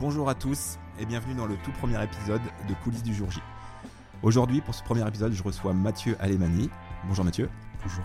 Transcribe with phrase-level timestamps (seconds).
[0.00, 3.40] Bonjour à tous et bienvenue dans le tout premier épisode de Coulisses du jour J.
[4.22, 6.70] Aujourd'hui, pour ce premier épisode, je reçois Mathieu Alemani.
[7.06, 7.48] Bonjour Mathieu.
[7.82, 8.04] Bonjour.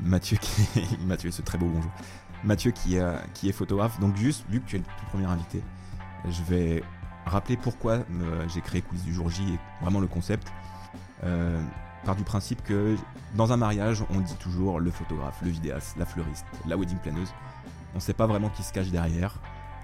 [0.00, 0.62] Mathieu qui
[1.06, 1.90] Mathieu, ce très beau bonjour.
[2.44, 3.98] Mathieu qui, est- qui est photographe.
[4.00, 5.62] Donc juste, vu que tu es le tout premier invité,
[6.28, 6.82] je vais
[7.26, 10.48] rappeler pourquoi euh, j'ai créé Coulisses du jour J et vraiment le concept.
[11.24, 11.60] Euh,
[12.04, 12.96] part du principe que
[13.36, 17.32] dans un mariage, on dit toujours le photographe, le vidéaste, la fleuriste, la wedding planeuse.
[17.92, 19.38] On ne sait pas vraiment qui se cache derrière.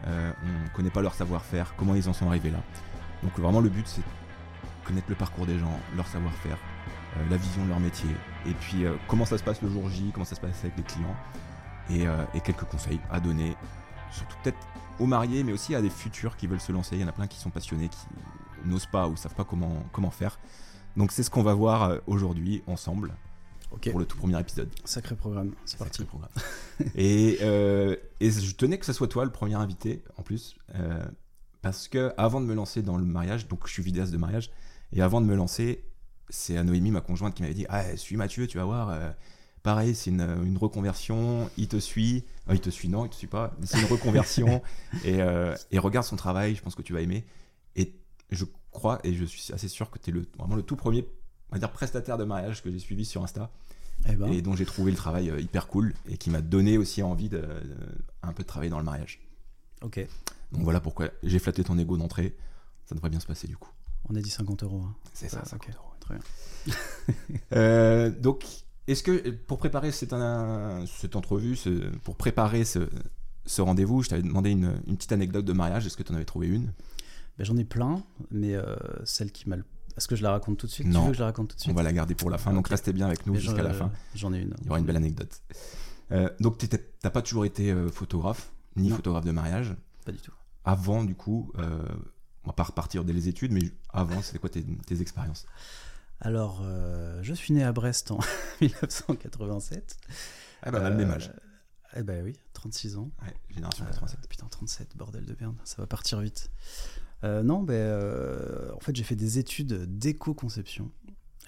[0.07, 2.59] Euh, on ne connaît pas leur savoir-faire, comment ils en sont arrivés là.
[3.23, 4.03] Donc vraiment le but c'est
[4.85, 6.57] connaître le parcours des gens, leur savoir-faire,
[7.17, 8.09] euh, la vision de leur métier,
[8.47, 10.77] et puis euh, comment ça se passe le jour J, comment ça se passe avec
[10.77, 11.17] les clients,
[11.91, 13.57] et, quelques conseils à donner,
[14.11, 14.59] surtout peut-être
[14.99, 16.97] aux mariés, mais aussi à des futurs qui veulent se lancer.
[16.97, 17.99] Il y en a plein qui sont passionnés, qui
[18.65, 20.39] n'osent pas ou savent pas comment, faire.
[20.97, 23.15] Donc c'est ce qu'on va voir aujourd'hui ensemble
[23.71, 24.69] Pour le tout premier épisode.
[24.85, 25.53] Sacré programme.
[25.65, 26.05] C'est parti.
[26.05, 26.31] Programme.
[26.95, 31.05] et, euh, et je tenais que ce soit toi le premier invité en plus, euh,
[31.63, 34.51] parce que avant de me lancer dans le mariage, donc je suis vidéaste de mariage,
[34.93, 35.85] et avant de me lancer,
[36.29, 38.91] c'est Noémie, ma conjointe, qui m'avait dit Ah, suis Mathieu, tu vas voir.
[38.91, 39.11] euh,
[39.63, 42.25] pareil, c'est une, une reconversion, il te suit.
[42.47, 43.55] Ah, il te suit, non, il te suit pas.
[43.65, 44.63] C'est une reconversion.
[45.05, 45.19] et,
[45.71, 47.27] et regarde son travail, je pense que tu vas aimer.
[47.77, 47.95] Et
[48.31, 51.07] je crois, et je suis assez sûr que tu es le, vraiment le tout premier
[51.51, 53.51] on va dire, prestataire de mariage que j'ai suivi sur Insta
[54.09, 56.79] Eh ben, et dont j'ai trouvé le travail euh, hyper cool et qui m'a donné
[56.79, 57.77] aussi envie de, de-
[58.23, 59.21] un peu de travailler dans le mariage.
[59.83, 60.07] ok.
[60.53, 62.35] Donc voilà pourquoi j'ai flatté ton ego d'entrée.
[62.87, 63.71] Ça devrait bien se passer du coup.
[64.09, 64.81] On a dit 50 euros.
[64.83, 64.95] hein.
[65.13, 65.75] C'est ça, Ah, 50 ok.
[65.77, 65.93] euros.
[66.01, 66.75] Très bien.
[67.53, 68.45] Euh, donc,
[68.87, 72.89] est-ce que pour préparer cette, un- cette entrevue, ce- pour préparer ce,
[73.47, 75.87] ce rendez-vous, je t'avais demandé une, une petite anecdote de mariage.
[75.87, 76.73] Est-ce que tu en avais trouvé une?
[77.39, 79.65] Ben, J'en ai plein, mais euh, celle qui m'a le.
[79.99, 80.87] Est-ce que je la raconte tout de suite?
[80.87, 81.01] Non.
[81.01, 82.39] Tu veux que je la raconte tout de On suite va la garder pour la
[82.39, 82.53] fin.
[82.53, 82.71] Donc Ok.
[82.71, 83.93] restez bien avec nous jusqu'à la fin.
[84.15, 84.55] J'en ai une.
[84.61, 85.43] Il y aura une belle anecdote.
[86.13, 86.57] Euh, donc
[87.01, 88.97] t'as pas toujours été euh, photographe, ni Non.
[88.97, 89.75] photographe de mariage?
[90.07, 90.33] Pas du tout.
[90.65, 91.83] avant du coup, euh,
[92.45, 93.61] on va pas repartir dès les études, mais
[93.93, 95.45] avant, c'était quoi tes, tes expériences?
[96.21, 98.19] Alors, euh, je suis né à Brest en
[98.61, 99.97] 1987.
[100.63, 101.33] Ah bah, on a le même Euh, âge.
[101.97, 103.11] Eh ben oui, 36 ans.
[103.23, 104.29] Ouais, génération Euh, 87.
[104.29, 106.51] putain, 37, bordel de merde, ça va partir vite.
[107.25, 110.91] Euh, non, ben, euh, en fait, j'ai fait des études d'éco-conception.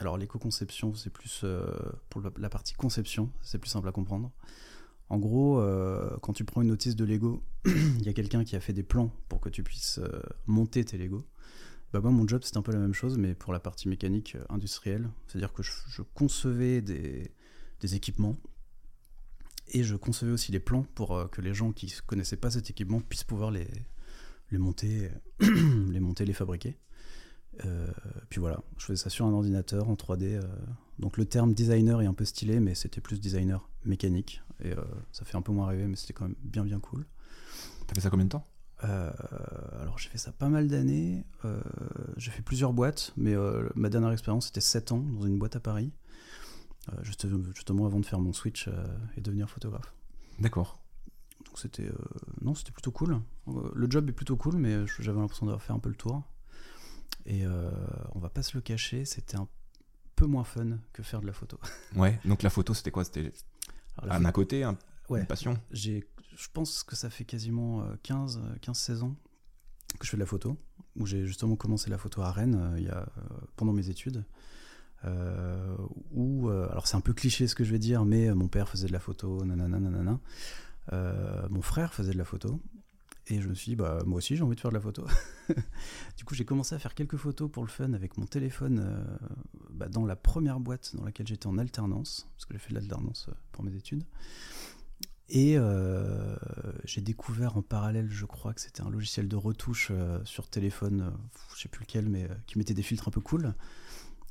[0.00, 1.64] Alors, l'éco-conception, c'est plus euh,
[2.08, 4.32] pour la, partie conception, c'est plus simple à comprendre.
[5.08, 5.60] En gros,
[6.22, 8.84] quand tu prends une notice de Lego, il y a quelqu'un qui a fait des
[8.84, 9.98] plans pour que tu puisses
[10.46, 11.26] monter tes Lego.
[11.92, 14.36] Bah, moi, mon job, c'est un peu la même chose, mais pour la partie mécanique
[14.48, 15.10] industrielle.
[15.26, 17.32] C'est-à-dire que je, concevais des,
[17.82, 18.36] équipements
[19.72, 22.70] et je concevais aussi les plans pour que les gens qui ne connaissaient pas cet
[22.70, 23.66] équipement puissent pouvoir les,
[24.52, 26.76] les monter, les monter, les fabriquer.
[27.66, 27.86] Euh,
[28.28, 30.22] puis voilà, je faisais ça sur un ordinateur en 3D.
[30.36, 30.42] euh,
[30.98, 34.42] donc le terme designer est un peu stylé, mais c'était plus designer mécanique.
[34.62, 34.80] Et euh,
[35.12, 37.06] ça fait un peu moins rêver, mais c'était quand même bien bien cool.
[37.86, 38.46] T'as fait ça combien de temps?
[38.82, 41.22] Alors j'ai fait ça pas mal d'années.
[42.16, 43.34] J'ai fait plusieurs boîtes, mais
[43.74, 45.92] ma dernière expérience c'était 7 ans dans une boîte à Paris.
[47.02, 48.70] Juste- justement avant de faire mon switch
[49.18, 49.92] et devenir photographe.
[50.38, 50.80] D'accord.
[51.46, 51.94] Donc c'était euh,
[52.42, 53.20] non, c'était plutôt cool.
[53.48, 55.94] Euh, le job est plutôt cool, mais je- j'avais l'impression d'avoir fait un peu le
[55.96, 56.22] tour.
[57.26, 57.70] Et euh,
[58.14, 59.48] on va pas se le cacher, c'était un
[60.16, 61.58] peu moins fun que faire de la photo.
[61.96, 63.04] Ouais, donc la photo, c'était quoi?
[63.04, 63.32] C'était
[64.02, 64.78] un à côté, un-
[65.08, 65.20] Ouais.
[65.20, 65.58] une passion?
[65.72, 69.16] J'ai, je pense que ça fait quasiment euh, 15, euh, 15-16 ans
[69.98, 70.56] que je fais de la photo,
[70.96, 73.22] où j'ai justement commencé la photo à Rennes euh, il y a, euh,
[73.56, 74.24] pendant mes études.
[75.04, 75.74] Euh,
[76.12, 78.48] où, euh, alors c'est un peu cliché ce que je vais dire, mais euh, mon
[78.48, 80.20] père faisait de la photo, nanana, nanana.
[80.92, 82.60] Euh, mon frère faisait de la photo.
[83.26, 85.06] Et je me suis dit, bah, moi aussi j'ai envie de faire de la photo.
[86.16, 89.04] du coup, j'ai commencé à faire quelques photos pour le fun avec mon téléphone euh,
[89.70, 92.74] bah, dans la première boîte dans laquelle j'étais en alternance, parce que j'ai fait de
[92.74, 94.04] l'alternance euh, pour mes études.
[95.32, 95.56] Et
[96.82, 99.92] j'ai découvert en parallèle, je crois que c'était un logiciel de retouche
[100.24, 101.12] sur téléphone,
[101.54, 103.54] je sais plus lequel, mais qui mettait des filtres un peu cool.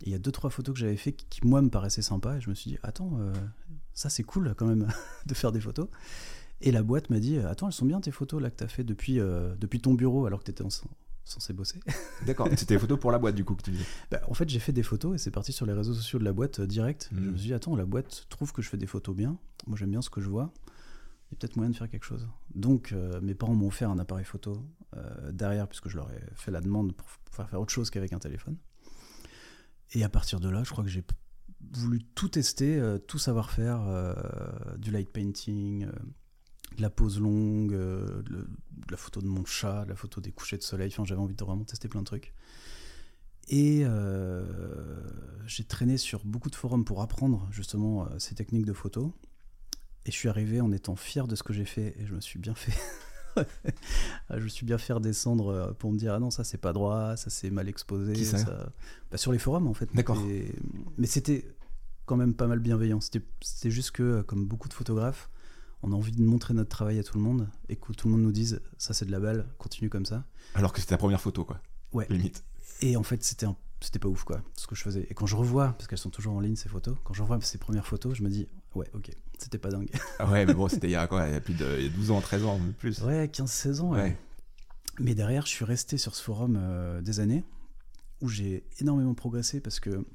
[0.01, 2.35] Il y a deux trois photos que j'avais fait qui, qui, moi me paraissaient sympas
[2.35, 3.17] et je me suis dit attends
[3.93, 4.89] ça c'est cool quand même
[5.25, 5.87] de faire des photos.
[6.61, 8.83] Et la boîte m'a dit attends elles sont bien tes photos là que t'as fait
[8.83, 10.69] depuis euh, depuis ton bureau alors que t'étais en-
[11.25, 11.79] censé bosser.
[12.25, 12.47] D'accord.
[12.57, 13.85] c'était les photos pour la boîte du coup que tu faisais.
[14.11, 16.23] Bah, en fait, j'ai fait des photos et c'est parti sur les réseaux sociaux de
[16.25, 17.09] la boîte euh, direct.
[17.11, 17.23] Mhm.
[17.23, 19.37] Je me suis dit, attends, la boîte trouve que je fais des photos bien.
[19.67, 20.51] Moi, j'aime bien ce que je vois.
[21.31, 22.27] Il y a peut-être moyen de faire quelque chose.
[22.55, 24.65] Donc, euh, mes parents m'ont offert un appareil photo
[24.97, 28.19] euh, derrière, puisque je leur ai fait la demande pour faire autre chose qu'avec un
[28.19, 28.57] téléphone.
[29.93, 31.03] Et à partir de là, je crois que j'ai
[31.73, 34.13] voulu tout tester, euh, tout savoir faire, euh,
[34.79, 35.91] du light painting, euh,
[36.77, 40.21] de la pose longue, euh, de, de la photo de mon chat, de la photo
[40.21, 40.89] des couchers de soleil.
[40.91, 42.33] Enfin, j'avais envie de vraiment tester plein de trucs.
[43.49, 44.45] Et euh,
[45.47, 49.13] j'ai traîné sur beaucoup de forums pour apprendre justement euh, ces techniques de photo.
[50.05, 52.21] Et je suis arrivé en étant fier de ce que j'ai fait et je me
[52.21, 52.73] suis bien fait
[54.29, 57.17] je me suis bien fait descendre pour me dire ah non ça c'est pas droit,
[57.17, 58.13] ça c'est mal exposé.
[58.13, 58.71] Qui ça
[59.11, 59.89] Bah, sur les forums en fait.
[59.93, 60.17] D'accord.
[60.97, 61.45] Mais c'était
[62.05, 63.01] quand même pas mal bienveillant.
[63.01, 65.29] C'était juste que comme beaucoup de photographes,
[65.81, 68.13] on a envie de montrer notre travail à tout le monde et que tout le
[68.13, 70.25] monde nous dise ça c'est de la balle, continue comme ça.
[70.55, 71.61] Alors que c'était ta première photo, quoi.
[71.93, 72.05] Ouais.
[72.09, 72.43] Limite.
[72.81, 75.07] Et en fait, c'était un- c'était pas ouf, quoi, ce que je faisais.
[75.09, 77.39] Et quand je revois, parce qu'elles sont toujours en ligne, ces photos, quand je revois
[77.41, 79.89] ces premières photos, je me dis, ouais, ok, c'était pas dingue.
[80.19, 81.83] Ah ouais, mais bon, c'était il y a quoi Il y a plus de il
[81.85, 83.01] y a 12 ans, 13 ans, plus.
[83.03, 84.01] ouais, 15-16 ans, ouais.
[84.01, 84.17] Ouais.
[84.99, 87.45] Mais derrière, je suis resté sur ce forum euh, des années,
[88.21, 90.05] où j'ai énormément progressé, parce que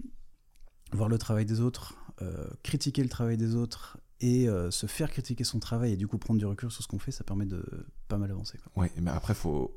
[0.93, 5.11] voir le travail des autres, euh, critiquer le travail des autres, et euh, se faire
[5.11, 7.47] critiquer son travail, et du coup prendre du recul sur ce qu'on fait, ça permet
[7.47, 7.65] de
[8.09, 8.59] pas mal avancer.
[8.59, 8.83] Quoi.
[8.85, 9.77] Ouais, mais après, faut,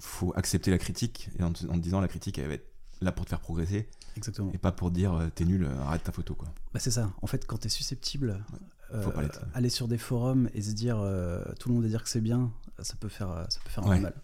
[0.00, 2.70] faut accepter la critique, et en te, en te disant la critique, elle va être
[3.00, 4.50] là pour te faire progresser, Exactement.
[4.52, 6.48] et pas pour dire euh, t'es nul, euh, arrête ta photo, quoi.
[6.72, 7.12] Bah, c'est ça.
[7.22, 8.44] En fait, quand tu es susceptible,
[8.90, 9.44] faut euh, l'être.
[9.54, 12.20] aller sur des forums et se dire euh, tout le monde va dire que c'est
[12.20, 13.96] bien, ça peut faire, ça peut faire un Ouais.
[13.96, 14.14] peu mal.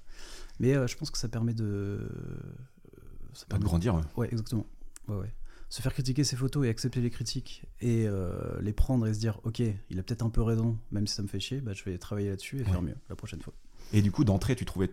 [0.60, 2.06] Mais je pense que ça permet de.
[3.32, 3.94] Ça Pas de permet- grandir.
[3.94, 4.02] ouais.
[4.16, 4.66] Ouais, exactement.
[5.08, 5.32] Ouais, ouais.
[5.70, 9.20] Se faire critiquer ses photos et accepter les critiques et euh, les prendre et se
[9.20, 11.72] dire ok, il a peut-être un peu raison, même si ça me fait chier, bah,
[11.72, 12.70] je vais travailler là-dessus et Ouais.
[12.70, 13.54] faire mieux la prochaine fois.
[13.92, 14.86] Et du coup, d'entrée, tu trouvais.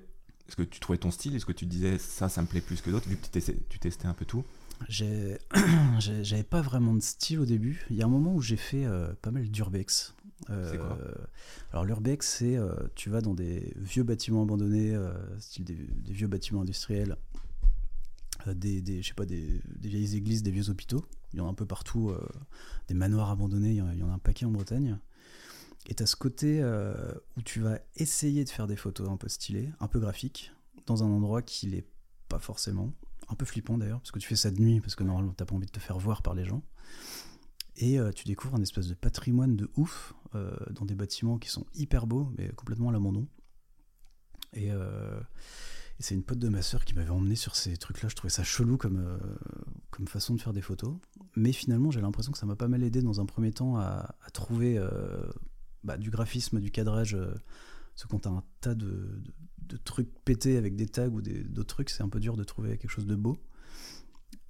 [0.48, 1.36] Est-ce que tu trouvais ton style?
[1.36, 3.58] Est-ce que tu disais ça, ça me plaît plus que d'autres Vu que tu testais,
[3.70, 4.46] tu testais un peu tout?
[4.90, 7.86] J'avais pas vraiment de style au début.
[7.90, 10.14] Il y a un moment où j'ai fait euh, pas mal d'urbex.
[10.52, 10.98] Euh, quoi?
[11.74, 12.58] Alors l'urbex, c'est
[12.96, 14.96] tu vas dans des vieux bâtiments abandonnés,
[15.40, 17.18] style des, des vieux bâtiments industriels,
[18.54, 21.06] des, des, je sais pas, des, vieilles églises, des vieux hôpitaux.
[21.34, 22.26] Il y en a un peu partout, euh,
[22.88, 25.00] des manoirs abandonnés, il y en a, un paquet en Bretagne.
[25.88, 29.18] Et tu as ce côté euh, où tu vas essayer de faire des photos un
[29.18, 30.52] peu stylées, un peu graphiques,
[30.86, 31.86] dans un endroit qui l'est
[32.28, 32.94] pas forcément.
[33.30, 35.46] Un peu flippant d'ailleurs, parce que tu fais ça de nuit, parce que normalement t'as
[35.46, 36.64] pas envie de te faire voir par les gens.
[37.78, 41.50] Et euh, tu découvres un espèce de patrimoine de ouf euh, dans des bâtiments qui
[41.50, 43.28] sont hyper beaux, mais complètement à l'abandon.
[44.54, 45.20] Et, euh,
[46.00, 48.10] et c'est une pote de ma sœur qui m'avait emmené sur ces trucs-là.
[48.10, 49.18] Je trouvais ça chelou comme, euh,
[49.90, 50.96] comme façon de faire des photos.
[51.36, 54.16] Mais finalement, j'ai l'impression que ça m'a pas mal aidé dans un premier temps à,
[54.34, 54.88] trouver euh,
[55.84, 57.16] bah, du graphisme, du cadrage.
[57.16, 57.34] euh,
[57.98, 59.24] parce que quand t'as un tas de,
[59.84, 62.92] trucs pétés avec des tags ou d'autres trucs, c'est un peu dur de trouver quelque
[62.92, 63.40] chose de beau.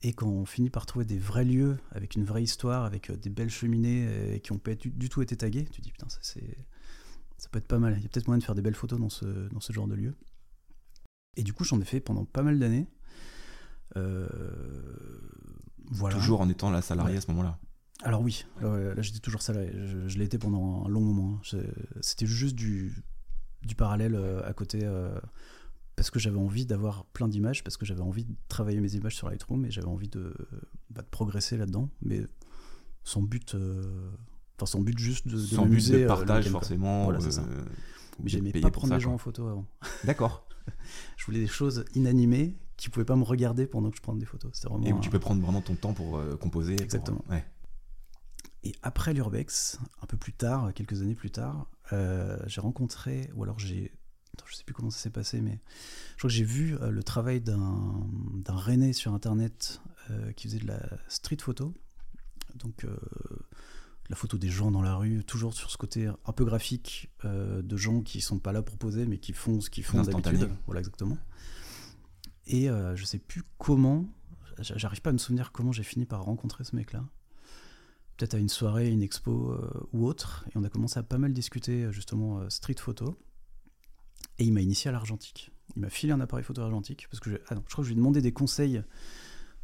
[0.02, 3.16] Et quand on finit par trouver des vrais lieux, avec une vraie histoire, avec euh,
[3.16, 5.92] des belles cheminées euh, qui ont pas du, du tout été taguées, tu te dis
[5.92, 7.96] putain, ça, ça peut être pas mal.
[7.98, 9.88] Il y a peut-être moyen de faire des belles photos dans ce, dans ce genre
[9.88, 10.14] de lieu.
[11.38, 12.88] Et du coup, j'en ai fait pendant pas mal d'années.
[13.96, 14.28] Euh,
[15.92, 16.16] voilà.
[16.18, 17.18] Toujours en étant la salariée Ouais.
[17.18, 17.58] à ce moment-là.
[18.04, 19.72] Alors oui, ouais, là j'étais toujours salarié.
[19.74, 21.40] Je, je l'ai été pendant un long moment.
[21.54, 21.60] hein.
[22.02, 23.04] C'était juste du,
[23.64, 25.18] du parallèle euh, à côté euh,
[25.96, 29.16] parce que j'avais envie d'avoir plein d'images, parce que j'avais envie de travailler mes images
[29.16, 30.32] sur Lightroom et j'avais envie de,
[30.92, 32.22] bah, de progresser là-dedans, mais
[33.04, 37.06] sans but, enfin sans but juste de, de Sans but de partage, forcément.
[37.06, 37.20] Voilà,
[38.22, 39.16] Mais j'aimais pas prendre ça, les gens quoi.
[39.16, 39.66] en photo avant.
[40.04, 40.47] D'accord.
[41.18, 44.26] Je voulais des choses inanimées qui pouvaient pas me regarder pendant que je prenais des
[44.26, 44.52] photos.
[44.54, 46.76] C'était vraiment Et où un- tu peux prendre vraiment ton temps pour euh, composer.
[46.76, 47.24] pour- Exactement.
[47.30, 47.46] ouais.
[48.64, 53.44] Et après l'Urbex, un peu plus tard, quelques années plus tard, euh, j'ai rencontré, ou
[53.44, 53.94] alors j'ai.
[54.46, 55.60] Je sais plus comment ça s'est passé, mais
[56.14, 59.82] je crois que j'ai vu euh, le travail d'un d'un Rennais sur internet
[60.12, 61.74] euh, qui faisait de la street photo.
[62.56, 62.96] Donc, euh,
[64.10, 67.62] la photo des gens dans la rue, toujours sur ce côté un peu graphique euh,
[67.62, 70.50] de gens qui sont pas là pour poser, mais qui font ce qu'ils font d'habitude.
[70.66, 71.18] Voilà, exactement.
[72.48, 74.06] Et euh, je sais plus comment,
[74.60, 77.04] j'arrive pas à me souvenir comment j'ai fini par rencontrer ce mec-là
[78.16, 81.20] peut-être à une soirée, une expo euh, ou autre, et on a commencé à pas
[81.20, 83.16] mal discuter euh, justement street photo.
[84.40, 85.52] Et il m'a initié à l'argentique.
[85.76, 87.88] Il m'a filé un appareil photo argentique parce que je, ah non, je crois que
[87.88, 88.82] je lui ai demandé des conseils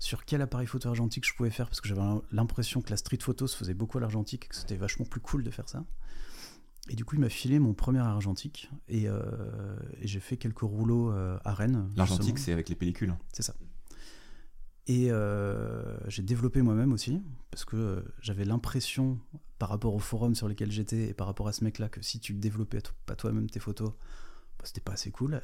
[0.04, 3.20] sur quel appareil photo argentique je pouvais faire parce que j'avais l'impression que la street
[3.22, 5.86] photo se faisait beaucoup à l'argentique et que c'était vachement plus cool de faire ça.
[6.90, 9.22] Et du coup, il m'a filé mon premier argentique et, euh,
[10.02, 11.90] et j'ai fait quelques rouleaux euh, à Rennes.
[11.96, 13.16] L'argentique, c'est avec les pellicules.
[13.32, 13.56] C'est ça.
[14.88, 19.18] Et euh, j'ai développé moi-même aussi, parce que j'avais l'impression,
[19.58, 22.20] par rapport au forum sur lesquels j'étais et par rapport à ce mec-là, que si
[22.20, 23.92] tu développais pas toi-même tes photos,
[24.60, 25.40] bah, c'était pas assez cool.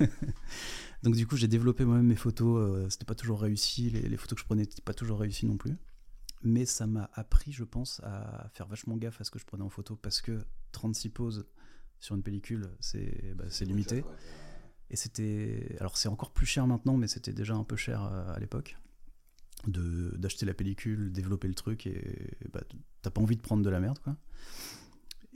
[1.02, 4.16] Donc du coup, j'ai développé moi-même mes photos, euh, c'était pas toujours réussi, les, les
[4.16, 5.76] photos que je prenais n'étaient pas toujours réussies non plus.
[6.42, 9.64] Mais ça m'a appris, je pense, à faire vachement gaffe à ce que je prenais
[9.64, 11.46] en photo, parce que 36 poses
[12.00, 14.04] sur une pellicule, c'est bah, c'est limité.
[14.90, 15.76] Et c'était.
[15.80, 18.76] Alors, c'est encore plus cher maintenant, mais c'était déjà un peu cher euh, à l'époque.
[19.66, 22.60] D'acheter la pellicule, développer le truc, et bah,
[23.02, 24.16] t'as pas envie de prendre de la merde, quoi.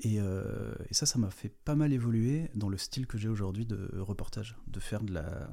[0.02, 3.28] Et, euh, et ça, ça m'a fait pas mal évoluer dans le style que j'ai
[3.28, 5.49] aujourd'hui de reportage, de faire de la.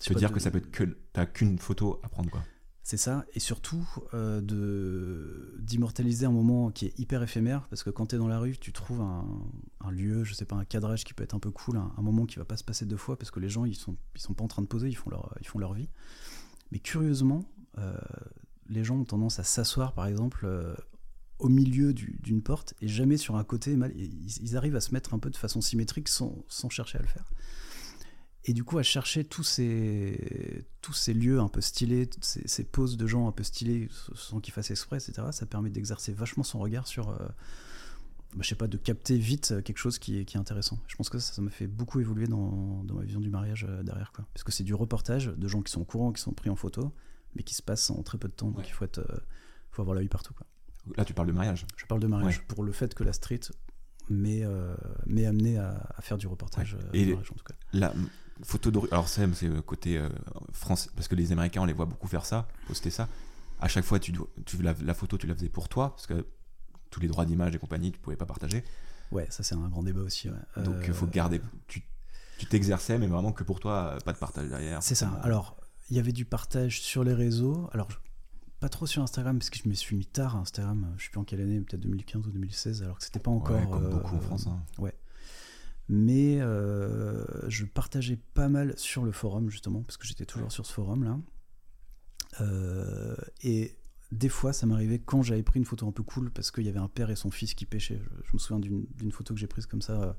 [0.00, 0.96] Tu veux dire de- que ça peut être que.
[1.12, 2.42] T'as qu'une photo à prendre, quoi.
[2.86, 7.88] C'est ça, et surtout euh, de d'immortaliser un moment qui est hyper éphémère, parce que
[7.88, 9.26] quand tu es dans la rue, tu trouves un,
[9.80, 12.26] un, lieu, je sais pas, un cadrage qui peut être un peu cool, un, moment
[12.26, 14.34] qui va pas se passer deux fois, parce que les gens ils sont ils sont
[14.34, 15.88] pas en train de poser, ils font leur ils font leur vie.
[16.72, 17.44] Mais curieusement,
[17.78, 17.96] euh,
[18.68, 20.46] les gens ont tendance à s'asseoir, par exemple,
[21.38, 23.76] au milieu d'une porte et jamais sur un côté.
[23.76, 26.98] Mal, ils, ils, arrivent à se mettre un peu de façon symétrique sans, sans chercher
[26.98, 27.30] à le faire.
[28.46, 32.64] Et du coup, à chercher tous ces, tous ces lieux un peu stylés, ces, ces
[32.64, 36.42] poses de gens un peu stylés sans qu'ils fassent exprès, etc., ça permet d'exercer vachement
[36.42, 37.16] son regard sur, euh,
[38.34, 40.78] bah, je sais pas, de capter vite quelque chose qui est, qui est intéressant.
[40.88, 43.64] Je pense que ça, ça m'a fait beaucoup évoluer dans, dans, ma vision du mariage
[43.66, 44.26] euh, derrière, quoi.
[44.34, 46.56] Parce que c'est du reportage de gens qui sont au courant, qui sont pris en
[46.56, 46.92] photo,
[47.36, 48.64] mais qui se passent en très peu de temps, donc ouais.
[48.66, 49.20] il faut, être, euh,
[49.70, 50.46] faut avoir l'œil partout, quoi.
[50.96, 52.44] Là, tu parles de mariage Je parle de mariage, ouais.
[52.48, 53.40] pour le fait que la street
[54.10, 54.74] m'est euh,
[55.26, 57.00] amené à, à, faire du reportage ouais.
[57.00, 57.54] Et mariage, en tout cas.
[57.72, 57.92] La
[58.42, 60.08] photo de rue, alors c'est le côté euh,
[60.52, 63.08] France, parce que les Américains, on les voit beaucoup faire ça, poster ça.
[63.60, 64.12] À chaque fois, tu,
[64.44, 66.26] tu la, la, photo, tu la faisais pour toi, parce que
[66.90, 68.64] tous les droits d'image et compagnie, tu pouvais pas partager.
[69.10, 70.28] Ouais, ça c'est un grand débat aussi.
[70.28, 70.64] Ouais.
[70.64, 70.94] Donc il euh...
[70.94, 71.40] faut garder.
[71.68, 71.82] Tu
[72.46, 74.82] t'exerçais, mais vraiment que pour toi, pas de partage derrière.
[74.82, 75.08] C'est ça.
[75.22, 75.56] Alors,
[75.90, 77.68] il y avait du partage sur les réseaux.
[77.72, 77.88] Alors,
[78.60, 80.94] pas trop sur Instagram parce que je me suis mis tard à Instagram.
[80.96, 83.56] Je sais plus en quelle année, peut-être 2015 ou 2016, alors que c'était pas encore.
[83.56, 84.46] Ouais, comme beaucoup euh, en France.
[84.46, 84.62] Hein.
[84.78, 84.94] Ouais.
[85.88, 90.64] Mais euh, je partageais pas mal sur le forum justement parce que j'étais toujours sur
[90.64, 91.18] ce forum là.
[92.40, 93.76] Euh, et
[94.10, 96.68] des fois, ça m'arrivait quand j'avais pris une photo un peu cool parce qu'il y
[96.68, 98.00] avait un père et son fils qui pêchaient.
[98.02, 100.12] Je, je me souviens d'une photo que j'ai prise comme ça euh,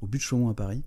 [0.00, 0.84] au but de Chaumont à Paris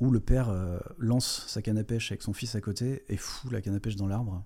[0.00, 3.16] où le père euh, lance sa canne à pêche avec son fils à côté et
[3.16, 4.44] fout la canne à pêche dans l'arbre.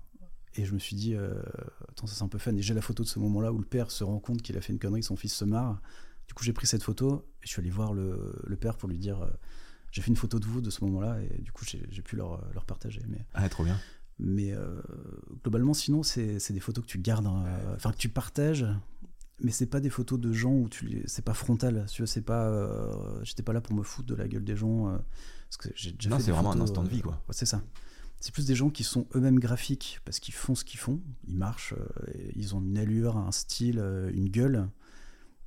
[0.55, 1.41] Et je me suis dit, euh,
[1.89, 2.55] attends, ça c'est un peu fun.
[2.55, 4.61] Et j'ai la photo de ce moment-là où le père se rend compte qu'il a
[4.61, 5.81] fait une connerie, son fils se marre.
[6.27, 8.89] Du coup, j'ai pris cette photo et je suis allé voir le, le père pour
[8.89, 9.29] lui dire euh,
[9.91, 12.43] j'ai fait une photo de vous de ce moment-là et du coup, j'ai pu leur,
[12.53, 13.01] leur, partager.
[13.07, 13.79] Mais, ah, trop bien.
[14.19, 14.81] Mais euh,
[15.43, 18.65] globalement, sinon, c'est des photos que tu gardes, enfin, hein, que tu partages.
[19.41, 22.21] Mais c'est pas des photos de gens où tu c'est pas frontal, tu vois, c'est
[22.21, 24.99] pas euh, j'étais pas là pour me foutre de la gueule des gens
[25.47, 27.13] parce que j'ai déjà Non, c'est vraiment un instant de vie quoi.
[27.13, 27.63] Ouais, c'est ça.
[28.19, 31.37] C'est plus des gens qui sont eux-mêmes graphiques parce qu'ils font ce qu'ils font, ils
[31.37, 34.67] marchent, euh, ils ont une allure, un style, euh, une gueule,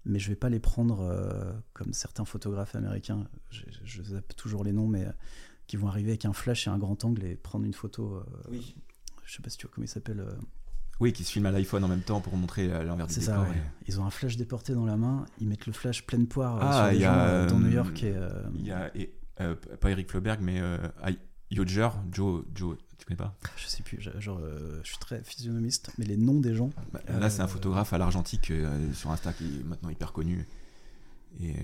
[0.07, 4.65] mais je vais pas les prendre euh, comme certains photographes américains, je, je, zappe toujours
[4.65, 5.07] les noms, mais
[5.67, 8.23] qui vont arriver avec un flash et un grand angle et prendre une photo.
[8.51, 8.75] oui.
[9.25, 10.27] Je sais pas si tu vois comment il s'appelle.
[10.99, 13.35] Oui, qui se filment à l'iPhone en même temps pour montrer l'envers du décor.
[13.35, 13.57] Ça, ouais.
[13.57, 13.89] et...
[13.89, 16.73] Ils ont un flash déporté dans la main, ils mettent le flash pleine poire ah,
[16.73, 18.03] sur les gens a, dans New York.
[18.03, 18.15] Et,
[18.57, 19.15] il y a, et,
[19.81, 20.61] pas Eric Floberg, mais
[21.53, 25.93] Yodger, Joe, Joe, tu connais pas Je sais plus, genre, euh, je suis très physionomiste,
[25.99, 26.71] mais les noms des gens.
[26.93, 30.13] Bah, là, euh, c'est un photographe à l'argentique euh, sur Insta qui est maintenant hyper
[30.13, 30.47] connu.
[31.41, 31.55] Et,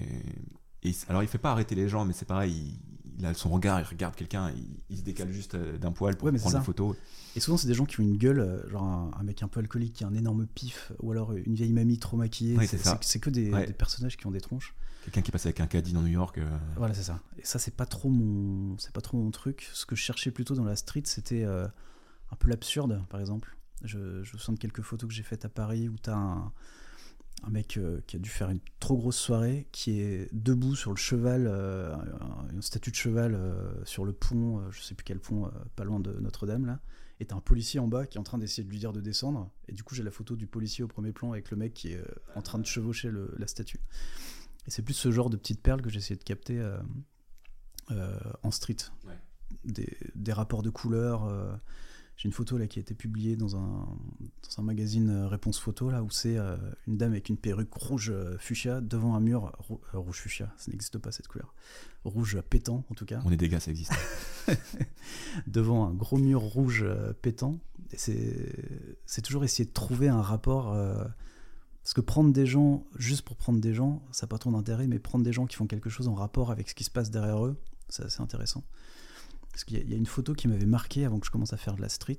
[0.83, 2.79] et, alors, il fait pas arrêter les gens, mais c'est pareil,
[3.19, 6.27] il, a son regard, il regarde quelqu'un, il, il, se décale juste d'un poil pour
[6.27, 6.97] ouais, prendre une photo.
[7.37, 9.61] Et souvent, c'est des gens qui ont une gueule, genre un, un, mec un peu
[9.61, 12.57] alcoolique qui a un énorme pif, ou alors une vieille mamie trop maquillée.
[12.57, 13.67] Ouais, c'est que des, ouais.
[13.67, 14.75] des, personnages qui ont des tronches.
[15.05, 16.39] Quelqu'un qui passe avec un caddie dans New York.
[16.39, 16.59] Euh...
[16.77, 17.21] Voilà, c'est ça.
[17.39, 19.69] Et ça, c'est pas trop mon, c'est pas trop mon truc.
[19.73, 21.67] Ce que je cherchais plutôt dans la street, c'était euh,
[22.31, 23.57] un peu l'absurde, par exemple.
[23.85, 26.53] Je, je me souviens de quelques photos que j'ai faites à Paris où t'as un,
[27.45, 30.91] un mec euh, qui a dû faire une trop grosse soirée, qui est debout sur
[30.91, 31.95] le cheval, euh,
[32.53, 36.01] une statue de cheval euh, sur le pont, je sais plus quel pont, pas loin
[36.01, 36.81] de Notre-Dame là.
[37.21, 39.01] Et t'as un policier en bas qui est en train d'essayer de lui dire de
[39.01, 39.51] descendre.
[39.67, 41.93] Et du coup, j'ai la photo du policier au premier plan avec le mec qui
[41.93, 42.01] est
[42.37, 43.81] en train de chevaucher le, la statue.
[44.67, 46.65] Et c'est plus ce genre de petites perles que j'essayais de capter
[48.43, 48.77] en street.
[49.05, 49.19] Ouais.
[49.65, 51.29] Des, des, rapports de couleurs.
[52.19, 55.59] Euh, J'ai une photo là qui a été publiée dans un, dans un magazine Réponse
[55.59, 56.37] Photo là où c'est
[56.87, 60.53] une dame avec une perruque rouge fuchsia devant un mur rou rouge fuchsia.
[60.57, 61.55] Ça n'existe pas cette couleur.
[62.05, 63.21] Rouge pétant en tout cas.
[63.25, 63.93] On est des gars, ça existe.
[65.47, 66.85] devant un gros mur rouge
[67.23, 67.59] pétant.
[67.95, 70.75] C'est toujours essayer de trouver un rapport
[71.89, 74.87] parce que prendre des gens juste pour prendre des gens, ça n'a pas trop d'intérêt,
[74.87, 77.11] mais prendre des gens qui font quelque chose en rapport avec ce qui se passe
[77.11, 77.57] derrière eux,
[77.89, 78.63] c'est assez intéressant.
[79.59, 81.75] Parce qu'il y, a une photo qui m'avait marqué avant que je commence à faire
[81.75, 82.19] de la street,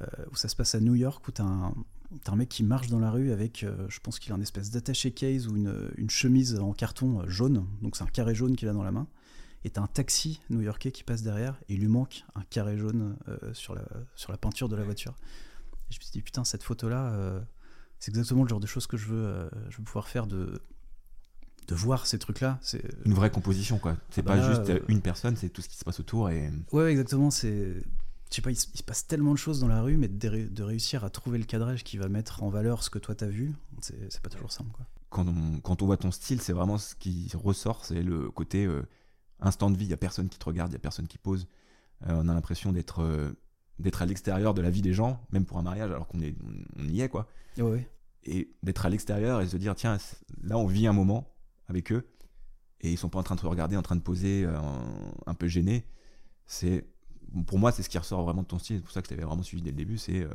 [0.00, 2.64] euh, où ça se passe à New York, où tu as, as, un mec qui
[2.64, 5.56] marche dans la rue avec, euh, je pense qu'il a une espèce d'attaché case ou
[5.58, 9.06] une, chemise en carton jaune, donc c'est un carré jaune qu'il a dans la main,
[9.64, 12.78] et tu as un taxi new-yorkais qui passe derrière, et il lui manque un carré
[12.78, 15.14] jaune euh, sur, la, peinture de la voiture.
[15.90, 17.38] Et je me suis dit, putain, cette photo-là euh,
[17.98, 20.62] c'est exactement le genre de choses que je veux, euh, je veux pouvoir faire de,
[21.68, 22.58] de voir ces trucs-là.
[22.62, 23.96] C'est une vraie composition, quoi.
[24.10, 24.80] C'est bah pas là, juste euh...
[24.88, 26.50] une personne, c'est tout ce qui se passe autour et.
[26.72, 27.30] Ouais, exactement.
[27.30, 27.82] C'est,
[28.30, 30.08] je sais pas, il se, il se, passe tellement de choses dans la rue, mais
[30.08, 33.14] de, de, réussir à trouver le cadrage qui va mettre en valeur ce que toi
[33.14, 34.86] t'as vu, c'est pas toujours simple, quoi.
[35.08, 38.66] Quand on, quand on voit ton style, c'est vraiment ce qui ressort, c'est le côté
[38.66, 38.82] euh,
[39.40, 39.84] instant de vie.
[39.84, 41.46] Il y a personne qui te regarde, il y a personne qui pose.
[42.06, 43.34] Euh, on a l'impression d'être
[43.78, 46.34] d'être à l'extérieur de la vie des gens, même pour un mariage, alors qu'on est,
[46.78, 47.28] on, y est, quoi.
[47.58, 47.90] Ouais, ouais.
[48.24, 49.98] Et d'être à l'extérieur et se dire, tiens,
[50.42, 51.35] là, on vit un moment
[51.68, 52.06] avec eux,
[52.80, 54.58] et ils sont pas en train de se regarder, en train de poser, euh,
[55.26, 55.86] un peu gênés.
[56.46, 56.86] C'est,
[57.46, 58.76] pour moi, c'est ce qui ressort vraiment de ton style.
[58.76, 59.98] C'est pour ça que tu avais vraiment suivi dès le début.
[59.98, 60.30] C'est euh,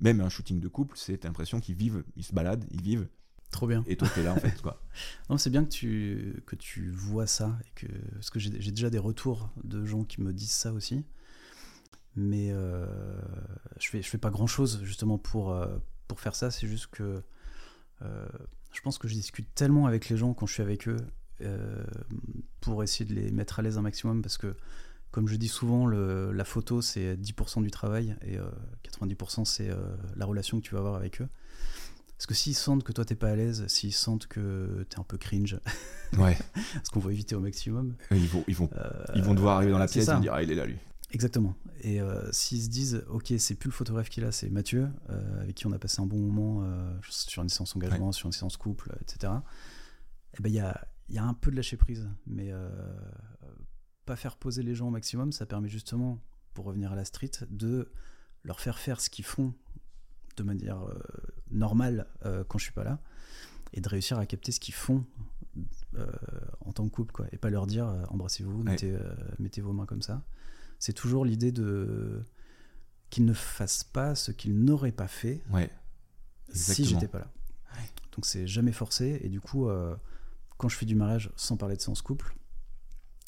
[0.00, 3.08] même un shooting de couple, c'est l'impression qu'ils vivent, ils se baladent, ils vivent,
[3.50, 3.82] Trop bien.
[3.86, 4.82] et toi, t'es là, en fait, quoi.
[5.30, 7.56] Non, c'est bien que tu, que tu vois ça.
[7.64, 11.04] Et que, parce que j'ai déjà des retours de gens qui me disent ça aussi.
[12.16, 12.86] Mais euh,
[13.78, 15.56] je fais, je fais pas grand chose justement pour,
[16.08, 16.50] pour faire ça.
[16.50, 17.22] C'est juste que
[18.00, 20.96] je pense que je discute tellement avec les gens quand je suis avec eux
[21.40, 21.84] euh,
[22.60, 24.22] pour essayer de les mettre à l'aise un maximum.
[24.22, 24.54] Parce que,
[25.10, 28.44] comme je dis souvent, le- la photo c'est 10% du travail et euh,
[28.84, 29.76] 90% c'est euh,
[30.16, 31.28] la relation que tu vas avoir avec eux.
[32.16, 35.04] Parce que s'ils sentent que toi t'es pas à l'aise, s'ils sentent que t'es un
[35.04, 35.58] peu cringe,
[36.18, 36.36] Ouais.
[36.84, 37.94] ce qu'on va éviter au maximum.
[38.10, 40.42] Ils vont, ils vont, euh, ils vont devoir arriver dans la pièce et dire, ah,
[40.42, 40.76] il est là, lui.
[41.10, 41.54] Exactement.
[41.80, 44.88] Et euh, s'ils se disent, ok, c'est plus le photographe qui est là, c'est Mathieu,
[45.08, 48.26] euh, avec qui on a passé un bon moment euh, sur une séance engagement, sur
[48.26, 49.32] une séance couple, etc.
[50.34, 52.68] Et ben il y a, y a un peu de lâcher prise, mais euh,
[54.04, 56.20] pas faire poser les gens au maximum, ça permet justement,
[56.52, 57.90] pour revenir à la street, de
[58.44, 59.54] leur faire faire ce qu'ils font
[60.36, 60.80] de manière
[61.50, 62.06] normale
[62.48, 63.00] quand je suis pas là,
[63.72, 65.04] et de réussir à capter ce qu'ils font
[66.60, 68.96] en tant que couple, quoi, et pas leur dire embrassez-vous, mettez,
[69.38, 70.22] mettez vos mains comme ça.
[70.78, 72.22] C'est toujours l'idée de
[73.10, 75.70] qu'ils ne fassent pas ce qu'ils n'auraient pas fait Ouais.
[76.52, 77.30] si j'étais pas là.
[78.12, 79.94] Donc c'est jamais forcé, et du coup, euh,
[80.56, 82.34] quand je fais du mariage sans parler de séance couple,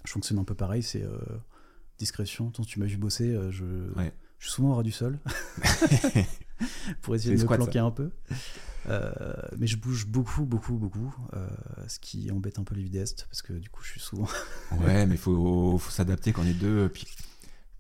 [0.05, 1.19] je fonctionne un peu pareil, c'est euh,
[1.99, 2.51] discrétion.
[2.51, 3.65] Tant tu m'as vu bosser, euh, je,
[3.97, 4.13] Ouais.
[4.39, 5.19] je suis souvent au ras du sol
[7.03, 7.85] pour essayer de me planquer ça.
[7.85, 8.11] un peu.
[9.57, 11.15] Mais je bouge beaucoup, beaucoup, beaucoup,
[11.87, 14.27] ce qui embête un peu les vidéastes parce que du coup, je suis souvent.
[14.81, 16.89] Ouais, mais faut, faut s'adapter quand on est deux.
[16.89, 17.07] Puis,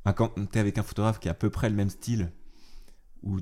[0.05, 2.33] enfin, quand t'es avec un photographe qui a à peu près le même style,
[3.23, 3.39] ou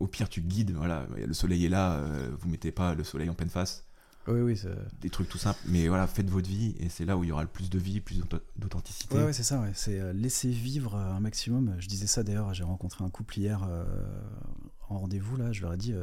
[0.00, 3.28] au pire tu guides, voilà, le soleil est là, euh, vous mettez pas le soleil
[3.28, 3.88] en pleine face,
[4.28, 4.60] oui, oui,
[5.00, 7.32] des trucs tout simples, mais voilà, faites votre vie et c'est là où il y
[7.32, 8.20] aura le plus de vie, plus
[8.56, 9.16] d'authenticité.
[9.16, 9.70] Ouais, ouais, c'est ça, ouais.
[9.74, 11.74] c'est euh, laisser vivre euh, un maximum.
[11.78, 13.84] Je disais ça d'ailleurs, j'ai rencontré un couple hier euh,
[14.88, 15.94] en rendez-vous, là, je leur ai dit,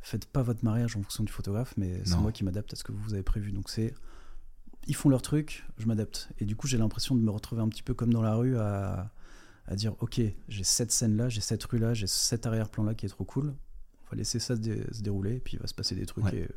[0.00, 2.84] faites pas votre mariage en fonction du photographe, mais c'est moi qui m'adapte à ce
[2.84, 3.50] que vous avez prévu.
[3.50, 3.92] Donc c'est,
[4.86, 6.28] ils font leur truc, je m'adapte.
[6.38, 8.56] Et du coup, j'ai l'impression de me retrouver un petit peu comme dans la rue
[8.56, 9.12] à,
[9.66, 13.24] à dire, ok, j'ai cette scène-là, j'ai cette rue-là, j'ai cet arrière-plan-là qui est trop
[13.24, 13.54] cool.
[14.06, 16.04] On va laisser ça se, dé- se dérouler, et puis il va se passer des
[16.06, 16.36] trucs Ouais.
[16.36, 16.48] et,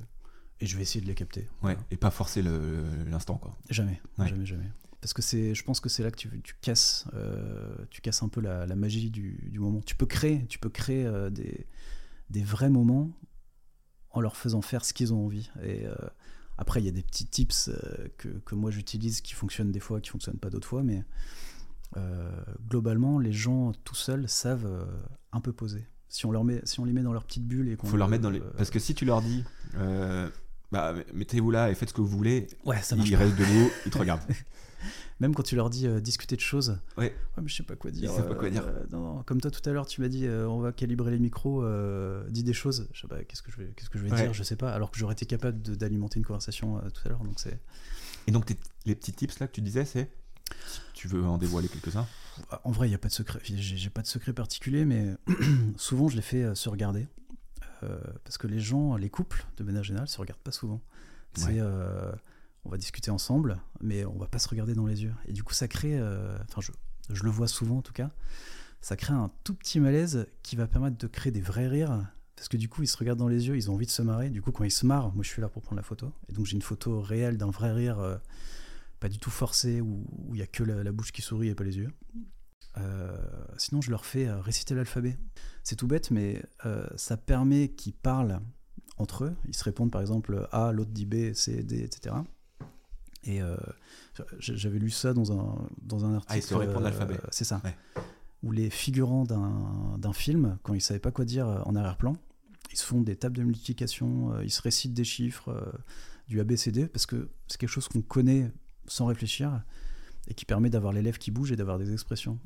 [0.60, 1.48] et je vais essayer de les capter.
[1.64, 3.56] Ouais, et pas forcer l'instant, quoi.
[3.70, 4.28] Jamais, Ouais.
[4.28, 4.70] jamais, jamais.
[5.00, 8.24] Parce que c'est, je pense que c'est là que tu, tu casses, euh, tu casses
[8.24, 9.80] un peu la, la magie du, du moment.
[9.82, 11.68] Tu peux créer, tu peux créer euh, des,
[12.32, 13.12] des vrais moments
[14.10, 15.50] en leur faisant faire ce qu'ils ont envie.
[15.62, 15.96] Et euh,
[16.58, 17.70] après, il y a des petits tips
[18.18, 21.06] que, que moi j'utilise qui fonctionnent des fois, qui fonctionnent pas d'autres fois, mais
[22.68, 24.86] globalement, les gens tout seuls savent euh,
[25.32, 25.88] un peu poser.
[26.10, 27.98] Si on, leur met, si on les met dans leur petite bulle et qu'on Faut
[27.98, 28.40] leur mettre dans les.
[28.40, 29.44] euh, Parce que si tu leur dis,
[29.76, 30.30] euh,
[30.72, 33.70] bah, mettez-vous là et faites ce que vous voulez, ouais, ça marche ils restent debout,
[33.86, 34.22] ils te regardent.
[35.20, 37.14] Même quand tu leur dis euh, discuter de choses, Ouais.
[37.42, 38.12] mais je sais pas quoi dire.
[38.12, 38.64] Savent pas quoi dire.
[38.68, 41.10] euh, non, non, comme toi tout à l'heure, tu m'as dit euh, on va calibrer
[41.12, 42.88] les micros, euh, dis des choses.
[42.94, 44.22] Je sais pas, qu'est-ce que je vais, qu'est-ce que je vais Ouais.
[44.22, 44.72] dire, je sais pas.
[44.72, 47.60] Alors que j'aurais été capable d'alimenter une conversation euh, tout à l'heure, donc c'est.
[48.28, 48.54] Et donc,
[48.86, 50.10] les petits tips là que tu disais, c'est.
[50.98, 52.08] Tu veux en dévoiler quelques-uns
[52.64, 53.40] En vrai, il y a pas de secret.
[53.44, 55.16] J'ai pas de secret particulier, mais
[55.78, 57.08] souvent je les fais euh, se regarder
[57.84, 60.82] Euh, parce que les gens, les couples de manière générale, se regardent pas souvent.
[61.36, 61.58] C'est Ouais.
[61.60, 62.12] euh,
[62.66, 65.14] on va discuter ensemble, mais on va pas se regarder dans les yeux.
[65.28, 66.02] Et du coup, ça crée,
[66.50, 66.72] enfin, je,
[67.14, 68.10] je le vois souvent en tout cas,
[68.82, 72.04] ça crée un tout petit malaise qui va permettre de créer des vrais rires.
[72.36, 74.02] Parce que du coup, ils se regardent dans les yeux, ils ont envie de se
[74.02, 74.30] marrer.
[74.32, 76.12] Du coup, quand ils se marrent, moi je suis là pour prendre la photo.
[76.30, 78.18] Et donc j'ai une photo réelle d'un vrai rire, euh,
[79.00, 81.56] pas du tout forcé, où il y a que la, la bouche qui sourit et
[81.56, 81.92] pas les yeux.
[82.78, 83.16] Euh,
[83.58, 85.18] sinon, je leur fais euh, réciter l'alphabet.
[85.64, 88.40] C'est tout bête, mais euh, ça permet qu'ils parlent
[88.98, 89.36] entre eux.
[89.48, 92.16] Ils se répondent par exemple A, l'autre dit B, C, D, etc.
[93.24, 93.58] Et euh,
[94.40, 96.34] j'avais lu ça dans un, dans un article.
[96.34, 97.20] Ah, ils se répondent l'alphabet.
[97.32, 97.62] C'est ça.
[97.64, 97.76] Ouais.
[98.44, 102.16] Où les figurants d'un film, quand ils savaient pas quoi dire en arrière-plan,
[102.72, 105.74] ils se font des tables de multiplication, ils se récitent des chiffres,
[106.28, 108.52] du ABCD, parce que c'est quelque chose qu'on connaît
[108.88, 109.64] sans réfléchir
[110.28, 112.40] et qui permet d'avoir les lèvres qui bougent et d'avoir des expressions.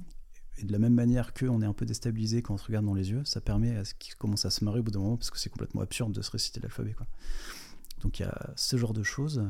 [0.57, 2.93] Et de la même manière qu'on est un peu déstabilisé quand on se regarde dans
[2.93, 5.17] les yeux, ça permet à ce qu'ils commencent à se marrer au bout d'un moment
[5.17, 6.95] parce que c'est complètement absurde de se réciter l'alphabet.
[8.01, 9.43] Donc il y a ce genre de choses.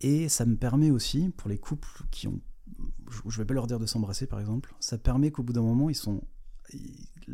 [0.00, 2.40] Et ça me permet aussi, pour les couples qui ont.
[3.28, 5.88] Je vais pas leur dire de s'embrasser par exemple, ça permet qu'au bout d'un moment,
[5.88, 6.22] ils sont.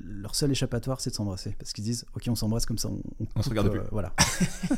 [0.02, 1.54] Leur seul échappatoire, c'est de s'embrasser.
[1.58, 3.00] Parce qu'ils disent, ok, on s'embrasse comme ça, on,
[3.36, 3.80] On se coupe, regarde plus.
[3.92, 4.12] Voilà.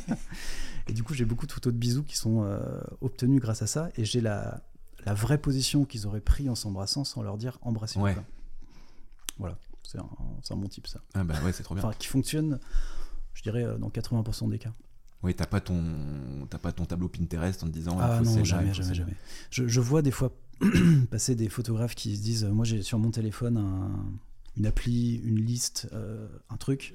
[0.89, 2.59] et du coup, j'ai beaucoup de photos de bisous qui sont euh,
[3.01, 3.89] obtenues grâce à ça.
[3.97, 4.63] Et j'ai la,
[5.05, 8.05] la vraie position qu'ils auraient pris en s'embrassant sans leur dire embrassez-vous.
[8.05, 8.17] Ouais.
[9.39, 10.09] Voilà, c'est un,
[10.51, 11.01] un bon type ça.
[11.15, 11.85] Ah bah ouais, c'est trop bien.
[11.85, 12.59] Enfin, qui fonctionne,
[13.35, 14.73] je dirais, euh, dans 80% des cas.
[15.23, 17.99] Oui, t'as pas ton, pas ton tableau Pinterest en te disant.
[18.01, 19.15] Ah faut non, jamais, jamais, jamais.
[19.51, 20.31] Je, je vois des fois
[21.11, 24.05] passer des photographes qui se disent euh, Moi, j'ai sur mon téléphone un-
[24.57, 26.95] une appli, une liste, euh, un truc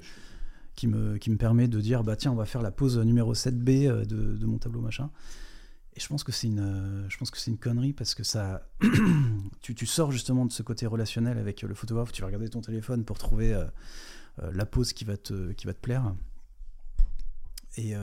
[0.75, 3.33] qui me, qui me permet de dire Bah, tiens, on va faire la pose numéro
[3.33, 5.09] 7B euh, de, de mon tableau machin.
[5.93, 8.23] Et je pense que c'est une, euh, je pense que c'est une connerie parce que
[8.23, 8.67] ça,
[9.61, 12.11] tu, tu sors justement de ce côté relationnel avec le photographe.
[12.11, 13.59] Tu vas regarder ton téléphone pour trouver
[14.37, 16.15] la pose qui va te, qui va te plaire.
[17.77, 17.93] Et,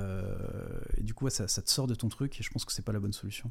[0.99, 2.93] du coup, ça, ça te sort de ton truc et je pense que c'est pas
[2.93, 3.51] la bonne solution.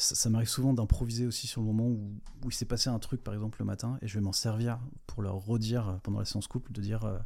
[0.00, 2.98] Ça, ça m'arrive souvent d'improviser aussi sur le moment où, où il s'est passé un
[2.98, 6.24] truc, par exemple, le matin, et je vais m'en servir pour leur redire pendant la
[6.24, 7.18] séance couple, de dire euh,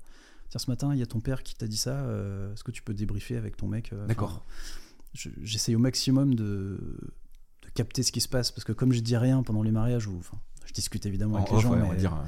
[0.50, 2.70] Tiens, ce matin, il y a ton père qui t'a dit ça, euh, est-ce que
[2.70, 4.44] tu peux débriefer avec ton mec euh, D'accord.
[5.14, 6.42] J'essaye au maximum de,
[7.62, 10.08] de capter ce qui se passe, parce que comme je dis rien pendant les mariages,
[10.08, 12.14] ou enfin, je discute évidemment En avec les gens, ouais, mais, on va dire.
[12.14, 12.24] euh,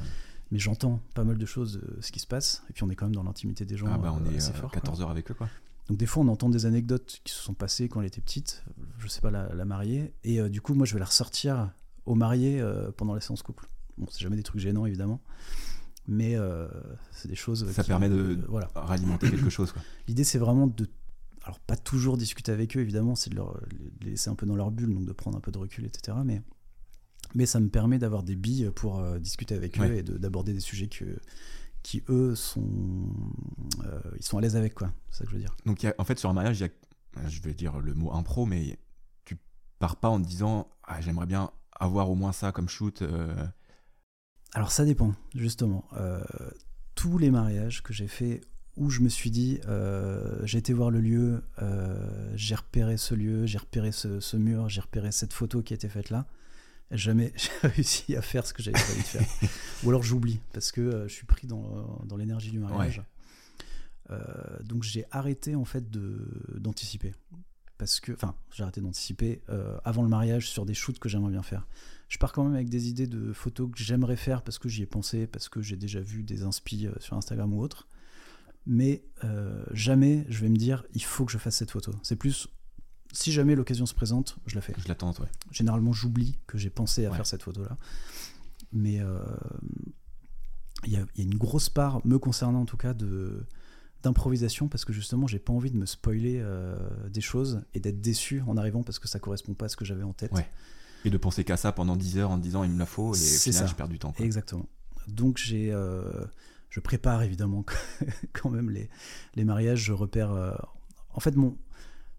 [0.53, 2.95] mais j'entends pas mal de choses de ce qui se passe, et puis on est
[2.95, 3.89] quand même dans l'intimité des gens.
[3.91, 4.81] Ah bah on euh, est assez euh, fort, quoi.
[4.81, 5.49] 14 heures avec eux quoi.
[5.89, 8.65] Donc des fois, on entend des anecdotes qui se sont passées quand elle était petite,
[8.99, 11.71] je sais pas, la, la mariée, et euh, du coup, moi, je vais la ressortir
[12.07, 13.69] au marié euh, pendant la séance couple.
[13.97, 15.21] Bon, c'est jamais des trucs gênants, évidemment,
[16.09, 16.67] mais euh,
[17.13, 17.71] c'est des choses.
[17.73, 18.69] Ça qui- permet de- voilà.
[18.75, 19.73] Ralimenter quelque chose.
[20.09, 20.89] L'idée, c'est vraiment de.
[21.45, 23.61] Alors, pas toujours discuter avec eux, évidemment, c'est de leur,
[24.03, 26.17] les laisser un peu dans leur bulle, donc de prendre un peu de recul, etc.
[26.25, 26.43] Mais,
[27.37, 30.59] mais ça me permet d'avoir des billes pour discuter avec eux et de- d'aborder des
[30.61, 31.05] sujets que,
[31.87, 32.67] qui, eux, sont,
[33.85, 34.91] euh, ils sont à l'aise avec, quoi.
[35.11, 35.55] C'est ça que je veux dire.
[35.67, 36.67] Donc il y a- en fait sur un mariage, il y
[37.25, 38.79] a, je vais dire le mot impro, mais
[39.25, 39.37] tu
[39.79, 43.03] pars pas en te disant ah, j'aimerais bien avoir au moins ça comme shoot.
[43.03, 43.35] euh,
[44.53, 45.85] Alors ça dépend, justement.
[45.97, 46.25] Euh,
[46.97, 48.41] tous les mariages que j'ai fait
[48.77, 53.15] où je me suis dit, euh, j'ai été voir le lieu, euh, j'ai repéré ce
[53.15, 56.27] lieu, j'ai repéré ce, ce mur, j'ai repéré cette photo qui a été faite là,
[56.91, 59.27] jamais j'ai réussi à faire ce que j'avais prévu de faire.
[59.85, 63.03] Ou alors j'oublie, parce que euh, je suis pris dans, dans l'énergie du mariage.
[64.11, 64.19] Euh,
[64.63, 67.15] donc j'ai arrêté en fait d'anticiper.
[67.79, 71.33] Parce que, enfin, j'ai arrêté d'anticiper euh, avant le mariage sur des shoots que j'aimerais
[71.33, 71.67] bien faire
[72.09, 74.83] je pars quand même avec des idées de photos que j'aimerais faire parce que j'y
[74.83, 77.89] ai pensé, parce que j'ai déjà vu des inspi euh, sur Instagram ou autre.
[78.67, 81.93] Mais euh, jamais je vais me dire il faut que je fasse cette photo.
[82.03, 82.49] C'est plus
[83.13, 84.75] si jamais l'occasion se présente, je la fais.
[84.79, 85.27] je l'attends, ouais.
[85.51, 87.17] Généralement, j'oublie que j'ai pensé à Ouais.
[87.17, 87.77] faire cette photo-là.
[88.73, 89.19] Mais euh,
[90.85, 93.45] il y, a, il y a une grosse part, me concernant en tout cas, de
[94.03, 96.77] d'improvisation parce que justement j'ai pas envie de me spoiler euh,
[97.09, 99.85] des choses et d'être déçu en arrivant parce que ça correspond pas à ce que
[99.85, 100.31] j'avais en tête.
[100.33, 100.47] Ouais.
[101.05, 103.11] Et de penser qu'à ça pendant 10 heures en disant il me la faut et
[103.11, 104.13] au C'est final je perds du temps.
[104.13, 104.25] quoi.
[104.25, 104.67] Exactement.
[105.09, 106.05] Donc j'ai, euh,
[106.71, 107.65] je prépare évidemment
[108.33, 108.89] quand même les,
[109.35, 109.81] les mariages.
[109.83, 110.31] Je repère.
[111.13, 111.57] en fait, mon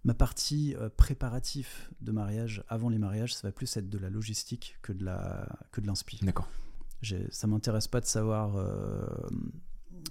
[0.07, 4.09] ma partie euh, préparatif de mariage avant les mariages, ça va plus être de la
[4.09, 6.19] logistique que de la que de l'inspi.
[6.23, 6.47] D'accord.
[7.29, 9.05] Ça m'intéresse pas de savoir euh,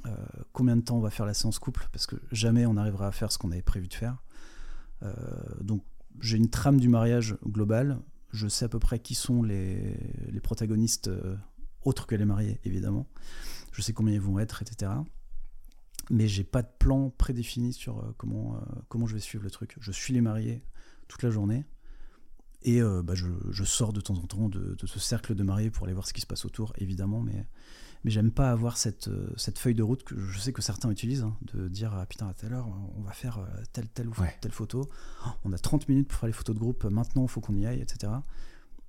[0.06, 0.14] euh,
[0.52, 3.12] combien de temps on va faire la séance couple parce que jamais on arrivera à
[3.12, 4.22] faire ce qu'on avait prévu de faire.
[5.02, 5.12] Euh,
[5.62, 5.82] donc
[6.20, 7.98] j'ai une trame du mariage globale.
[8.32, 11.10] Je sais à peu près qui sont les, les protagonistes
[11.84, 13.06] autres que les mariés, évidemment.
[13.72, 14.92] Je sais combien ils vont être, etc.
[16.10, 19.50] Mais j'ai pas de plan prédéfini sur euh, comment, euh, comment je vais suivre le
[19.50, 19.76] truc.
[19.80, 20.62] Je suis les mariés
[21.08, 21.64] toute la journée.
[22.62, 25.42] Et euh, bah, je, je sors de temps en temps de, de ce cercle de
[25.42, 27.20] mariés pour aller voir ce qui se passe autour, évidemment.
[27.20, 27.46] Mais,
[28.04, 31.22] mais j'aime pas avoir cette, cette feuille de route que je sais que certains utilisent,
[31.22, 33.40] hein, de dire ah, putain, à telle heure, on va faire
[33.72, 34.34] telle, telle ou Ouais.
[34.40, 34.88] telle photo.
[35.44, 37.66] On a 30 minutes pour faire les photos de groupe, maintenant il faut qu'on y
[37.66, 38.12] aille, etc.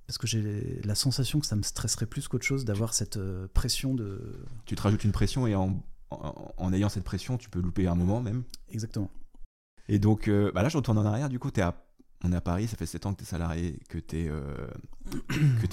[0.06, 3.18] Parce que j'ai la sensation que ça me stresserait plus qu'autre chose d'avoir cette
[3.54, 4.44] pression de.
[4.64, 7.86] Tu te rajoutes une pression et en, en, en ayant cette pression, tu peux louper
[7.86, 8.42] un moment même.
[8.70, 9.10] Exactement.
[9.88, 11.28] Et donc euh, bah là, je retourne en arrière.
[11.28, 11.74] Du coup, es à,
[12.24, 14.30] on est à Paris, ça fait 7 ans que tu es salarié, que tu es,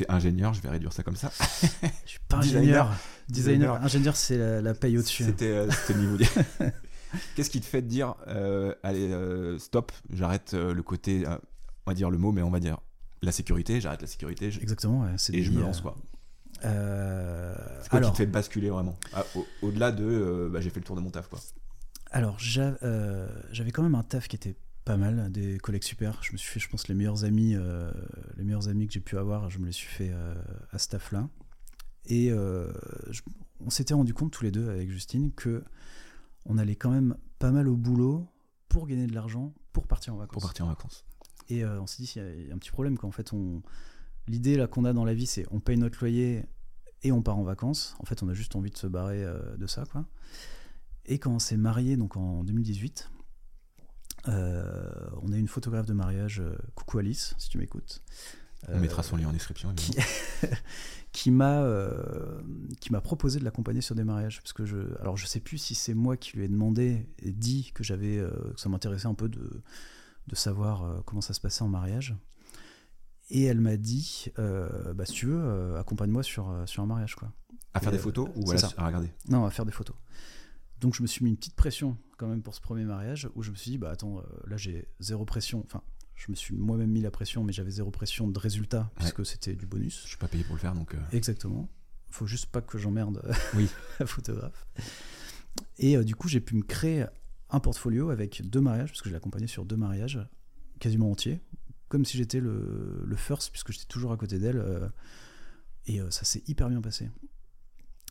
[0.10, 1.32] ingénieur, je vais réduire ça comme ça.
[1.62, 2.90] Je suis pas ingénieur.
[3.28, 3.74] Designer.
[3.78, 3.84] Designer.
[3.84, 5.24] Ingénieur, c'est la, la paye au-dessus.
[5.24, 6.18] C'était euh, c'était le niveau.
[7.36, 11.38] Qu'est-ce qui te fait dire, euh, allez, euh, stop, j'arrête euh, le côté, euh,
[11.86, 12.78] on va dire le mot, mais on va dire
[13.22, 15.96] la sécurité, j'arrête la sécurité je- Exactement, ouais, et je me euh, lance quoi.
[16.64, 17.54] Euh,
[17.90, 20.80] quoi alors, qui te fait basculer vraiment Ah, au- Au-delà de, euh, bah, j'ai fait
[20.80, 21.40] le tour de mon taf quoi.
[22.12, 26.22] alors euh, j'avais quand même un taf qui était pas mal, des collègues super.
[26.22, 27.92] Je me suis fait, je pense, les meilleurs amis, euh,
[28.38, 30.12] les meilleurs amis que j'ai pu avoir, je me les suis fait
[30.72, 31.28] à ce taf-là.
[32.06, 32.72] Et euh,
[33.10, 33.22] je-
[33.66, 35.64] on s'était rendu compte tous les deux avec Justine que
[36.46, 38.28] on allait quand même pas mal au boulot
[38.70, 40.34] pour gagner de l'argent pour partir en vacances.
[40.34, 41.04] Pour partir en vacances.
[41.50, 43.34] Et on s'est dit, il y a- il y, a un petit problème qu'en fait,
[43.34, 43.64] on...
[44.28, 46.46] l'idée là qu'on a dans la vie, c'est on paye notre loyer
[47.04, 47.96] et on part en vacances.
[48.00, 50.06] En fait, on a juste envie de se barrer euh, de ça, quoi.
[51.06, 53.12] Et quand on s'est marié, donc en 2018,
[54.28, 54.90] euh,
[55.22, 58.02] on a une photographe de mariage, euh, coucou Alice, si tu m'écoutes,
[58.70, 59.72] On mettra son lien en description.
[59.76, 59.96] Qui,
[61.12, 61.64] qui m'a
[62.82, 65.60] qui m'a proposé de l'accompagner sur des mariages parce que je alors je sais plus
[65.60, 69.14] si c'est moi qui lui ai demandé et dit que j'avais que ça m'intéressait un
[69.14, 69.62] peu de
[70.28, 72.16] de savoir comment ça se passait en mariage
[73.30, 77.32] et elle m'a dit bah si tu veux accompagne-moi sur sur un mariage quoi
[77.74, 79.96] à faire des photos ou à, à regarder non à faire des photos
[80.80, 83.44] donc je me suis mis une petite pression quand même pour ce premier mariage où
[83.44, 85.82] je me suis dit bah attends euh, là j'ai zéro pression enfin
[86.16, 89.54] je me suis moi-même mis la pression mais j'avais zéro pression de résultat puisque c'était
[89.54, 90.04] du bonus.
[90.04, 90.94] Je suis pas payé pour le faire donc.
[90.94, 91.00] Euh...
[91.12, 91.68] Exactement.
[92.10, 93.22] Faut juste pas que j'emmerde
[93.56, 93.68] oui.
[94.00, 94.66] la photographe.
[95.78, 97.06] Et euh, du coup j'ai pu me créer
[97.50, 100.20] un portfolio avec deux mariages parce que je l'ai accompagné sur deux mariages
[100.80, 101.42] quasiment entiers
[101.96, 104.88] comme si j'étais le, first puisque j'étais toujours à côté d'elle euh,
[105.88, 107.10] et ça s'est hyper bien passé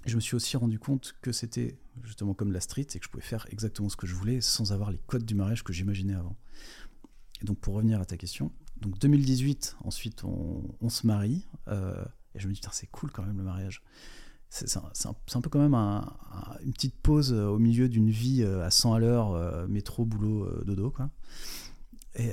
[0.07, 3.11] je me suis aussi rendu compte que c'était justement comme la street et que je
[3.11, 6.15] pouvais faire exactement ce que je voulais sans avoir les codes du mariage que j'imaginais
[6.15, 6.37] avant.
[7.41, 12.41] Et donc pour revenir à ta question, donc 2018, ensuite on, se marie euh, et
[12.41, 13.83] je me dis putain c'est cool quand même le mariage.
[14.51, 18.95] C'est un, peu quand même une petite pause au milieu d'une vie euh, à 100
[18.95, 21.11] à l'heure, euh, métro, boulot, dodo quoi.
[22.17, 22.29] Et,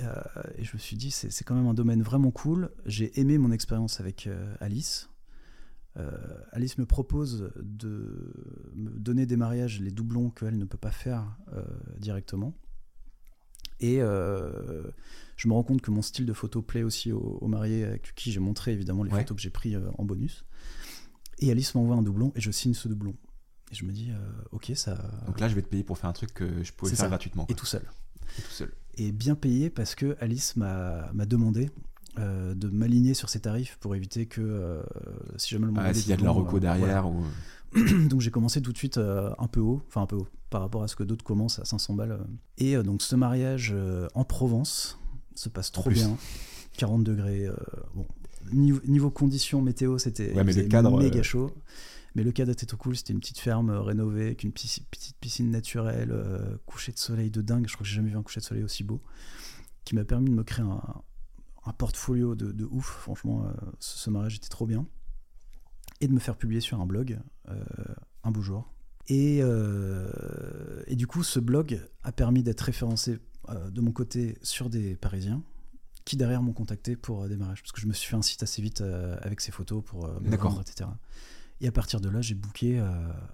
[0.58, 2.70] et, je me suis dit c'est quand même un domaine vraiment cool.
[2.86, 5.12] J'ai aimé mon expérience avec Alice
[5.98, 6.10] euh,
[6.52, 8.34] Alice me propose de
[8.74, 11.64] me donner des mariages, les doublons qu'elle ne peut pas faire euh,
[11.98, 12.54] directement.
[13.80, 14.84] Et euh,
[15.36, 18.32] je me rends compte que mon style de photo plaît aussi aux, mariés avec qui
[18.32, 20.46] j'ai montré évidemment les photos que j'ai pris en bonus.
[21.40, 23.16] Et Alice m'envoie un doublon et je signe ce doublon.
[23.72, 24.12] Et je me dis,
[24.52, 24.98] ok, ça.
[25.26, 27.48] Donc là, je vais te payer pour faire un truc que je pouvais faire gratuitement.
[27.50, 27.84] Et tout seul.
[28.38, 28.72] Et tout seul.
[28.98, 31.70] Et bien payé parce que Alice m'a demandé
[32.20, 34.84] euh, de m'aligner sur ces tarifs pour éviter que euh,
[35.38, 37.24] si jamais le ah, s'il y a de la reco euh, derrière ou...
[38.10, 40.84] donc j'ai commencé tout de suite un peu haut enfin un peu haut par rapport
[40.84, 42.20] à ce que d'autres commencent à 500 balles
[42.58, 43.74] et donc ce mariage
[44.14, 45.00] en Provence
[45.36, 46.18] se passe trop bien.
[46.76, 47.48] 40 degrés
[47.96, 48.06] bon.
[48.52, 51.54] Niveau, conditions météo c'était méga chaud
[52.16, 54.86] mais le était trop cool, c'était une petite ferme rénovée avec une petite
[55.20, 56.14] piscine naturelle,
[56.66, 58.64] coucher de soleil de dingue, je crois que j'ai jamais vu un coucher de soleil
[58.64, 59.02] aussi beau,
[59.86, 60.82] qui m'a permis de me créer un,
[61.66, 62.86] un portfolio de, ouf.
[62.86, 64.88] Franchement, euh, ce, mariage était trop bien.
[66.00, 67.20] Et de me faire publier sur un blog
[67.50, 67.64] euh,
[68.24, 68.74] un beau jour.
[69.08, 73.20] Et, euh, et, du coup, ce blog a permis d'être référencé
[73.50, 75.44] de mon côté sur des Parisiens
[76.06, 77.62] qui derrière m'ont contacté pour des mariages.
[77.62, 80.36] Parce que je me suis fait un site assez vite avec ces photos pour me
[80.38, 80.90] vendre, etc.
[81.62, 82.84] Et à partir de là, j'ai booké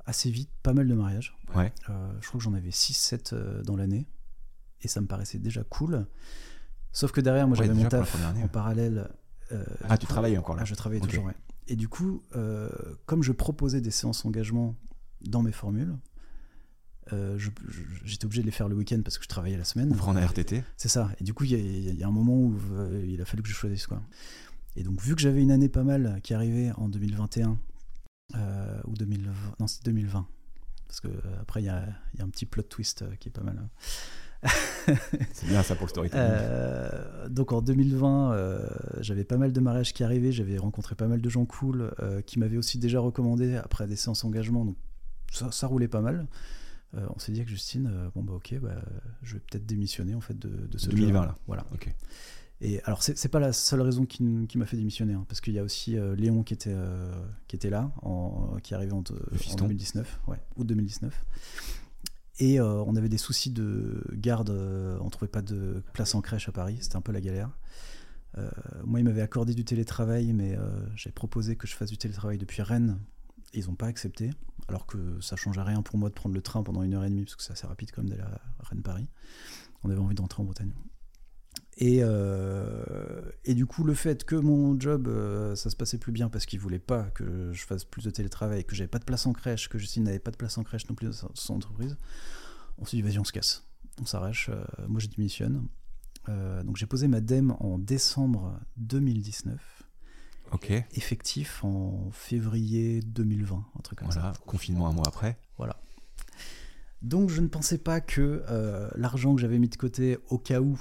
[0.05, 1.35] assez vite pas mal de mariages.
[1.55, 1.71] Ouais.
[1.87, 4.05] je crois que j'en avais 6-7 dans l'année.
[4.81, 6.05] Et ça me paraissait déjà cool.
[6.91, 9.09] Sauf que derrière, moi, j'avais mon taf en parallèle.
[9.51, 11.35] Euh, ah, tu travailles encore là ah, Je travaillais toujours, ouais.
[11.67, 12.69] Et du coup, euh,
[13.05, 14.75] comme je proposais des séances engagement
[15.21, 15.95] dans mes formules,
[17.13, 17.37] euh,
[18.03, 19.95] j'étais obligé de les faire le week-end parce que je travaillais la semaine.
[19.95, 21.11] Pour en RTT C'est ça.
[21.19, 22.57] Et du coup, il y, a un moment où
[23.05, 23.85] il a fallu que je choisisse.
[23.87, 24.01] Quoi.
[24.75, 27.59] Et donc, vu que j'avais une année pas mal qui arrivait en 2021,
[28.33, 30.27] ou 2020, non, c'est 2020.
[30.87, 31.09] Parce que
[31.41, 31.85] après, il y a,
[32.17, 33.57] y a, un petit plot twist qui est pas mal.
[33.57, 33.69] Hein.
[35.33, 36.25] c'est bien ça pour le storytelling.
[36.25, 38.67] Euh, donc en 2020, euh,
[38.99, 42.21] j'avais pas mal de mariages qui arrivaient, j'avais rencontré pas mal de gens cool euh,
[42.21, 44.77] qui m'avaient aussi déjà recommandé après des séances engagement, donc
[45.31, 46.27] ça, roulait pas mal.
[46.93, 48.75] on s'est dit avec Justine, bon bah ok, bah,
[49.21, 51.35] je vais peut-être démissionner en fait de, de ce 2020 là.
[51.47, 51.65] Voilà.
[51.73, 51.93] Ok.
[52.59, 55.53] Et alors c'est pas la seule raison qui, qui m'a fait démissionner, hein, parce qu'il
[55.53, 56.75] y a aussi Léon qui était
[57.47, 61.13] qui était là, en, qui arrivait en, en 2019, ouais, août 2019.
[62.39, 66.21] Et euh, on avait des soucis de garde, euh, on trouvait pas de place en
[66.21, 67.57] crèche à Paris, c'était un peu la galère.
[68.37, 68.49] Euh,
[68.83, 70.55] moi, ils m'avaient accordé du télétravail, mais
[70.95, 72.99] j'ai proposé que je fasse du télétravail depuis Rennes,
[73.53, 74.29] et ils n'ont pas accepté,
[74.67, 77.09] alors que ça changeait rien pour moi de prendre le train pendant une heure et
[77.09, 79.07] demie, parce que c'est assez rapide quand même d'aller à Rennes-Paris.
[79.83, 80.73] On avait envie d'entrer en Bretagne.
[81.79, 86.11] Et, euh, et, du coup, le fait que mon job, euh, ça se passait plus
[86.11, 89.05] bien parce qu'il voulait pas que je fasse plus de télétravail, que j'avais pas de
[89.05, 91.53] place en crèche, que Justine n'avait pas de place en crèche non plus dans son
[91.53, 91.95] entreprise,
[92.79, 93.63] on s'est dit vas-y, on se casse,
[94.01, 94.49] on s'arrache.
[94.49, 95.67] Euh, moi, je démissionne.
[96.27, 99.61] donc, j'ai posé ma DEM en décembre 2019.
[100.51, 100.71] Ok.
[100.95, 105.37] Effectif en février 2020, un truc comme voilà, Confinement un mois après.
[105.57, 105.79] Voilà.
[107.01, 110.61] Donc je ne pensais pas que euh, l'argent que j'avais mis de côté au cas
[110.61, 110.79] où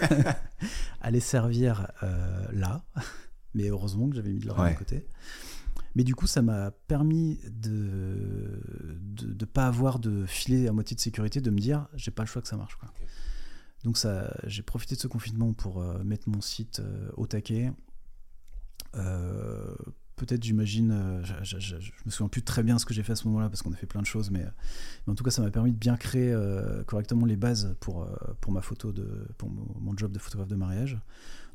[1.00, 2.84] allait servir euh, là.
[3.54, 5.06] Mais heureusement que j'avais mis de l'argent de côté.
[5.96, 8.62] Mais du coup, ça m'a permis de
[9.26, 12.28] ne pas avoir de filet à moitié de sécurité, de me dire, j'ai pas le
[12.28, 12.76] choix que ça marche.
[12.76, 12.88] Quoi.
[13.82, 16.80] Donc ça, j'ai profité de ce confinement pour euh, mettre mon site
[17.16, 17.72] au taquet,
[20.20, 23.12] peut-être, j'imagine, euh, je, je, je, me souviens plus très bien ce que j'ai fait
[23.12, 24.44] à ce moment-là parce qu'on a fait plein de choses, mais,
[25.06, 28.02] mais en tout cas, ça m'a permis de bien créer euh, correctement les bases pour,
[28.02, 30.98] euh, pour ma photo, de, pour mon job de photographe de mariage,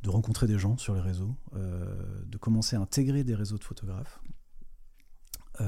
[0.02, 4.20] de rencontrer des gens sur les réseaux, de commencer à intégrer des réseaux de photographes.
[5.60, 5.66] je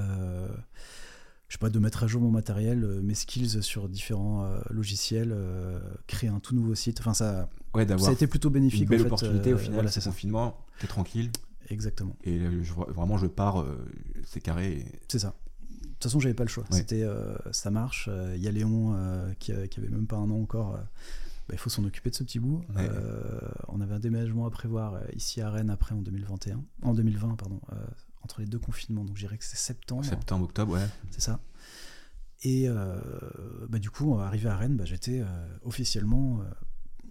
[1.49, 5.35] sais pas, de mettre à jour mon matériel, mes skills sur différents logiciels,
[6.05, 6.99] créer un tout nouveau site.
[6.99, 8.83] Enfin, ça, ouais, ça a été plutôt bénéfique.
[8.83, 11.31] Une belle en fait, opportunité au final, voilà, c'est confinement, t'es tranquille.
[11.67, 12.15] Exactement.
[12.23, 13.85] Et je, vraiment, je pars, euh,
[14.25, 14.79] c'est carré.
[14.79, 14.85] Et...
[15.07, 15.35] C'est ça.
[15.69, 16.63] De toute façon, j'avais pas le choix.
[16.71, 16.77] Ouais.
[16.77, 18.09] C'était, euh, ça marche.
[18.35, 20.75] Il y a Léon euh, qui, qui, avait même pas un an encore.
[20.75, 20.79] euh,
[21.47, 22.61] bah, il faut s'en occuper de ce petit bout.
[22.75, 22.87] Ouais.
[22.89, 26.93] Euh, on avait un déménagement à prévoir euh, ici à Rennes après en 2021, en
[26.93, 27.75] 2020 pardon, euh,
[28.21, 29.05] entre les deux confinements.
[29.05, 30.03] Donc je dirais que c'est septembre.
[30.03, 30.87] Septembre, octobre, ouais.
[31.11, 31.39] C'est ça.
[32.43, 32.99] Et euh,
[33.69, 35.23] bah, du coup, arrivé à Rennes, bah, j'étais
[35.63, 36.41] officiellement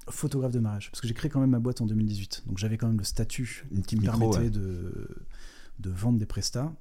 [0.08, 0.90] photographe de mariage.
[0.90, 2.44] Parce que j'ai créé quand même ma boîte en 2018.
[2.46, 4.50] Donc j'avais quand même le statut qui me micro, permettait ouais.
[4.50, 5.08] de,
[5.80, 6.72] de vendre des prestats.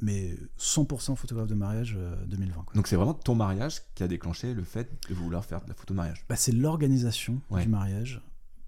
[0.00, 2.54] Mais 100% photographe de mariage euh, 2020.
[2.64, 2.74] quoi.
[2.74, 5.74] Donc c'est vraiment ton mariage qui a déclenché le fait de vouloir faire de la
[5.74, 6.24] photo de mariage.
[6.28, 7.62] Bah, c'est l'organisation Ouais.
[7.62, 8.20] du mariage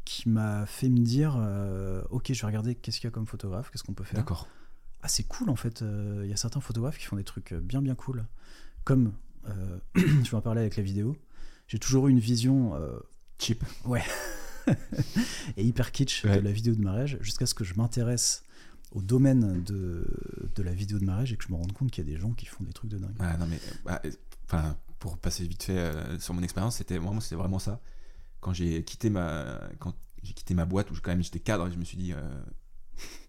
[0.05, 3.27] qui m'a fait me dire euh, ok je vais regarder qu'est-ce qu'il y a comme
[3.27, 4.47] photographe qu'est-ce qu'on peut faire D'accord.
[5.03, 7.53] ah c'est cool en fait Euh, il y a certains photographes qui font des trucs
[7.53, 8.27] euh, bien bien cool
[8.85, 9.15] comme
[9.49, 11.17] euh, je vais en parler avec la vidéo
[11.69, 12.99] j'ai toujours eu une vision euh,
[13.39, 13.65] Cheap.
[15.57, 16.37] et hyper kitsch Ouais.
[16.37, 18.43] de la vidéo de mariage jusqu'à ce que je m'intéresse
[18.93, 20.07] au domaine de,
[20.55, 22.19] de la vidéo de mariage et que je me rende compte qu'il y a des
[22.19, 24.11] gens qui font des trucs de dingue Ah, non mais, bah, euh,
[24.47, 27.81] enfin, pour passer vite fait euh, sur mon expérience, c'était vraiment, c'était vraiment ça.
[28.41, 31.77] Quand j'ai quitté ma, quand j'ai quitté ma boîte où quand même j'étais cadre, je
[31.77, 32.21] me suis dit, euh,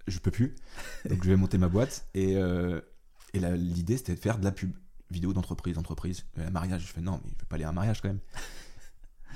[0.07, 0.55] je peux plus,
[1.09, 2.79] donc je vais monter ma boîte et euh,
[3.33, 4.71] et l'idée c'était de faire de la pub
[5.11, 6.83] vidéo d'entreprise, entreprise, un mariage.
[6.83, 8.19] Je fais non mais je vais pas aller à un mariage quand même.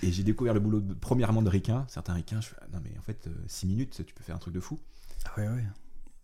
[0.04, 2.42] Et j'ai découvert le boulot de- premièrement de ricains, certains ricains.
[2.42, 4.60] Je fais ah, non mais en fait 6 minutes tu peux faire un truc de
[4.60, 4.80] fou.
[5.26, 5.64] ah ouais ouais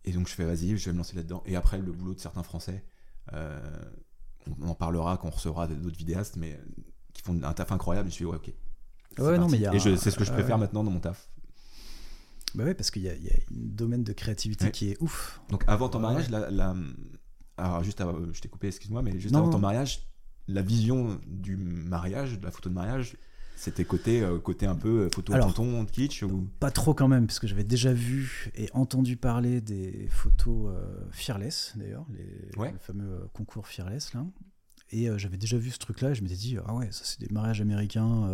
[0.04, 1.42] Et donc je fais vas-y, je vais me lancer là-dedans.
[1.46, 2.84] Et après le boulot de certains Français,
[3.32, 3.60] euh,
[4.60, 8.08] on en parlera quand on recevra d'autres vidéastes, mais euh, qui font un taf incroyable.
[8.10, 8.52] Je suis ouais ok.
[9.18, 10.60] Ouais, non, mais il y a Et c'est ce que je ouais, préfère ouais.
[10.60, 11.28] maintenant dans mon taf.
[12.54, 14.70] bah ouais parce qu'il y, y a un domaine de créativité Ouais.
[14.70, 16.02] qui est ouf Donc avant ton Ouais.
[16.02, 16.74] mariage, la, la-
[17.56, 20.06] alors juste avant, je t'ai coupé, excuse-moi, mais juste Non, avant ton mariage,
[20.48, 23.16] la vision du mariage, de la photo de mariage,
[23.56, 26.48] c'était côté, euh, côté un peu euh, photo Alors- tonton, kitsch ou?
[26.60, 31.04] Pas trop quand même, parce que j'avais déjà vu et entendu parler des photos euh,
[31.10, 32.70] Fearless, d'ailleurs, les, Ouais.
[32.72, 34.24] le fameux concours Fearless, là.
[34.92, 37.18] Et euh, j'avais déjà vu ce truc-là, et je m'étais dit, ah ouais, ça c'est
[37.18, 38.28] des mariages américains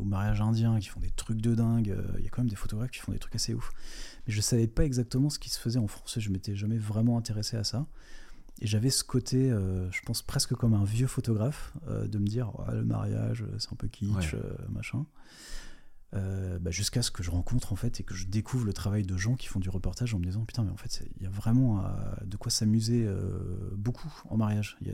[0.00, 1.94] ou mariages indiens qui font des trucs de dingue.
[2.18, 3.72] Il y a quand même des photographes qui font des trucs assez ouf.
[4.26, 6.78] Mais je savais pas exactement ce qui se faisait en France, et je m'étais jamais
[6.78, 7.86] vraiment intéressé à ça.
[8.60, 12.26] Et j'avais ce côté, euh, je pense presque comme un vieux photographe, euh, de me
[12.26, 14.40] dire, Ouais, le mariage, euh, c'est un peu kitsch, Ouais.
[14.42, 15.06] euh, machin.
[16.12, 19.16] Bah, jusqu'à ce que je rencontre en fait et que je découvre le travail de
[19.18, 21.30] gens qui font du reportage en me disant putain mais en fait il y a
[21.30, 21.84] vraiment
[22.24, 23.06] de quoi s'amuser
[23.76, 24.78] beaucoup en mariage.
[24.86, 24.90] A-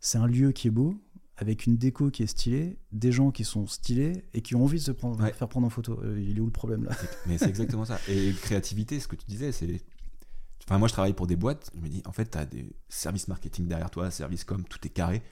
[0.00, 1.00] C'est un lieu qui est beau
[1.36, 4.78] avec une déco qui est stylée, des gens qui sont stylés et qui ont envie
[4.78, 5.32] de se prendre, Ouais.
[5.32, 6.00] faire prendre en photo.
[6.16, 6.90] Il est où le problème là?
[7.26, 7.98] Mais c'est exactement ça.
[8.08, 9.82] Et créativité, ce que tu disais, c'est.
[10.66, 11.70] Enfin, moi, je travaille pour des boîtes.
[11.74, 14.78] Je me dis, en fait, tu as des services marketing derrière toi, services com, tout
[14.86, 15.22] est carré.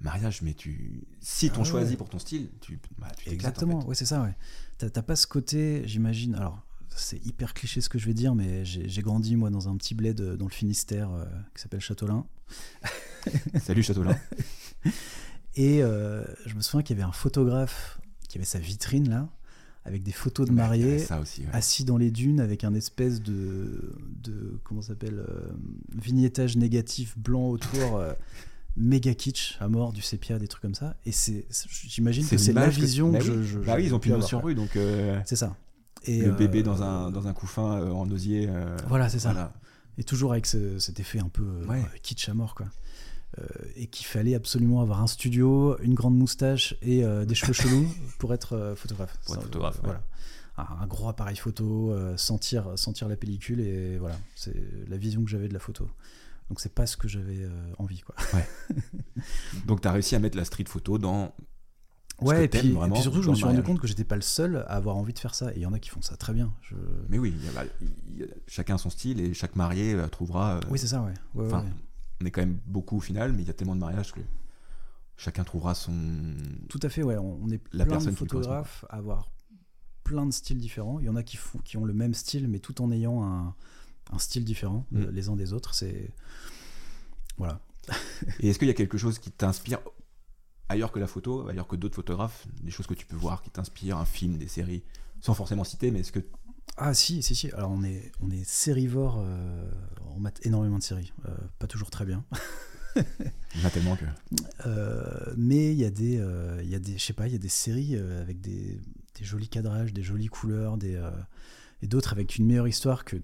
[0.00, 1.06] Mariage, mais tu.
[1.20, 2.78] Si Ah t'ont choisi pour ton style, tu.
[2.98, 3.86] Bah, tu t'éclates, en Exactement, fait.
[3.86, 4.34] ouais c'est ça ouais.
[4.76, 6.34] T'as pas ce côté, j'imagine.
[6.34, 6.60] Alors
[6.96, 9.94] c'est hyper cliché ce que je vais dire, mais j'ai grandi moi dans un petit
[9.94, 12.26] bled euh, dans le Finistère euh, qui s'appelle Châteaulin.
[13.62, 14.16] Salut Châteaulin.
[15.56, 19.28] Et euh, je me souviens qu'il y avait un photographe qui avait sa vitrine là,
[19.84, 21.48] avec des photos de mariés, Ça aussi, ouais.
[21.52, 23.92] assis dans les dunes avec un espèce de,
[24.22, 25.52] de comment s'appelle, euh,
[25.94, 28.12] vignettage négatif blanc autour, euh,
[28.76, 30.96] méga kitsch à mort, du sépia, des trucs comme ça.
[31.04, 31.46] Et c'est,
[31.86, 33.30] j'imagine que c'est la vision bah que, oui.
[33.36, 34.48] je, je- Bah oui, ils ont avoir, sur quoi.
[34.48, 35.54] rue, donc euh, C'est ça.
[36.06, 38.48] Et, le bébé dans un, dans un couffin en osier.
[38.88, 39.32] Voilà, c'est ça.
[39.32, 39.52] voilà.
[39.96, 41.82] Et toujours avec ce- cet effet un peu Ouais.
[42.02, 42.66] kitsch à mort, quoi.
[43.38, 43.44] Euh,
[43.74, 47.88] et qu'il fallait absolument avoir un studio, une grande moustache et euh, des cheveux chelous
[48.18, 49.18] pour être euh, photographe.
[49.26, 50.02] Pour être photographe, voilà.
[50.56, 54.54] Un, un gros appareil photo, euh, sentir, sentir la pellicule et voilà, c'est
[54.88, 55.88] la vision que j'avais de la photo.
[56.48, 58.14] Donc c'est pas ce que j'avais euh, envie, quoi.
[59.66, 61.34] Donc, tu as réussi à mettre la street photo dans.
[62.20, 63.88] Ce Ouais, que et puis, et vraiment puis surtout, je me suis rendu compte que
[63.88, 65.50] j'étais pas le seul à avoir envie de faire ça.
[65.52, 66.52] Et il y en a qui font ça très bien.
[66.62, 66.76] Je...
[67.08, 67.64] Mais oui, il y a- bah,
[68.16, 70.56] y a- chacun son style et chaque marié trouvera.
[70.56, 71.14] euh, Oui, c'est ça, ouais.
[71.34, 71.62] Ouais, ouais.
[72.24, 74.20] On est quand même beaucoup au final, mais il y a tellement de mariages que
[75.18, 75.92] chacun trouvera son.
[76.70, 77.18] Tout à fait, ouais.
[77.18, 79.30] On est La plein de personne correspond, photographes à avoir
[80.04, 80.98] plein de styles différents.
[81.00, 83.22] Il y en a qui, font, qui ont le même style, mais tout en ayant
[83.22, 83.54] un,
[84.10, 85.02] un style différent Mm.
[85.02, 85.74] euh, les uns des autres.
[85.74, 86.10] C'est
[87.36, 87.60] voilà.
[88.40, 89.80] Et est-ce qu'il y a quelque chose qui t'inspire
[90.70, 93.50] ailleurs que la photo, ailleurs que d'autres photographes, des choses que tu peux voir qui
[93.50, 94.82] t'inspirent, un film, des séries,
[95.20, 96.24] sans forcément citer, mais est-ce que
[96.76, 97.50] Ah si, si, si.
[97.52, 99.70] Alors on est, on est sérivore, euh,
[100.16, 101.12] on mate énormément de séries.
[101.26, 102.24] Euh, pas toujours très bien.
[102.96, 104.04] Il y en a tellement que.
[104.66, 106.20] Euh, mais il y a des,
[106.62, 108.80] il y a des, je sais pas, il y a des séries avec des,
[109.18, 111.00] des jolis cadrages, des jolies couleurs, des,
[111.82, 113.16] et d'autres avec une meilleure histoire que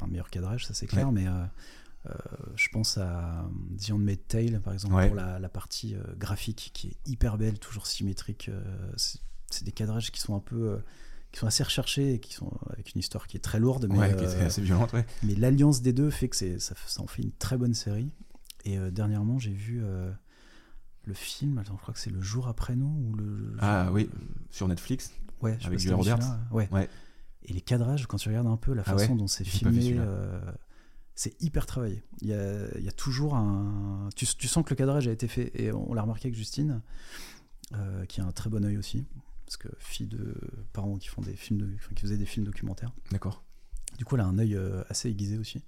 [0.00, 1.08] un meilleur cadrage, ça c'est clair.
[1.10, 1.22] Ouais.
[1.22, 2.12] Mais
[2.56, 3.48] je pense à
[3.84, 5.06] The Handmaid's Tale par exemple Ouais.
[5.08, 8.50] pour la, la partie graphique qui est hyper belle, toujours symétrique.
[8.96, 10.78] c'est des cadrages qui sont un peu,
[11.36, 13.98] qui sont assez recherchés et qui sont avec une histoire qui est très lourde, mais
[13.98, 15.04] ouais, qui euh, était assez violente, ouais.
[15.22, 18.10] mais l'alliance des deux fait que ça, ça en fait une très bonne série.
[18.64, 20.10] Et euh, dernièrement, j'ai vu euh,
[21.04, 23.54] le film, attends, je crois que c'est Le jour après nous ou le.
[23.58, 24.08] Ah oui,
[24.50, 25.12] sur Netflix.
[25.42, 26.38] ouais, je avec Julia Roberts.
[26.52, 26.70] Ouais.
[26.72, 26.88] Ouais.
[27.42, 29.94] Et les cadrages, quand tu regardes un peu la Ah façon ouais dont c'est filmé,
[29.98, 30.40] euh,
[31.14, 32.02] c'est hyper travaillé.
[32.22, 34.08] Il y a, y a toujours un.
[34.16, 36.80] Tu, tu sens que le cadrage a été fait, et on l'a remarqué avec Justine,
[37.74, 39.04] euh, qui a un très bon œil aussi,
[39.46, 40.34] parce que fille de
[40.72, 42.92] parents qui font des films, de, enfin, qui faisaient des films documentaires.
[43.12, 43.42] D'accord.
[43.96, 45.62] Du coup, elle a un œil euh, assez aiguisé aussi.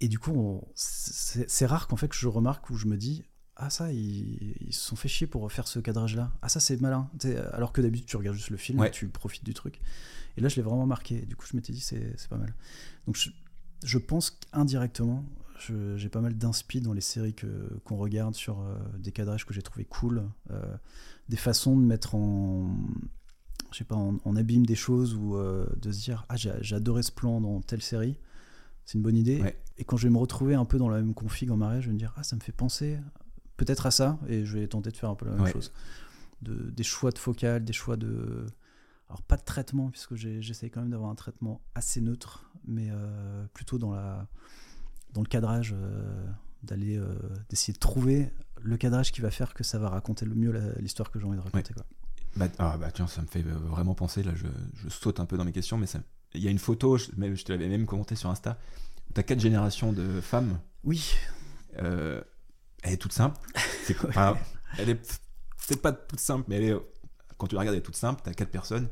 [0.00, 3.24] Et du coup, c'est rare qu'en fait que je remarque où je me dis
[3.56, 6.32] ah ça ils, ils se sont fait chier pour faire ce cadrage là.
[6.42, 7.08] Ah ça c'est malin.
[7.52, 8.88] Alors que d'habitude tu regardes juste le film, Ouais.
[8.88, 9.80] et tu profites du truc.
[10.36, 11.20] Et là je l'ai vraiment marqué.
[11.22, 12.52] Du coup je m'étais dit c'est pas mal.
[13.06, 13.30] Donc je,
[13.84, 15.24] je pense qu'indirectement
[15.58, 17.46] j'ai pas mal d'inspi dans les séries que
[17.84, 20.76] qu'on regarde sur euh, des cadrages que j'ai trouvé cool, euh,
[21.28, 22.76] des façons de mettre en
[23.70, 26.74] je sais pas, en, en abîme des choses ou euh, de se dire ah j'ai
[26.76, 28.18] adoré ce plan dans telle série,
[28.84, 29.40] c'est une bonne idée.
[29.42, 29.58] Ouais.
[29.78, 31.88] Et quand je vais me retrouver un peu dans la même config en mariage, je
[31.88, 32.98] vais me dire ah ça me fait penser
[33.56, 35.52] peut-être à ça et je vais tenter de faire un peu la même Ouais.
[35.52, 35.72] chose.
[36.42, 38.46] De, des choix de focale, des choix de
[39.08, 42.90] alors pas de traitement puisque j'essaye quand même d'avoir un traitement assez neutre, mais
[43.54, 44.28] plutôt dans la
[45.14, 46.26] dans le cadrage euh,
[46.62, 47.14] d'aller euh,
[47.48, 48.30] d'essayer de trouver
[48.62, 51.36] le cadrage qui va faire que ça va raconter le mieux l'histoire que j'ai envie
[51.38, 51.72] de raconter.
[51.74, 51.84] quoi.
[52.36, 54.46] Bah, ah bah tiens, ça me fait euh, vraiment penser, là je,
[54.82, 55.86] je saute un peu dans mes questions, mais
[56.34, 58.58] il y a une photo, je, je te l'avais même commenté sur Insta,
[59.12, 61.14] t'as quatre générations de femmes, Oui,
[61.78, 62.20] euh,
[62.82, 63.38] elle est toute simple,
[63.84, 64.36] c'est quoi- enfin,
[64.78, 66.76] elle est peut-être pas toute simple, mais elle est,
[67.38, 68.88] quand tu la regardes elle est toute simple, t'as quatre personnes,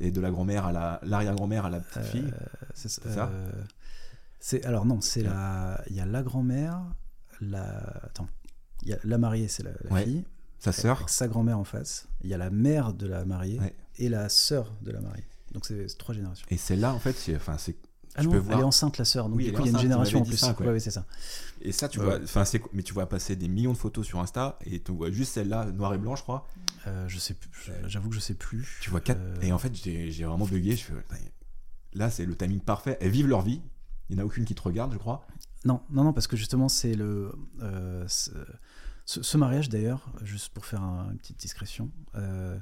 [0.00, 3.00] et de la grand-mère à la, l'arrière-grand-mère à la petite fille, Euh, c'est ça.
[3.02, 3.28] C'est ça?
[3.32, 3.50] Euh,
[4.40, 5.82] c'est- alors non, c'est la.
[5.90, 6.80] Il y a la grand-mère,
[7.40, 7.78] la.
[8.04, 8.28] Attends.
[8.82, 10.04] Il y a la mariée, c'est la, la Ouais.
[10.04, 10.24] fille.
[10.60, 12.08] sa sœur, sa grand-mère en face.
[12.22, 13.74] Il y a la mère de la mariée Ouais.
[13.98, 15.24] et la sœur de la mariée.
[15.52, 16.44] Donc c'est trois générations.
[16.50, 17.76] et celle-là en fait, c'est, enfin, c'est,
[18.16, 19.28] Ah non, elle voir- est enceinte la sœur.
[19.28, 20.42] Donc Oui, du coup il y a une génération en plus.
[20.42, 20.66] ouais.
[20.66, 21.06] ouais, c'est ça.
[21.60, 22.04] et ça tu Ouais.
[22.06, 24.90] vois, enfin c'est, mais tu vois passer des millions de photos sur Insta, et tu
[24.92, 26.46] vois juste celle-là, noir et blanc je crois,
[26.88, 27.50] Euh, je sais, plus-
[27.86, 28.78] j'avoue que je sais plus.
[28.80, 29.20] Tu vois quatre.
[29.20, 30.74] Euh, Et en fait, j'ai vraiment bugué.
[30.76, 30.92] Je fais,
[31.94, 32.96] là, c'est le timing parfait.
[33.00, 33.60] Elles vivent leur vie.
[34.08, 35.26] Il n'y en a aucune qui te regarde, je crois.
[35.64, 37.32] Non, non, non, parce que justement, c'est le.
[37.60, 38.06] euh,
[39.04, 42.58] ce, mariage, d'ailleurs, juste pour faire un- une petite discrétion, euh,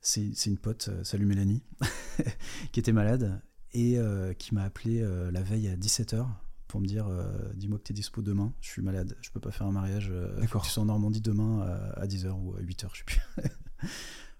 [0.00, 1.62] c'est une pote, euh, salut Mélanie,
[2.72, 3.40] qui était malade
[3.72, 6.26] et euh, qui m'a appelé la veille à 17h
[6.68, 7.06] pour me dire
[7.54, 10.12] Dis-moi que tu es dispo demain, je suis malade, je peux pas faire un mariage.
[10.38, 10.62] D'accord.
[10.62, 11.60] Tu sois en Normandie demain
[11.96, 13.20] à, 10h ou à 8h, je sais plus.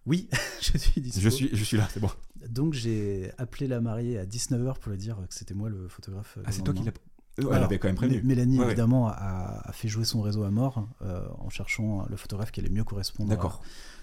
[0.06, 0.28] oui,
[0.60, 1.20] je suis dispo.
[1.20, 2.10] Je suis, je suis là, c'est bon.
[2.48, 6.36] Donc j'ai appelé la mariée à 19h pour lui dire que c'était moi le photographe.
[6.38, 6.90] euh, Ah, c'est toi qui l'as.
[6.90, 6.94] Euh,
[7.38, 8.18] Elle Alors, avait quand même prévenu.
[8.20, 8.70] Mé- Mélanie, Ouais, ouais.
[8.72, 12.58] évidemment, a, a fait jouer son réseau à mort euh, en cherchant le photographe qui
[12.60, 13.32] allait mieux correspondre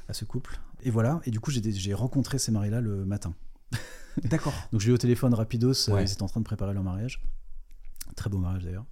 [0.08, 0.60] à, ce couple.
[0.84, 3.34] Et voilà, et du coup, j'ai rencontré ces maris-là le matin.
[4.24, 4.54] D'accord.
[4.72, 6.04] Donc, j'ai eu au téléphone rapidos, euh, Ouais.
[6.06, 7.22] ils étaient en train de préparer leur mariage.
[8.16, 8.86] Très beau mariage d'ailleurs.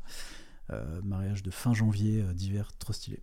[0.71, 3.21] Euh, mariage de fin janvier, d'hiver, trop stylé.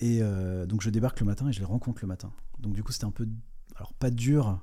[0.00, 2.32] Et euh, donc, je débarque le matin et je les rencontre le matin.
[2.60, 3.28] Donc, du coup, c'était un peu,
[3.76, 4.62] alors pas dur,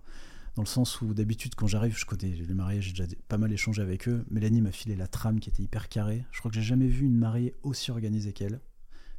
[0.55, 3.51] dans le sens où d'habitude, quand j'arrive, je connais les mariés, j'ai déjà pas mal
[3.51, 4.25] échangé avec eux.
[4.29, 6.25] Mélanie m'a filé la trame qui était hyper carrée.
[6.31, 8.61] Je crois que j'ai jamais vu une mariée aussi organisée qu'elle,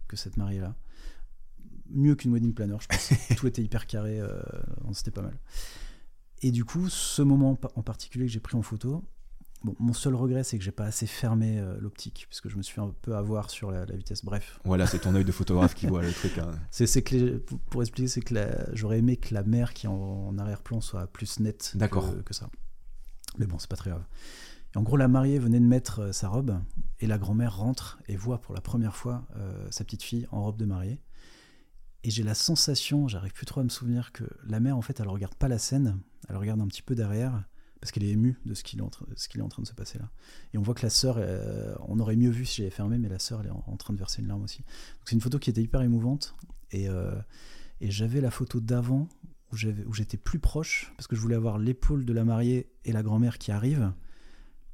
[0.08, 0.74] que cette mariée-là.
[1.90, 3.12] Mieux qu'une wedding planner, je pense.
[3.36, 4.40] Tout était hyper carré, euh,
[4.92, 5.38] c'était pas mal.
[6.42, 9.04] Et du coup, ce moment en particulier que j'ai pris en photo,
[9.66, 12.62] bon, mon seul regret, c'est que j'ai pas assez fermé euh, l'optique, puisque je me
[12.62, 14.24] suis fait un peu avoir sur la, la vitesse.
[14.24, 16.38] Bref, Voilà, c'est ton œil de photographe qui voit le truc.
[16.38, 16.52] hein.
[16.70, 18.34] c'est que les- pour- pour expliquer, c'est que
[18.72, 22.14] j'aurais aimé que la mer qui est en, en arrière-plan soit plus nette que, D'accord.
[22.24, 22.48] que ça.
[23.38, 24.04] Mais bon, c'est pas très grave.
[24.74, 26.58] Et en gros, la mariée venait de mettre euh, sa robe
[27.00, 30.42] et la grand-mère rentre et voit pour la première fois euh, sa petite fille en
[30.42, 31.02] robe de mariée.
[32.04, 35.00] Et j'ai la sensation, j'arrive plus trop à me souvenir, que la mère, en fait,
[35.00, 35.98] elle regarde pas la scène,
[36.28, 37.42] elle regarde un petit peu derrière
[37.86, 39.62] parce qu'elle est émue de ce qu'il est, en train- ce qu'il est en train
[39.62, 40.10] de se passer là.
[40.52, 43.08] Et on voit que la sœur, euh, on aurait mieux vu si j'avais fermé, mais
[43.08, 44.64] la sœur, elle est en, en train de verser une larme aussi.
[45.04, 46.34] C'est une photo qui était hyper émouvante.
[46.72, 47.14] Et, euh,
[47.80, 49.08] et j'avais la photo d'avant
[49.52, 49.56] où
[49.94, 53.38] j'étais plus proche parce que je voulais avoir l'épaule de la mariée et la grand-mère
[53.38, 53.92] qui arrivent.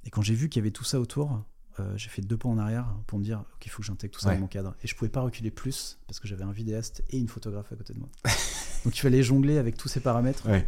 [0.05, 1.45] Et quand j'ai vu qu'il y avait tout ça autour,
[1.81, 4.15] euh, j'ai fait deux pas en arrière pour me dire ok, il faut que j'intègre
[4.15, 4.35] tout ça Ouais.
[4.37, 4.75] dans mon cadre.
[4.83, 7.77] Et je pouvais pas reculer plus parce que j'avais un vidéaste et une photographe à
[7.77, 8.09] côté de moi.
[8.85, 10.49] Donc il fallait jongler avec tous ces paramètres.
[10.49, 10.67] Ouais.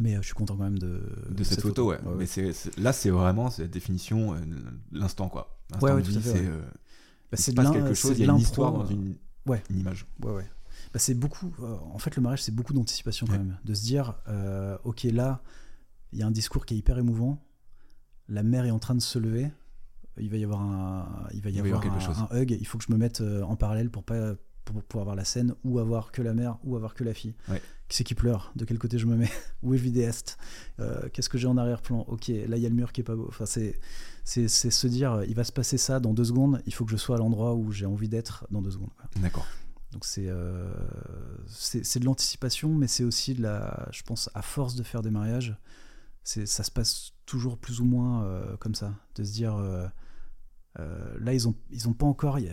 [0.00, 1.98] Mais euh, je suis content quand même de, de cette, photo, ouais.
[2.16, 2.26] Mais
[2.76, 4.38] là, c'est vraiment cette définition, euh,
[4.92, 5.58] l'instant, quoi.
[5.70, 6.46] L'instant Ouais, vie, c'est.
[6.46, 6.60] euh,
[7.30, 10.06] Bah, il se passe quelque chose, il y a une histoire dans euh, une, image.
[10.22, 10.50] Ouais, ouais.
[10.92, 11.52] Bah, c'est beaucoup.
[11.62, 13.58] euh, en fait, le mariage, c'est beaucoup d'anticipation quand même.
[13.64, 15.42] De se dire, euh, ok, là,
[16.12, 17.44] il y a un discours qui est hyper émouvant.
[18.28, 19.50] La mer est en train de se lever.
[20.20, 22.16] Il va y avoir un, il va y Il va y avoir un, chose.
[22.30, 22.50] un hug.
[22.52, 24.34] Il faut que je me mette en parallèle pour pas
[24.64, 27.34] pour pouvoir avoir la scène ou avoir que la mère ou avoir que la fille.
[27.48, 27.62] Ouais.
[27.88, 28.52] Qui c'est qui pleure?
[28.54, 29.30] De quel côté je me mets?
[29.62, 30.36] Où est le vidéaste?
[30.78, 32.04] Euh, Qu'est-ce que j'ai en arrière-plan?
[32.08, 33.26] Ok, là il y a le mur qui est pas beau.
[33.28, 33.78] Enfin, c'est
[34.24, 36.60] c'est c'est se dire, euh, il va se passer ça dans deux secondes.
[36.66, 38.90] Il faut que je sois à l'endroit où j'ai envie d'être dans deux secondes.
[39.16, 39.46] D'accord.
[39.92, 40.70] Donc c'est euh,
[41.46, 45.00] c'est c'est de l'anticipation, mais c'est aussi de la, je pense, à force de faire
[45.00, 45.56] des mariages,
[46.24, 49.88] c'est ça se passe toujours plus ou moins euh, comme ça, de se dire euh,
[51.20, 52.52] là ils ont ils ont pas encore, il y a-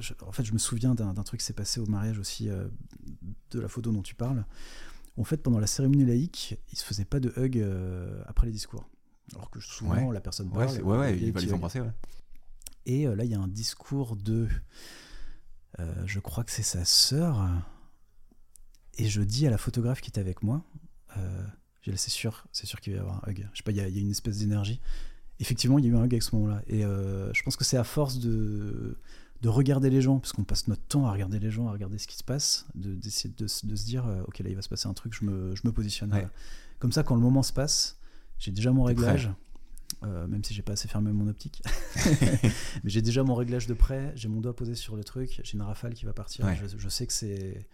[0.00, 2.48] je- en fait je me souviens d'un d'un truc qui s'est passé au mariage aussi
[2.48, 2.66] euh,
[3.56, 4.44] de la photo dont tu parles.
[5.18, 8.52] En fait pendant la cérémonie laïque, il se faisait pas de hug euh, après les
[8.52, 8.88] discours,
[9.34, 10.14] alors que souvent Ouais.
[10.14, 11.92] la personne parle, ouais, ouais, il va les embrasser, ouais.
[12.86, 14.48] Et euh, là, il y a un discours de.
[15.78, 17.48] euh, je crois que c'est sa sœur.
[18.98, 20.64] Et je dis à la photographe qui était avec moi
[21.82, 23.48] j'ai c'est sûr, c'est sûr qu'il va y avoir un hug.
[23.52, 24.80] Je sais pas, il y y a une espèce d'énergie.
[25.40, 26.62] Effectivement, il y a eu un hug à ce moment-là.
[26.68, 28.98] Et je pense que c'est à force de,
[29.42, 31.98] de regarder les gens, parce qu'on passe notre temps à regarder les gens, à regarder
[31.98, 34.54] ce qui se passe, de- d'essayer de, se- de se dire euh, ok, là, il
[34.56, 36.12] va se passer un truc, je me, je me positionne.
[36.14, 36.28] Ouais.
[36.78, 37.98] Comme ça, quand le moment se passe,
[38.38, 39.30] j'ai déjà mon réglage.
[40.04, 41.62] euh, même si j'ai pas assez fermé mon optique.
[42.84, 45.54] Mais j'ai déjà mon réglage de près, j'ai mon doigt posé sur le truc, j'ai
[45.54, 46.44] une rafale qui va partir.
[46.44, 46.56] Ouais.
[46.56, 47.68] Je, je sais que c'est.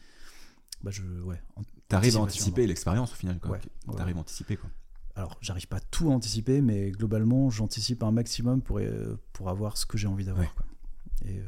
[0.83, 1.41] Bah je, ouais.
[1.89, 3.53] T'arrives à anticiper l'expérience au final, quoi.
[3.53, 4.71] Ouais, ouais, T'arrives à anticiper, quoi.
[5.17, 9.77] Alors, j'arrive pas tout à anticiper, mais globalement, j'anticipe un maximum pour, euh, pour avoir
[9.77, 10.55] ce que j'ai envie d'avoir.
[11.25, 11.43] Et, euh,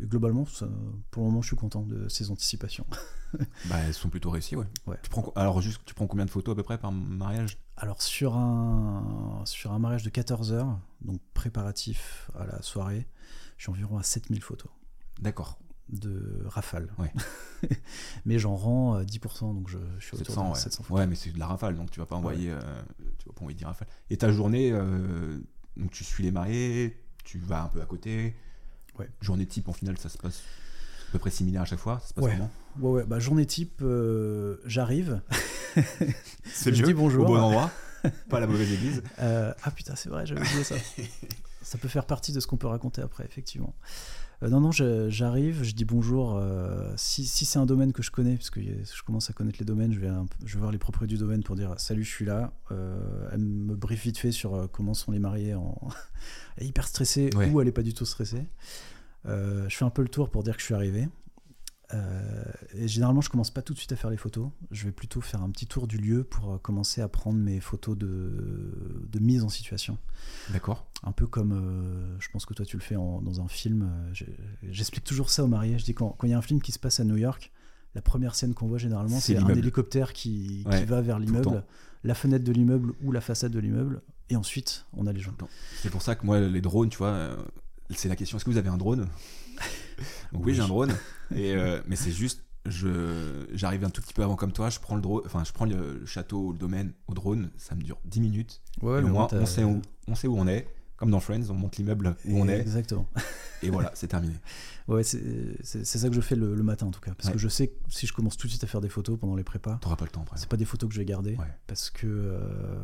[0.00, 0.68] et globalement, ça-
[1.10, 2.86] pour le moment, je suis content de ces anticipations.
[3.66, 4.66] Bah, elles sont plutôt réussies, ouais.
[4.86, 4.96] Ouais.
[5.02, 7.58] Tu prends, alors, juste, tu prends combien de photos à peu près par mariage?
[7.76, 13.06] Alors, sur un, sur un mariage de 14 heures, donc préparatif à la soirée,
[13.58, 14.70] je suis environ à 7000 photos
[15.20, 15.58] D'accord.
[15.90, 16.88] de rafale.
[16.98, 17.12] Ouais.
[18.24, 20.60] mais j'en rends euh, 10%, donc je, je suis autour 700, de ouais.
[20.60, 20.98] 700 photos.
[21.00, 22.60] Ouais, mais c'est de la rafale, donc tu vas pas envoyer, euh,
[23.18, 23.88] tu vas pas envoyer 10 rafales.
[24.08, 25.38] Et ta journée, euh,
[25.76, 28.34] donc tu suis les mariés, tu vas un peu à côté.
[28.98, 29.08] Ouais.
[29.20, 30.42] Journée type, en final, ça se passe
[31.08, 32.00] à peu près similaire à chaque fois.
[32.02, 32.32] Ça se passe Ouais.
[32.32, 32.50] comment?
[32.80, 35.20] Ouais, ouais, bah, journée type, euh, j'arrive.
[36.44, 37.24] C'est Je mieux, dis bonjour.
[37.24, 37.70] au bon endroit,
[38.28, 39.02] pas à la mauvaise église.
[39.18, 40.74] Euh, ah putain, c'est vrai, j'avais oublié ça.
[41.62, 43.74] ça peut faire partie de ce qu'on peut raconter après, effectivement.
[44.42, 46.36] Euh, non, non, j'arrive, je dis bonjour.
[46.36, 49.58] euh, si si c'est un domaine que je connais, parce que je commence à connaître
[49.58, 52.04] les domaines, je vais, un je vais voir les propriétaires du domaine pour dire salut,
[52.04, 52.52] je suis là.
[52.70, 55.54] Euh, elle me brief vite fait sur comment sont les mariés.
[55.54, 55.78] En...
[56.56, 57.50] elle est hyper stressée Ouais.
[57.50, 58.46] ou elle est pas du tout stressée.
[59.24, 61.08] Je fais un peu le tour pour dire que je suis arrivé.
[61.94, 62.42] Euh,
[62.74, 64.48] et généralement, je commence pas tout de suite à faire les photos.
[64.72, 67.60] Je vais plutôt faire un petit tour du lieu pour euh, commencer à prendre mes
[67.60, 69.96] photos de, de mise en situation.
[70.50, 70.86] D'accord.
[71.04, 73.88] Un peu comme, euh, je pense que toi tu le fais en- dans un film.
[74.62, 75.78] J'explique toujours ça aux mariés.
[75.78, 77.52] Je dis quand il y a un film qui se passe à New York,
[77.94, 81.24] la première scène qu'on voit généralement, C'est un hélicoptère qui, qui Ouais, va vers le
[81.26, 81.64] l'immeuble,
[82.04, 85.32] la fenêtre de l'immeuble ou la façade de l'immeuble, et ensuite on a les gens.
[85.82, 87.30] C'est pour ça que moi, les drones, tu vois,
[87.90, 89.06] c'est la question est-ce que vous avez un drone?
[90.32, 90.92] Donc, oui, j'ai un drone.
[91.34, 94.78] Et, euh, mais c'est juste, je j'arrive un tout petit peu avant comme toi, je
[94.80, 97.98] prends le drone, enfin, je prends le, château, le domaine au drone, ça me dure
[98.04, 98.60] 10 minutes.
[98.82, 100.66] Ouais, et le au moins, t'as- on sait, où, on sait où on est.
[100.96, 103.06] Comme dans Friends, on monte l'immeuble où on est, Exactement.
[103.62, 104.32] et voilà, c'est terminé.
[104.88, 105.20] Ouais, c'est
[105.62, 107.12] c'est- c'est ça que je fais le, le matin en tout cas.
[107.14, 107.34] Parce Ouais.
[107.34, 109.36] que je sais que si je commence tout de suite à faire des photos pendant
[109.36, 110.38] les prépas, T'auras pas le temps après.
[110.38, 111.32] c'est pas des photos que je vais garder.
[111.36, 111.44] Ouais.
[111.66, 112.38] Parce que euh,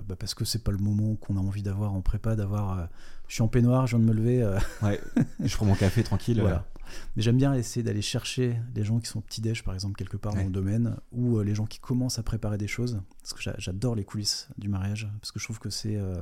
[0.06, 2.78] bah parce que c'est pas le moment qu'on a envie d'avoir en prépa, d'avoir.
[2.80, 2.84] euh,
[3.28, 4.42] je suis en peignoir, je viens de me lever.
[4.42, 5.00] euh, Ouais,
[5.42, 6.38] je prends mon café tranquille.
[6.40, 6.66] euh, Voilà.
[7.16, 10.32] Mais j'aime bien essayer d'aller chercher les gens qui sont petit-déj, par exemple, quelque part
[10.34, 10.40] Ouais.
[10.40, 13.00] dans le domaine, ou euh, les gens qui commencent à préparer des choses.
[13.20, 15.96] Parce que j'a- j'adore les coulisses du mariage, parce que je trouve que c'est.
[15.96, 16.20] euh,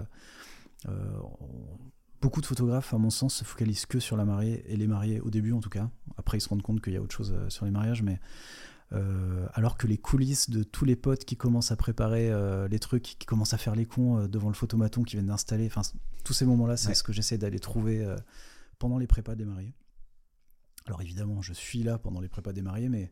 [0.88, 0.92] euh,
[2.20, 5.20] beaucoup de photographes, à mon sens, se focalisent que sur la mariée et les mariés,
[5.20, 5.88] au début en tout cas.
[6.18, 8.20] Après, ils se rendent compte qu'il y a autre chose sur les mariages, mais.
[8.92, 12.80] euh, alors que les coulisses de tous les potes qui commencent à préparer euh, les
[12.80, 15.82] trucs, qui commencent à faire les cons euh, devant le photomaton qui viennent d'installer, enfin
[16.24, 16.94] tous ces moments-là, c'est Ouais.
[16.94, 18.04] ce que j'essaie d'aller trouver
[18.80, 19.74] pendant les prépas des mariés.
[20.86, 23.10] Alors évidemment, je suis là pendant les prépas des mariés, mais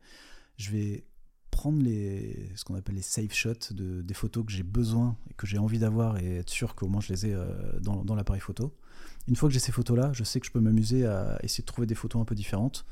[0.56, 1.04] je vais
[1.50, 5.34] prendre les, ce qu'on appelle les safe shots de, des photos que j'ai besoin et
[5.34, 7.46] que j'ai envie d'avoir et être sûr qu'au moins je les ai euh,
[7.80, 8.76] dans, dans l'appareil photo.
[9.26, 11.66] Une fois que j'ai ces photos-là, je sais que je peux m'amuser à essayer de
[11.66, 12.84] trouver des photos un peu différentes.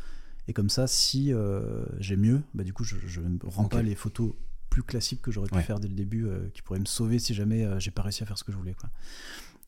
[0.48, 3.94] Et comme ça, si euh, j'ai mieux, bah, du coup, je ne rends pas les
[3.96, 4.32] photos
[4.70, 5.62] plus classiques que j'aurais pu Ouais.
[5.62, 8.22] faire dès le début, euh, qui pourraient me sauver si jamais euh, j'ai pas réussi
[8.22, 8.74] à faire ce que je voulais.
[8.74, 8.90] Quoi.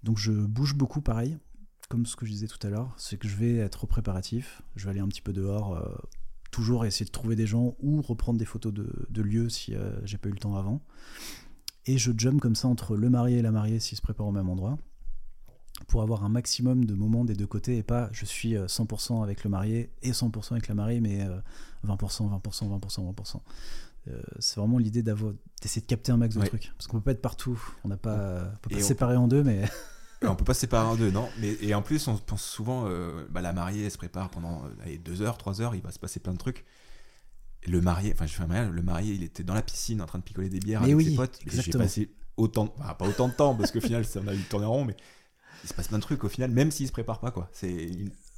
[0.04, 1.36] Donc je bouge beaucoup pareil,
[1.88, 4.84] comme ce que je disais tout à l'heure, c'est que je vais être préparatif, je
[4.84, 5.88] vais aller un petit peu dehors, euh,
[6.50, 9.98] toujours essayer de trouver des gens ou reprendre des photos de, de lieux si euh,
[10.04, 10.82] j'ai pas eu le temps avant.
[11.86, 14.32] et je jump comme ça entre le marié et la mariée s'ils se préparent au
[14.32, 14.78] même endroit
[15.86, 19.44] pour avoir un maximum de moments des deux côtés et pas je suis 100% avec
[19.44, 21.24] le marié et 100% avec la mariée, mais
[21.86, 23.40] 20%, 20%, 20%, 20%.
[24.40, 26.72] c'est vraiment l'idée d'essayer de capter un max de trucs.
[26.76, 27.62] Parce qu'on peut pas être partout.
[27.84, 29.68] On n'a pas, peut pas se séparer en deux, mais.
[30.22, 31.28] on peut pas se séparer en deux, non.
[31.38, 34.62] Mais, et en plus, on pense souvent, euh, bah, la mariée, elle se prépare pendant
[34.82, 36.64] allez, deux heures, trois heures, il va se passer plein de trucs.
[37.66, 40.06] le marié, enfin, je fais un mariage, le marié, il était dans la piscine en
[40.06, 41.38] train de picoler des bières avec ses potes.
[41.46, 44.84] J'ai passé autant, pas autant de temps, parce qu'au final, on a eu tourner rond,
[44.84, 44.96] mais
[45.64, 47.48] il se passe plein de trucs au final, même s'il se prépare pas, quoi.
[47.52, 47.90] C'est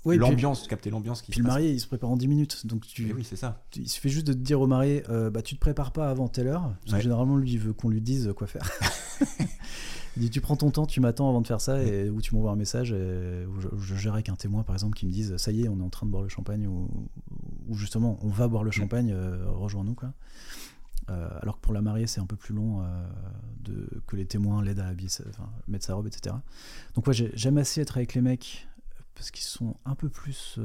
[0.05, 2.66] l'ambiance, capter l'ambiance qui Puis le marié, il se prépare en 10 minutes.
[2.66, 3.62] Donc tu, oui, c'est ça.
[3.76, 6.28] il suffit juste de te dire au marié, euh, bah, tu te prépares pas avant
[6.28, 6.74] telle heure.
[6.85, 8.68] Parce que généralement, lui, il veut qu'on lui dise quoi faire.
[10.17, 12.35] il dit, tu prends ton temps, tu m'attends avant de faire ça, et, ou tu
[12.35, 15.11] m'envoies un message, et, ou je, je gère avec un témoin, par exemple, qui me
[15.11, 16.89] dise, ça y est, on est en train de boire le champagne, ou,
[17.75, 20.13] justement, on va boire le champagne, euh, rejoins-nous, quoi.
[21.09, 22.85] Euh, alors que pour la mariée, c'est un peu plus long
[23.61, 26.37] de, que les témoins l'aident à habiller, enfin, mettre sa robe, etc.
[26.95, 28.69] Donc, ouais, j'aime assez être avec les mecs
[29.15, 30.59] parce qu'ils sont un peu plus.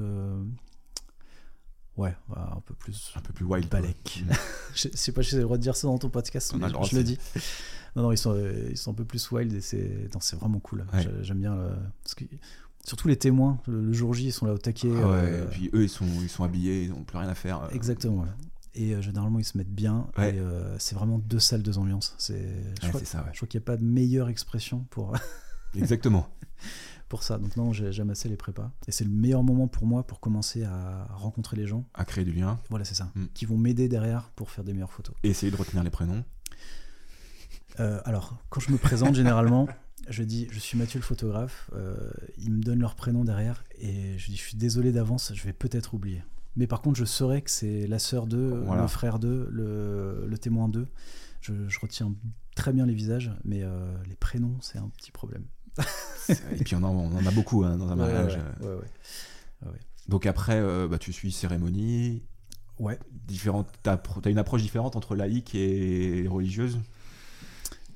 [1.97, 3.13] Euh, ouais, un peu plus.
[3.15, 3.69] Un peu plus wild.
[3.69, 4.23] Balek.
[4.75, 6.95] je sais pas si j'ai le droit de dire ça dans ton podcast, mais je,
[6.95, 7.17] le dis.
[7.95, 10.85] Non, non, ils sont, euh, ils sont un peu plus wild et c'est vraiment cool.
[11.21, 11.57] J'aime bien.
[12.03, 12.25] Parce que,
[12.83, 14.91] surtout les témoins, le, jour J, ils sont là au taquet.
[14.93, 17.35] Ah euh, et puis eux, ils sont, ils sont habillés, ils n'ont plus rien à
[17.35, 17.69] faire.
[17.71, 18.25] Exactement,
[18.73, 20.07] Et généralement, ils se mettent bien.
[20.17, 20.39] Et
[20.79, 22.15] c'est vraiment deux salles, deux ambiances.
[22.17, 22.45] C'est
[23.03, 25.13] ça, je crois qu'il n'y a pas de meilleure expression pour.
[25.75, 26.29] Exactement.
[27.15, 27.37] pour ça.
[27.37, 28.71] Donc non, j'aime assez les prépas.
[28.89, 31.85] Et c'est le meilleur moment pour moi pour commencer à rencontrer les gens.
[31.93, 32.59] À créer du lien.
[32.69, 33.09] Voilà, c'est ça.
[33.15, 33.27] Hmm.
[33.33, 35.15] Qui vont m'aider derrière pour faire des meilleures photos.
[35.23, 36.25] Et essayer de retenir les prénoms.
[37.79, 39.69] Euh, alors, quand je me présente généralement,
[40.09, 41.71] je dis je suis Mathieu le photographe.
[41.73, 41.95] Euh,
[42.37, 45.53] ils me donnent leur prénom derrière et je dis je suis désolé d'avance, je vais
[45.53, 46.21] peut-être oublier.
[46.57, 50.67] Mais par contre, je saurais que c'est la sœur d'eux, le frère d'eux, le, témoin
[50.67, 50.87] d'eux.
[51.39, 52.13] Je, retiens
[52.55, 55.45] très bien les visages, mais euh, les prénoms, c'est un petit problème.
[56.59, 58.39] Et puis on en, a beaucoup hein, dans un mariage.
[60.07, 62.23] Donc après, euh, bah, tu suis cérémonie.
[62.79, 62.99] Ouais.
[63.11, 63.67] Différente.
[63.83, 66.79] T'as as une approche différente entre laïque et religieuse?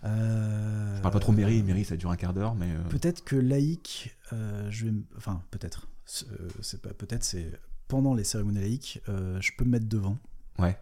[0.05, 0.95] Euh...
[0.95, 1.61] Je parle pas trop mairie.
[1.61, 2.71] Mairie, ça dure un quart d'heure, mais.
[2.71, 5.87] Euh, peut-être que laïque, euh, je vais, enfin peut-être.
[6.05, 7.51] C'est pas peut-être, c'est
[7.87, 10.17] pendant les cérémonies laïques, je peux me mettre devant.
[10.57, 10.75] Ouais.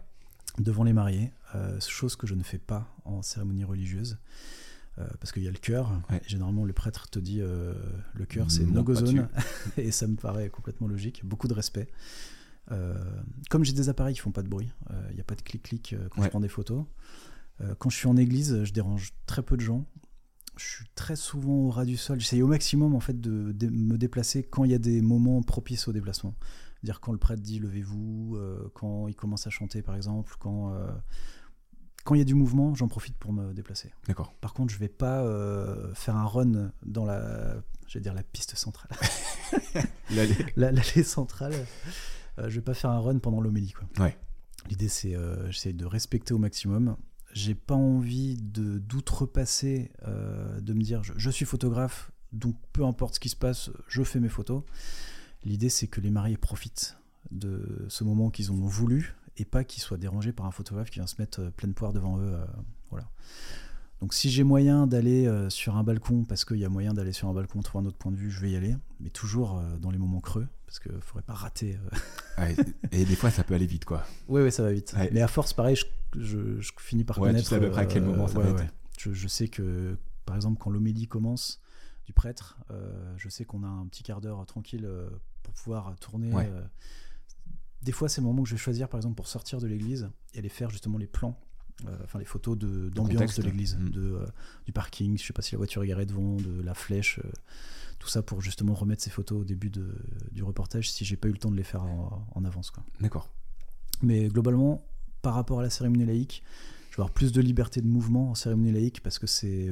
[0.58, 1.32] Devant les mariés,
[1.86, 4.16] chose que je ne fais pas en cérémonie religieuse.
[5.00, 5.92] Euh, parce qu'il y a le cœur.
[6.26, 7.72] généralement, le prêtre te dit euh,
[8.14, 9.28] le cœur, c'est no-go zone.
[9.76, 11.24] et ça me paraît complètement logique.
[11.24, 11.88] Beaucoup de respect.
[12.70, 12.94] Euh,
[13.48, 14.70] comme j'ai des appareils qui font pas de bruit,
[15.10, 16.84] il n'y a pas de clic-clic quand je prends des photos.
[17.78, 19.86] quand je suis en église, je dérange très peu de gens.
[20.56, 22.18] Je suis très souvent au ras du sol.
[22.18, 25.40] J'essaye au maximum en fait de, de me déplacer quand il y a des moments
[25.42, 26.34] propices au déplacement.
[26.82, 28.36] Dire quand le prêtre dit levez-vous,
[28.74, 30.74] quand il commence à chanter par exemple, quand
[32.08, 33.92] quand il y a du mouvement, j'en profite pour me déplacer.
[34.06, 34.32] D'accord.
[34.40, 37.56] Par contre, je vais pas euh, faire un run dans la,
[37.86, 38.90] je vais dire la piste centrale,
[40.56, 41.52] l'allée centrale.
[42.38, 43.86] Euh, je vais pas faire un run pendant l'homélie, quoi.
[44.02, 44.16] Ouais.
[44.70, 46.96] L'idée, c'est, euh, j'essaie de respecter au maximum.
[47.34, 52.86] J'ai pas envie de d'outrepasser, euh, de me dire, je, je, suis photographe, donc peu
[52.86, 54.62] importe ce qui se passe, je fais mes photos.
[55.44, 56.96] L'idée, c'est que les mariés profitent
[57.32, 60.98] de ce moment qu'ils ont voulu et pas qu'ils soient dérangés par un photographe qui
[60.98, 62.34] vient se mettre euh, pleine poire devant eux.
[62.34, 62.44] Euh,
[62.90, 63.08] voilà.
[64.00, 67.12] Donc si j'ai moyen d'aller euh, sur un balcon, parce qu'il y a moyen d'aller
[67.12, 69.60] sur un balcon, trouver un autre point de vue, je vais y aller, mais toujours
[69.80, 71.78] dans les moments creux, parce qu'il ne faudrait pas rater.
[72.92, 74.04] et des fois, ça peut aller vite, quoi.
[74.28, 74.94] Oui, oui, ça va vite.
[75.12, 75.76] Mais à force, pareil,
[76.16, 77.40] je, finis par connaître...
[77.40, 78.72] Tu sais à peu près à quel moment ça va être.
[78.98, 81.60] Je, je, sais que, par exemple, quand l'homélie commence
[82.06, 82.56] du prêtre,
[83.16, 84.88] je sais qu'on a un petit quart d'heure tranquille
[85.42, 86.30] pour pouvoir tourner
[87.82, 90.10] des fois, c'est le moment que je vais choisir, par exemple, pour sortir de l'église
[90.34, 91.38] et aller faire justement les plans,
[91.86, 93.90] euh, enfin les photos d'ambiance de, l'église, mm.
[93.90, 94.26] de, euh,
[94.66, 97.30] du parking, je sais pas si la voiture est garée devant, de la flèche, euh,
[98.00, 99.94] tout ça pour justement remettre ces photos au début de,
[100.32, 102.72] du reportage si j'ai pas eu le temps de les faire en, avance.
[103.00, 103.28] D'accord.
[104.02, 104.82] Mais globalement,
[105.22, 106.42] par rapport à la cérémonie laïque,
[106.90, 109.70] je vais avoir plus de liberté de mouvement en cérémonie laïque parce que c'est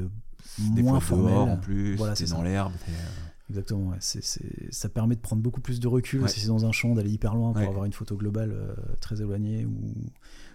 [0.59, 1.35] moins formel.
[1.35, 2.73] en plus, voilà, c'est dans l'herbe.
[3.49, 3.99] Exactement, ouais.
[4.01, 7.35] ça permet de prendre beaucoup plus de recul si c'est dans un champ, d'aller hyper
[7.35, 9.95] loin pour avoir une photo globale euh, très éloignée ou,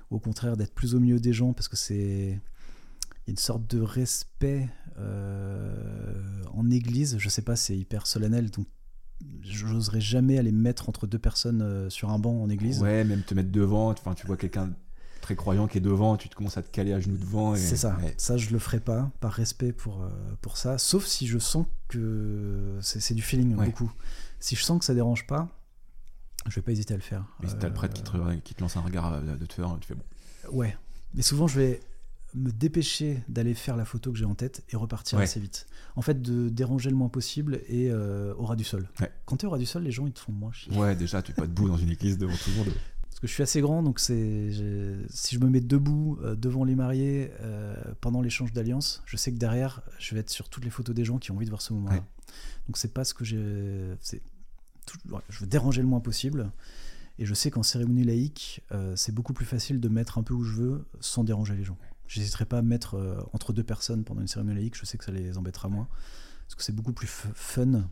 [0.10, 2.40] au contraire d'être plus au milieu des gens parce que c'est
[3.28, 4.68] une sorte de respect
[5.00, 8.68] euh, en église, je sais pas, c'est hyper solennel donc
[9.42, 12.82] j'oserais jamais aller me mettre entre deux personnes euh, sur un banc en église.
[12.82, 14.74] Ouais, même te mettre devant, enfin tu vois quelqu'un
[15.32, 17.56] très croyant qui est devant, tu te commences à te caler à genoux devant.
[17.56, 17.98] C'est ça.
[18.18, 20.10] Ça, je le ferai pas, par respect pour, euh,
[20.42, 20.78] pour ça.
[20.78, 23.92] Sauf si je sens que c'est du feeling beaucoup.
[24.40, 25.48] Si je sens que ça dérange pas,
[26.48, 27.26] je vais pas hésiter à le faire.
[27.42, 29.88] Mais si t'as le prêtre qui te, qui te, lance un regard de tueur, tu
[29.88, 30.04] fais bon.
[30.52, 30.76] Ouais.
[31.14, 31.80] Mais souvent, je vais
[32.34, 35.26] me dépêcher d'aller faire la photo que j'ai en tête et repartir Ouais.
[35.26, 35.68] assez vite.
[35.96, 38.90] En fait, de déranger le moins possible et euh, au ras du sol.
[39.00, 39.12] Ouais.
[39.26, 40.76] Quand tu es au ras du sol, les gens ils te font moins chier.
[40.76, 42.74] Ouais, déjà, tu es pas debout dans une église devant tout le monde.
[43.22, 44.50] Que je suis assez grand, donc c'est
[45.10, 49.32] si je me mets debout euh, devant les mariés euh, pendant l'échange d'alliance, je sais
[49.32, 51.52] que derrière, je vais être sur toutes les photos des gens qui ont envie de
[51.52, 51.98] voir ce moment-là.
[51.98, 52.04] Ouais.
[52.66, 53.38] Donc c'est pas ce que j'ai.
[53.38, 56.52] je veux déranger le moins possible.
[57.20, 60.34] Et je sais qu'en cérémonie laïque, euh, c'est beaucoup plus facile de mettre un peu
[60.34, 61.78] où je veux sans déranger les gens.
[62.08, 65.06] J'hésiterai pas à me mettre entre deux personnes pendant une cérémonie laïque, je sais que
[65.06, 65.88] ça les embêtera moins.
[66.48, 67.88] Parce que c'est beaucoup plus fun,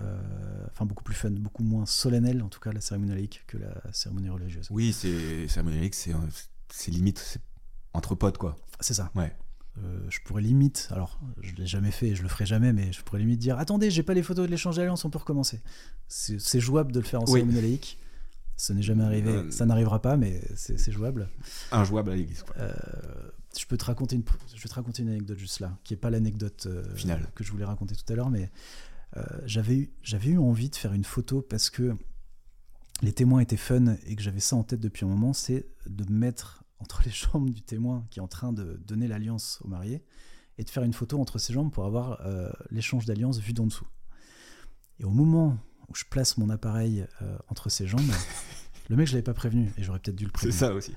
[0.00, 3.74] enfin beaucoup plus fun, beaucoup moins solennel en tout cas la cérémonie laïque que la
[3.92, 4.66] cérémonie religieuse.
[4.70, 7.38] Oui, c'est cérémonie laïque, c'est limite
[7.92, 8.56] entre potes, quoi.
[8.80, 9.10] C'est ça.
[9.14, 9.32] Ouais.
[9.78, 12.92] Euh, je pourrais limite, alors je l'ai jamais fait et je le ferai jamais, mais
[12.92, 15.60] je pourrais limite dire attendez, j'ai pas les photos de l'échange d'alliance, on peut recommencer.
[16.08, 17.40] C'est jouable de le faire en Oui.
[17.40, 17.98] cérémonie laïque.
[18.56, 21.28] Ce n'est jamais arrivé, Euh, ça n'arrivera pas, mais c'est jouable.
[21.72, 22.44] Injouable à l'église.
[22.58, 22.72] Euh,
[23.58, 24.22] je peux te raconter une,
[24.54, 27.26] je vais te raconter une anecdote juste là, qui est pas l'anecdote euh, Finale.
[27.34, 28.46] que je voulais raconter tout à l'heure, mais euh,
[29.46, 31.96] j'avais eu, j'avais eu envie de faire une photo parce que
[33.02, 36.04] les témoins étaient fun et que j'avais ça en tête depuis un moment, c'est de
[36.10, 39.68] me mettre entre les jambes du témoin qui est en train de donner l'alliance au
[39.68, 40.04] marié
[40.58, 43.66] et de faire une photo entre ses jambes pour avoir euh, l'échange d'alliance vu d'en
[43.66, 43.86] dessous.
[45.00, 45.58] Et au moment
[45.88, 48.00] où je place mon appareil euh, entre ses jambes,
[48.88, 50.58] le mec je l'avais pas prévenu et j'aurais peut-être dû le C'est prévenir.
[50.58, 50.94] ça aussi.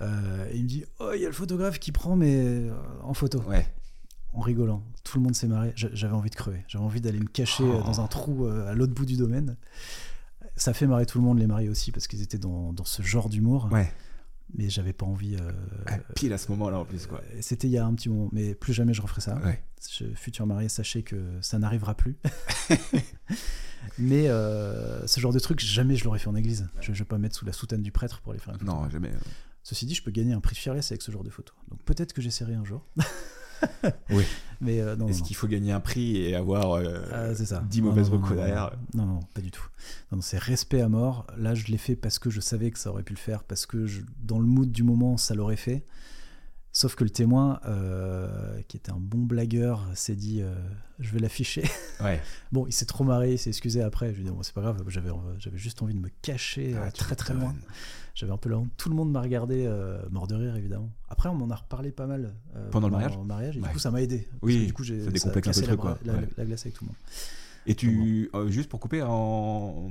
[0.00, 2.36] Euh, et il me dit Oh, il y a le photographe qui prend, mais
[2.68, 3.66] euh, en photo, Ouais.
[4.32, 4.82] En rigolant.
[5.04, 5.72] Tout le monde s'est marré.
[5.76, 6.64] J'a- J'avais envie de crever.
[6.68, 7.82] J'avais envie d'aller me cacher euh, Oh.
[7.84, 9.56] dans un trou euh, à l'autre bout du domaine.
[10.56, 13.02] Ça fait marrer tout le monde, les mariés aussi, parce qu'ils étaient dans, dans ce
[13.02, 13.68] genre d'humour.
[13.72, 13.92] Ouais.
[14.54, 15.36] Mais j'avais pas envie.
[15.36, 15.50] euh,
[15.86, 17.22] Ah, pile à ce moment-là, en plus, quoi.
[17.40, 19.36] C'était il y a un petit moment, mais plus jamais je referai ça.
[19.38, 19.62] Ouais.
[19.90, 22.16] Je- futur marié, sachez que ça n'arrivera plus.
[23.98, 26.68] mais euh, ce genre de truc, jamais je l'aurais fait en église.
[26.80, 28.60] Je, je vais pas me mettre sous la soutane du prêtre pour aller faire une
[28.60, 28.70] photo.
[28.72, 29.10] Non, jamais.
[29.62, 31.56] Ceci dit, je peux gagner un prix Fearless avec ce genre de photos.
[31.70, 32.84] Donc peut-être que j'essaierai un jour.
[34.10, 34.24] Oui.
[34.60, 35.24] Mais euh, non, Est-ce non.
[35.26, 37.64] qu'il faut gagner un prix et avoir euh, Ah, c'est ça.
[37.68, 39.66] 10 Non, mauvaises non, derrière Non, non, pas du tout.
[40.20, 41.26] C'est respect à mort.
[41.36, 43.66] Là, je l'ai fait parce que je savais que ça aurait pu le faire, parce
[43.66, 45.84] que je- dans le mood du moment, ça l'aurait fait.
[46.74, 50.54] Sauf que le témoin, euh, qui était un bon blagueur, s'est dit euh,
[51.00, 51.64] je vais l'afficher.
[52.00, 52.20] Ouais.
[52.50, 54.10] bon, il s'est trop marré, il s'est excusé après.
[54.12, 56.74] Je lui ai dit bon, c'est pas grave, j'avais, j'avais juste envie de me cacher
[56.80, 57.54] Ah, très très loin.
[58.14, 58.70] J'avais un peu la honte.
[58.76, 60.90] Tout le monde m'a regardé, euh, mort de rire évidemment.
[61.08, 62.92] Après, on m'en a reparlé pas mal euh, Pendant le
[63.24, 63.68] mariage et Ouais.
[63.68, 64.28] du coup, ça m'a aidé.
[64.42, 65.10] Oui, du coup, j'ai, le
[65.70, 65.98] la, quoi.
[66.04, 66.28] la- Ouais.
[66.36, 66.96] la glace avec tout le monde.
[67.66, 69.90] Et tu, euh, juste pour couper, en...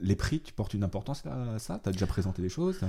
[0.00, 1.78] les prix, tu portes une importance à ça?
[1.82, 2.80] T'as déjà présenté des choses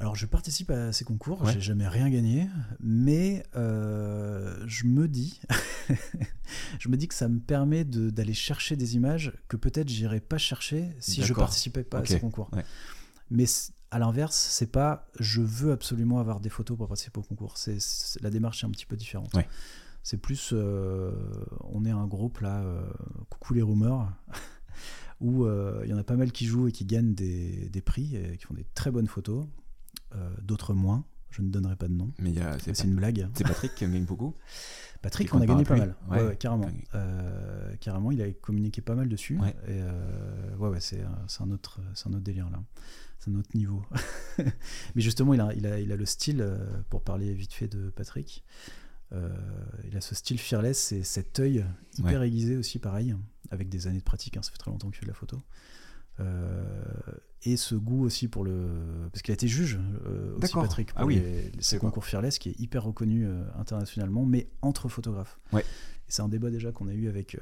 [0.00, 1.52] Alors, je participe à ces concours, Ouais.
[1.52, 2.48] j'ai jamais rien gagné,
[2.80, 5.40] mais euh, je me dis,
[6.80, 10.20] je me dis que ça me permet de- d'aller chercher des images que peut-être j'irais
[10.20, 12.50] pas chercher si je participais pas à ces concours.
[12.54, 12.64] ouais.
[13.30, 13.44] Mais
[13.90, 17.56] à l'inverse, c'est pas je veux absolument avoir des photos pour participer au concours.
[17.56, 17.78] C'est
[18.20, 19.32] la démarche est un petit peu différente.
[19.34, 19.48] Ouais.
[20.02, 21.12] C'est plus, euh,
[21.64, 22.80] on est un groupe là, euh,
[23.28, 24.10] coucou les rumeurs,
[25.20, 27.80] où euh, il y en a pas mal qui jouent et qui gagnent des, des
[27.82, 29.46] prix et qui font des très bonnes photos,
[30.42, 31.04] d'autres moins.
[31.30, 32.10] Je ne donnerai pas de nom.
[32.18, 33.28] Mais c'est une blague.
[33.34, 34.34] c'est Patrick qui en gagne beaucoup.
[35.02, 35.94] Patrick, on a gagné pas mal.
[36.10, 36.70] Ouais, carrément.
[36.94, 39.38] Euh, carrément, il a communiqué pas mal dessus.
[39.38, 39.54] Ouais.
[39.68, 42.62] Et euh, ouais, ouais, c'est un, c'est un autre, c'est un autre délire là.
[43.18, 43.82] C'est un autre niveau.
[44.94, 46.56] Mais justement, il a, il a, il a le style euh,
[46.88, 48.44] pour parler vite fait de Patrick.
[49.12, 49.28] euh,
[49.86, 51.64] il a ce style fearless, c'est cet œil
[51.98, 53.16] hyper aiguisé aussi, pareil,
[53.50, 54.36] avec des années de pratique.
[54.36, 55.38] hein, ça fait très longtemps qu'il fait de la photo.
[56.20, 56.64] Euh,
[57.44, 60.52] et ce goût aussi pour le parce qu'il a été juge euh, aussi.
[60.52, 61.22] Patrick pour Ah oui.
[61.60, 63.24] ces concours Fearless qui est hyper reconnu
[63.56, 65.60] internationalement mais entre photographes Ouais.
[65.62, 65.64] et
[66.08, 67.36] c'est un débat déjà qu'on a eu avec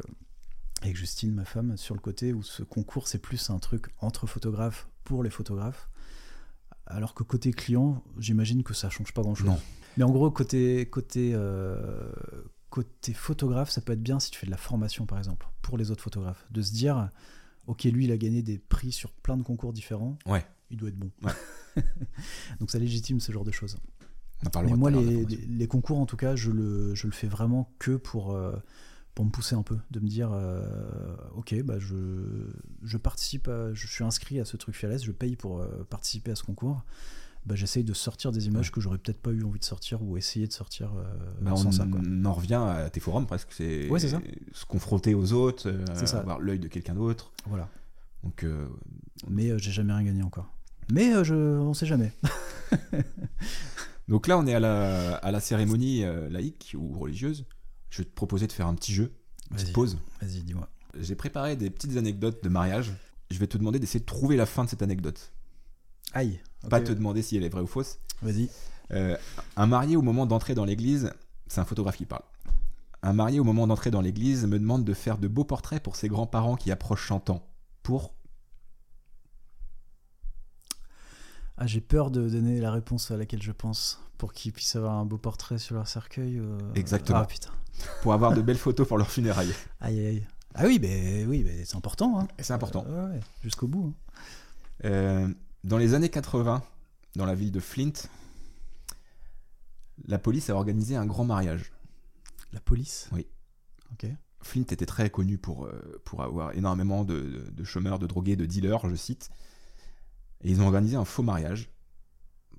[0.83, 4.27] avec Justine ma femme sur le côté où ce concours c'est plus un truc entre
[4.27, 5.89] photographes pour les photographes.
[6.87, 9.61] Alors que côté client j'imagine que ça change pas grand chose Non.
[9.97, 12.13] mais en gros côté côté euh,
[12.71, 15.79] côté photographe ça peut être bien si tu fais de la formation par exemple pour
[15.79, 16.47] les autres photographes.
[16.51, 17.09] De se dire
[17.67, 20.19] ok lui il a gagné des prix sur plein de concours différents.
[20.27, 20.45] Ouais.
[20.71, 21.11] il doit être bon.
[21.23, 21.33] Ouais.
[22.61, 23.77] donc ça légitime ce genre de choses.
[24.63, 27.97] Mais moi les- les concours en tout cas je le, je le fais vraiment que
[27.97, 28.55] pour euh,
[29.17, 31.97] pour me pousser un peu de me dire euh, ok bah je,
[32.85, 36.31] je participe à- je suis inscrit à ce truc Fearless je paye pour euh, participer
[36.33, 36.85] à ce concours
[37.47, 38.73] bah, j'essaye de sortir des images Ouais.
[38.73, 41.05] que j'aurais peut-être pas eu envie de sortir ou essayer de sortir euh,
[41.41, 42.01] Bah, sans on ça quoi.
[42.25, 43.49] en revient à tes forums presque.
[43.53, 44.21] C'est Ouais, c'est ça.
[44.53, 46.19] se confronter aux autres, ça.
[46.19, 47.33] avoir l'œil de quelqu'un d'autre.
[47.47, 47.69] voilà
[48.25, 48.45] Donc,
[49.29, 50.53] mais j'ai jamais rien gagné encore
[50.93, 52.13] mais je on sait jamais
[54.09, 57.45] donc là, on est à la, à la cérémonie laïque ou religieuse.
[57.97, 59.11] Je vais te proposer de faire un petit jeu,
[59.51, 59.97] une petite pause.
[60.21, 60.69] vas-y dis-moi
[61.01, 62.93] J'ai préparé des petites anecdotes de mariage.
[63.31, 65.33] Je vais te demander d'essayer de trouver la fin de cette anecdote.
[66.13, 66.39] aïe
[66.69, 67.99] Pas te demander si elle est vraie ou fausse.
[68.21, 68.51] vas-y
[68.91, 69.17] Euh,
[69.57, 71.11] un marié au moment d'entrer dans l'église,
[71.47, 72.23] c'est un photographe qui parle.
[73.03, 75.97] Un marié au moment d'entrer dans l'église me demande de faire de beaux portraits pour
[75.97, 77.49] ses grands-parents qui approchent chantant.
[77.83, 78.15] Pour?
[81.57, 84.95] Ah, j'ai peur de donner la réponse à laquelle je pense pour qu'ils puissent avoir
[84.95, 86.39] un beau portrait sur leur cercueil.
[86.39, 86.59] euh.
[86.75, 87.19] Exactement.
[87.19, 87.51] Ah putain.
[88.03, 89.53] pour avoir de belles photos pour leurs funérailles.
[89.81, 90.07] Aïe aïe.
[90.07, 90.27] aïe.
[90.55, 92.19] Ah oui, mais oui, mais c'est important.
[92.21, 92.29] Hein.
[92.39, 92.85] C'est important.
[92.89, 93.95] Euh, ouais, jusqu'au bout.
[93.95, 94.15] hein.
[94.87, 95.29] Euh,
[95.65, 96.63] dans les années 80,
[97.17, 97.93] dans la ville de Flint,
[100.07, 101.73] la police a organisé un grand mariage.
[102.53, 103.09] La police?
[103.13, 103.27] Oui.
[103.93, 104.07] Ok.
[104.43, 105.69] Flint était très connu pour,
[106.05, 109.31] pour avoir énormément de, de- de chômeurs, de drogués, de dealers, je cite.
[110.43, 111.71] Et ils ont organisé un faux mariage.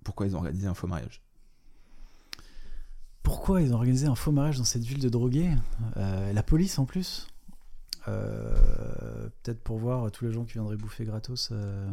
[0.04, 1.22] Pourquoi ils ont organisé un faux mariage?
[3.28, 5.52] Pourquoi ils ont organisé un faux mariage dans cette ville de drogués?
[5.98, 7.28] Euh, La police en plus
[8.08, 11.50] Euh, Peut-être pour voir tous les gens qui viendraient bouffer gratos.
[11.52, 11.90] euh,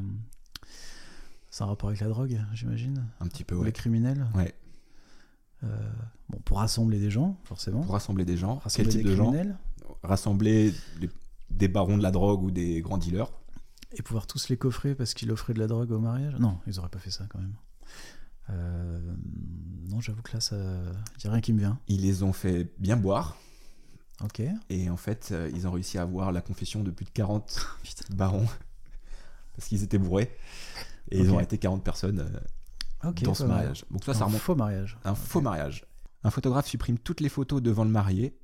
[1.50, 3.66] C'est un rapport avec la drogue, j'imagine Un petit peu, Ou ouais.
[3.66, 4.54] les criminels Ouais.
[6.28, 7.80] Bon, pour rassembler des gens, forcément.
[7.82, 8.56] Pour rassembler des gens.
[8.58, 9.30] rassembler Quel type des de gens?
[9.30, 9.56] criminels
[10.02, 11.10] Rassembler des,
[11.50, 13.30] des barons de la drogue ou des grands dealers.
[13.92, 16.34] et pouvoir tous les coffrer parce qu'il offrait de la drogue au mariage?
[16.38, 17.54] Non, ils auraient pas fait ça quand même.
[18.50, 19.14] Euh,
[19.88, 21.78] non, j'avoue que là, ça, y a rien qui me vient.
[21.88, 23.36] Ils les ont fait bien boire.
[24.22, 24.42] Ok.
[24.70, 27.66] Et en fait, euh, ils ont réussi à avoir la confession de plus de 40
[27.82, 28.14] Putain.
[28.14, 28.46] barons.
[29.56, 30.36] Parce qu'ils étaient bourrés.
[31.10, 33.84] Et ils ont arrêté 40 personnes euh, dans ce mariage.
[33.90, 34.40] Donc ça, Un ça remonte.
[34.40, 34.98] faux mariage.
[35.04, 35.84] Un faux mariage.
[36.22, 38.38] Un photographe supprime toutes les photos devant le marié.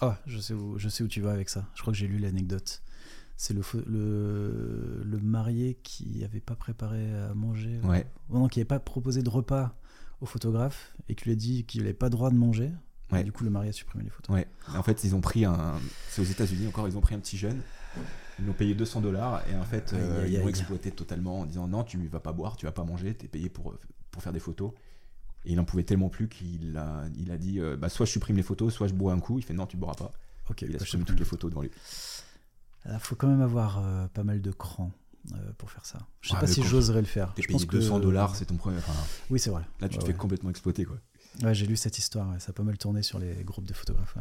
[0.00, 1.66] Ah, je sais où, je sais où tu vas avec ça.
[1.74, 2.82] Je crois que j'ai lu l'anecdote.
[3.42, 7.80] C'est le, le, le marié qui avait pas préparé à manger.
[7.84, 8.06] Ouais.
[8.28, 9.74] ou non, qui n'avait pas proposé de repas
[10.20, 12.70] au photographe et qui lui a dit qu'il n'avait pas droit de manger.
[13.10, 13.22] Ouais.
[13.22, 14.36] Et du coup, le marié a supprimé les photos.
[14.36, 14.46] Ouais.
[14.76, 15.80] En fait, ils ont pris un.
[16.10, 17.62] C'est aux États-Unis encore, ils ont pris un petit jeune.
[18.38, 19.42] Ils l'ont payé 200 dollars.
[19.50, 22.58] Et en fait, euh, ils l'ont exploité totalement en disant non, tu vas pas boire,
[22.58, 23.74] tu vas pas manger, t'es payé pour,
[24.10, 24.72] pour faire des photos.
[25.46, 28.10] Et il en pouvait tellement plus qu'il a, il a dit euh, bah, soit je
[28.10, 29.38] supprime les photos, soit je bois un coup.
[29.38, 30.12] Il fait non, tu boiras pas.
[30.50, 31.70] Ok, Il a bah, supprimé toutes les photos devant lui.
[32.86, 34.90] Il faut quand même avoir euh, pas mal de crans
[35.32, 35.98] euh, pour faire ça.
[36.22, 37.32] Je sais Ouais, pas si j'oserais le faire.
[37.34, 38.78] T'es Je payé pense que- 200 dollars, c'est ton premier.
[38.78, 38.94] Enfin,
[39.28, 39.62] Oui, c'est vrai.
[39.80, 40.16] là, tu te fais ouais.
[40.16, 40.96] complètement exploiter quoi.
[41.42, 42.40] Ouais, j'ai lu cette histoire.
[42.40, 44.16] Ça a pas mal tourné sur les groupes de photographes.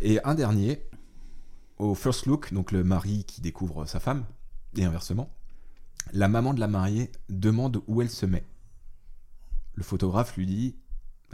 [0.00, 0.82] Et un dernier,
[1.78, 4.24] au first look, donc le mari qui découvre sa femme,
[4.76, 5.30] et inversement,
[6.12, 8.44] la maman de la mariée demande où elle se met.
[9.74, 10.76] Le photographe lui dit,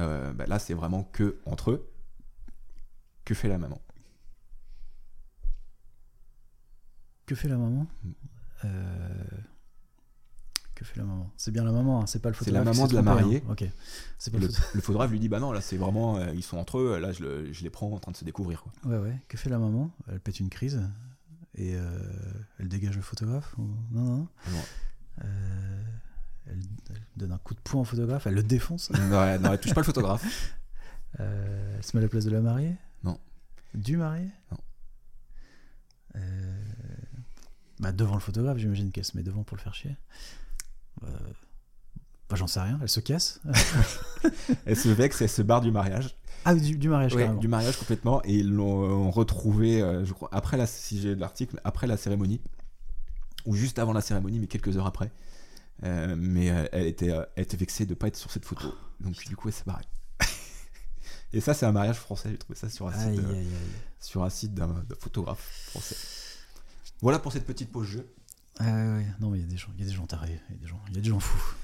[0.00, 1.88] euh, bah là c'est vraiment que entre eux.
[3.24, 3.80] Que fait la maman?
[7.28, 8.10] Que fait la maman Mm.
[8.64, 9.24] Euh,
[10.74, 11.30] Que fait la maman?
[11.36, 12.76] C'est bien la maman, hein, c'est pas le C'est la photographe.
[12.76, 13.42] maman de la mariée.
[13.48, 13.54] hein.
[14.32, 16.56] Le, le photo- le photographe lui dit, bah non, là c'est vraiment, euh, ils sont
[16.56, 18.62] entre eux, là je, le- je les prends en train de se découvrir.
[18.62, 18.72] quoi.
[18.90, 19.16] Ouais, ouais.
[19.28, 19.90] Que fait la maman?
[20.10, 20.80] Elle pète une crise
[21.54, 21.98] et euh,
[22.58, 24.16] elle dégage le photographe ou- Non, non.
[24.50, 24.64] Non?
[25.24, 25.82] Euh,
[26.46, 26.60] elle,
[26.90, 28.90] elle donne un coup de poing au photographe, elle le défonce.
[28.90, 30.24] non, non, elle touche pas le photographe.
[31.18, 32.74] Elle se met à la place de la mariée?
[33.02, 33.18] Non.
[33.74, 34.28] Du marié?
[34.52, 34.58] Non.
[36.16, 36.62] Euh,
[37.80, 39.96] bah, devant le photographe, j'imagine qu'elle se met devant pour le faire chier.
[41.04, 41.06] Euh,
[42.28, 43.40] bah, j'en sais rien, elle se casse.
[44.66, 46.14] Elle se vexe, elle se barre du mariage.
[46.44, 48.20] ah, du, du mariage, Ouais, du mariage complètement.
[48.24, 51.86] Et ils l'ont euh, retrouvé euh, je crois après la si j'ai de l'article après
[51.86, 52.40] la cérémonie.
[53.46, 55.10] Ou juste avant la cérémonie mais quelques heures après.
[55.84, 58.74] Euh, mais elle était elle était vexée de pas être sur cette photo.
[59.00, 59.84] Donc du coup elle s'est barrée.
[61.32, 62.28] Et ça c'est un mariage français.
[62.30, 63.46] J'ai trouvé ça sur un Aïe, site aïe, aïe.
[64.00, 65.96] sur un site d'un photographe français
[67.00, 68.06] voilà pour cette petite pause jeu
[68.58, 68.98] Ah.
[69.20, 70.58] Non, mais il y a des gens, il y a des gens tarés, il y
[70.58, 71.54] a des gens, il y a des gens fous.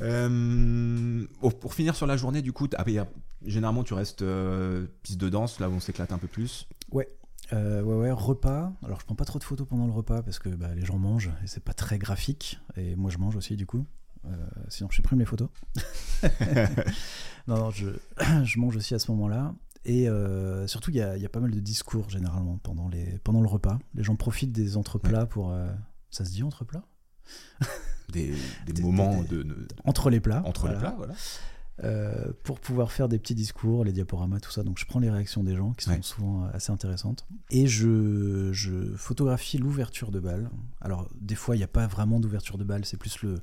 [0.00, 1.26] Euh,
[1.60, 2.84] pour finir sur la journée du coup ah,
[3.44, 6.66] généralement tu restes euh, piste de danse là où on s'éclate un peu plus
[7.52, 8.72] Euh, ouais, ouais, repas.
[8.84, 10.98] Alors, je prends pas trop de photos pendant le repas parce que bah, les gens
[10.98, 12.60] mangent et c'est pas très graphique.
[12.76, 13.84] Et moi, je mange aussi, du coup.
[14.68, 15.48] Sinon, je supprime les photos.
[17.48, 17.88] non, non, je,
[18.44, 19.52] je mange aussi à ce moment-là.
[19.84, 22.88] Et euh, surtout, il y a, il y a pas mal de discours généralement pendant,
[22.88, 23.78] les, pendant le repas.
[23.94, 25.52] Les gens profitent des entreplats pour.
[25.52, 25.68] euh,
[26.10, 26.84] ça se dit entreplats?
[28.12, 28.32] Des,
[28.66, 30.42] des Des- moments des- de, Entre les plats.
[30.44, 31.14] entre les plats voilà
[31.84, 34.64] Euh, pour pouvoir faire des petits discours, les diaporamas, tout ça.
[34.64, 36.02] Donc je prends les réactions des gens qui sont Ouais.
[36.02, 37.24] souvent assez intéressantes.
[37.50, 40.50] Et je, je photographie l'ouverture de balle.
[40.80, 43.36] Alors des fois, il n'y a pas vraiment d'ouverture de balle, c'est plus le...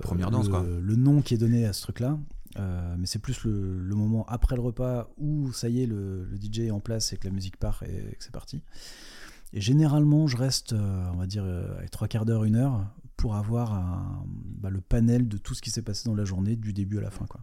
[0.00, 0.64] Première danse, le, quoi.
[0.64, 2.18] le nom qui est donné à ce truc-là.
[2.58, 6.60] Euh, mais c'est plus le, moment après le repas où ça y est, le, DJ
[6.60, 8.62] est en place et que la musique part et que c'est parti.
[9.54, 12.86] Et généralement, je reste, euh, on va dire, euh, avec trois quarts d'heure, une heure,
[13.16, 14.24] pour avoir un-
[14.58, 17.02] bah, le panel de tout ce qui s'est passé dans la journée, du début à
[17.02, 17.26] la fin.
[17.26, 17.42] Quoi.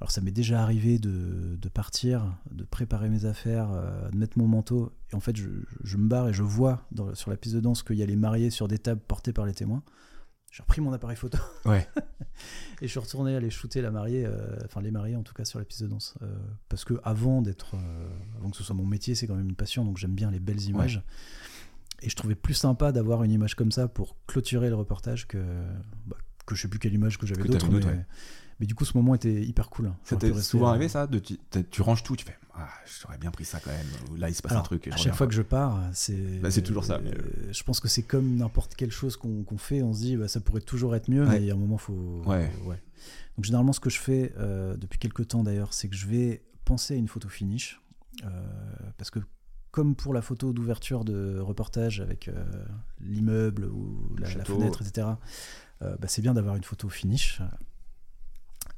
[0.00, 3.70] Alors ça m'est déjà arrivé de, partir, de préparer mes affaires,
[4.12, 7.36] de mettre mon manteau, et en fait je, me barre et je vois sur la
[7.36, 9.82] piste de danse qu'il y a les mariés sur des tables portées par les témoins.
[10.50, 11.38] J'ai repris mon appareil photo.
[11.64, 11.86] Ouais.
[12.80, 15.44] et je suis retourné aller shooter la mariée, euh, enfin les mariés en tout cas
[15.44, 16.14] sur la piste de danse.
[16.22, 16.36] Euh,
[16.68, 19.56] parce que avant d'être, euh, avant que ce soit mon métier, c'est quand même une
[19.56, 21.02] passion, donc j'aime bien les belles images.
[22.00, 25.38] Et je trouvais plus sympa d'avoir une image comme ça pour clôturer le reportage que,
[26.06, 27.66] bah, que je sais plus quelle image que j'avais d'autre.
[27.66, 28.06] Mais, d'autres, ouais.
[28.60, 29.92] mais du coup, ce moment était hyper cool.
[30.04, 32.68] Ça J'aurais t'est souvent arrivé ça de, tu ranges tout, tu fais ah,
[33.00, 34.18] j'aurais bien pris ça quand même.
[34.18, 34.88] Là, il se passe un truc.
[34.88, 36.40] à chaque fois que je pars, c'est.
[36.40, 39.58] Bah, c'est toujours ça, mais, euh, Je pense que c'est comme n'importe quelle chose qu'on
[39.58, 39.82] fait.
[39.82, 41.30] On se dit, bah, ça pourrait toujours être mieux, Ouais.
[41.30, 42.22] mais il y a un moment, faut.
[42.26, 42.50] Ouais.
[43.38, 46.42] Donc généralement, ce que je fais euh, depuis quelques temps d'ailleurs, c'est que je vais
[46.64, 47.80] penser à une photo finish,
[48.24, 48.28] euh,
[48.96, 49.20] parce que
[49.70, 52.44] comme pour la photo d'ouverture de reportage avec euh,
[53.00, 55.06] l'immeuble ou la, fenêtre, etc.
[55.80, 57.40] bah, c'est bien d'avoir une photo finish.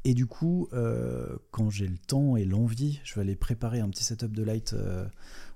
[0.05, 3.89] Et du coup, euh, quand j'ai le temps et l'envie, je vais aller préparer un
[3.91, 5.07] petit setup de light euh,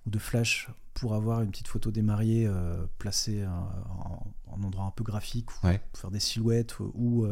[0.06, 4.84] ou de flash pour avoir une petite photo des mariés euh, placée en, en endroit
[4.84, 5.80] un peu graphique, ou Ouais.
[5.92, 7.26] pour faire des silhouettes ou, ou,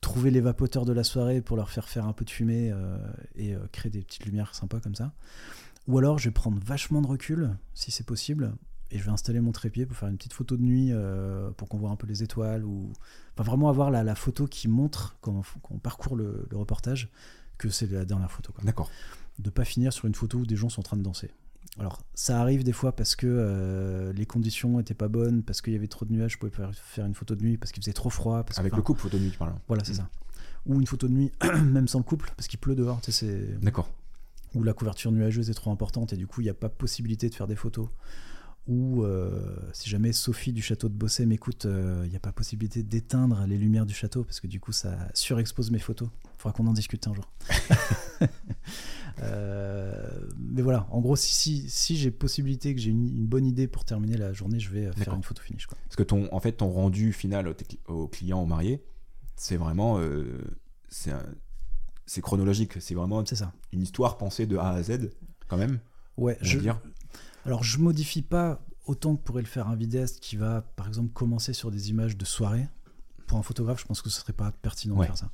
[0.00, 2.72] trouver les vapoteurs de la soirée pour leur faire faire un peu de fumée
[3.34, 5.12] et créer des petites lumières sympas comme ça.
[5.88, 8.54] Ou alors, je vais prendre vachement de recul, si c'est possible,
[8.90, 11.68] et je vais installer mon trépied pour faire une petite photo de nuit euh, pour
[11.68, 12.92] qu'on voit un peu les étoiles ou
[13.34, 16.56] enfin, vraiment avoir la, la photo qui montre quand on, quand on parcourt le, le
[16.56, 17.10] reportage
[17.58, 18.52] que c'est la dernière photo.
[18.62, 18.90] D'accord.
[19.38, 21.30] De pas finir sur une photo où des gens sont en train de danser.
[21.78, 25.72] Alors, ça arrive des fois parce que euh, les conditions étaient pas bonnes, parce qu'il
[25.74, 27.82] y avait trop de nuages, je pouvais pas faire une photo de nuit, parce qu'il
[27.82, 28.42] faisait trop froid.
[28.42, 29.54] Parce Avec le couple photo nuit, tu parles.
[29.68, 29.96] Voilà, c'est Mm.
[29.96, 30.08] ça.
[30.66, 31.30] Ou une photo de nuit,
[31.64, 33.88] même sans le couple, parce qu'il pleut dehors, tu sais, D'accord.
[34.54, 37.28] où la couverture nuageuse est trop importante et du coup il n'y a pas possibilité
[37.28, 37.88] de faire des photos.
[38.68, 39.30] Ou euh,
[39.72, 43.46] si jamais Sophie du château de Bossé m'écoute, euh, il n'y a pas possibilité d'éteindre
[43.46, 46.10] les lumières du château parce que du coup ça surexpose mes photos.
[46.34, 47.24] Il faudra qu'on en discute un jour.
[49.20, 53.46] Euh, mais voilà, en gros, si, si, si j'ai possibilité, que j'ai une, une bonne
[53.46, 55.66] idée pour terminer la journée, je vais faire une photo finish.
[55.66, 55.76] Quoi.
[55.82, 58.80] Parce que ton, en fait, ton rendu final au, au client, au marié,
[59.34, 60.00] c'est vraiment.
[60.88, 62.80] c'est chronologique.
[62.80, 63.52] C'est vraiment ça.
[63.72, 65.10] une histoire pensée de A à Z,
[65.48, 65.80] quand même.
[66.16, 66.80] Ouais, je, dire.
[67.46, 71.12] Alors, je modifie pas autant que pourrait le faire un vidéaste qui va, par exemple,
[71.12, 72.68] commencer sur des images de soirée.
[73.26, 75.02] Pour un photographe, je pense que ce serait pas pertinent Ouais.
[75.02, 75.30] de faire ça.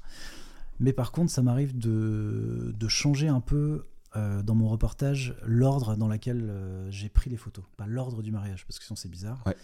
[0.80, 3.86] Mais par contre, ça m'arrive de, de changer un peu
[4.16, 7.64] euh, dans mon reportage l'ordre dans lequel euh, j'ai pris les photos.
[7.76, 9.40] Pas l'ordre du mariage, parce que sinon c'est bizarre.
[9.46, 9.56] Ouais.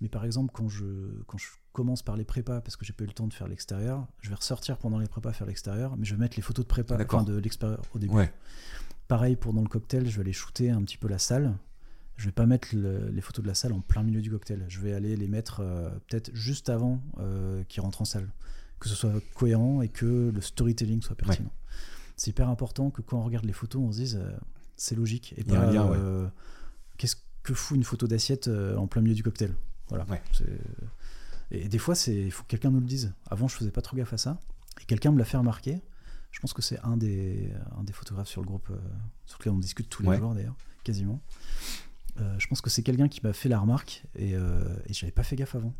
[0.00, 0.84] Mais par exemple, quand je,
[1.26, 3.46] quand je commence par les prépas, parce que j'ai pas eu le temps de faire
[3.48, 6.64] l'extérieur, je vais ressortir pendant les prépas faire l'extérieur, mais je vais mettre les photos
[6.64, 8.14] de prépa, enfin de l'extérieur au début.
[8.14, 8.32] Ouais.
[9.08, 11.54] Pareil pour dans le cocktail, je vais aller shooter un petit peu la salle.
[12.16, 14.64] Je vais pas mettre le- les photos de la salle en plein milieu du cocktail.
[14.68, 18.30] Je vais aller les mettre euh, peut-être juste avant euh, qu'ils rentrent en salle.
[18.78, 21.50] Que ce soit cohérent et que le storytelling soit pertinent.
[22.16, 24.30] C'est hyper important que quand on regarde les photos, on se dise euh,
[24.76, 25.34] c'est logique.
[25.36, 25.54] Et pas
[25.90, 25.96] ouais.
[25.98, 26.28] euh,
[26.98, 29.52] qu'est-ce que fout une photo d'assiette en plein milieu du cocktail?
[29.88, 30.06] Voilà.
[30.08, 30.22] Ouais.
[31.50, 33.12] Et des fois, il faut que quelqu'un nous le dise.
[33.30, 34.38] Avant, je faisais pas trop gaffe à ça.
[34.80, 35.80] Et quelqu'un me l'a fait remarquer.
[36.30, 38.70] Je pense que c'est un des, un des photographes sur le groupe
[39.26, 41.20] sur lequel on discute tous les jours d'ailleurs, quasiment.
[42.20, 45.12] Euh, je pense que c'est quelqu'un qui m'a fait la remarque et, euh, et j'avais
[45.12, 45.74] pas fait gaffe avant.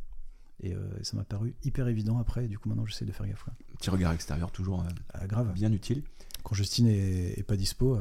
[0.60, 2.44] Et, euh, et ça m'a paru hyper évident après.
[2.46, 3.44] Et du coup, maintenant, j'essaie de faire gaffe.
[3.78, 5.52] Petit regard extérieur, toujours euh, Ah, grave.
[5.52, 6.02] bien utile.
[6.42, 7.98] Quand Justine est, est pas dispo,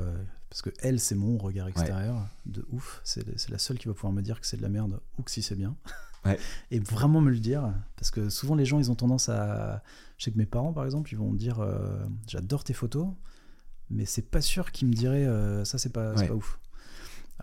[0.49, 3.01] parce que elle, c'est mon regard extérieur de ouf.
[3.03, 5.31] C'est la seule qui va pouvoir me dire que c'est de la merde ou que
[5.31, 5.75] si c'est bien.
[6.25, 6.39] Ouais.
[6.71, 7.73] Et vraiment me le dire.
[7.97, 9.83] Parce que souvent, les gens, ils ont tendance à.
[10.17, 11.59] Je sais que mes parents, par exemple, ils vont me dire
[12.27, 13.09] J'adore tes photos,
[13.89, 15.27] mais c'est pas sûr qu'ils me diraient
[15.65, 16.59] Ça, c'est pas, pas ouf.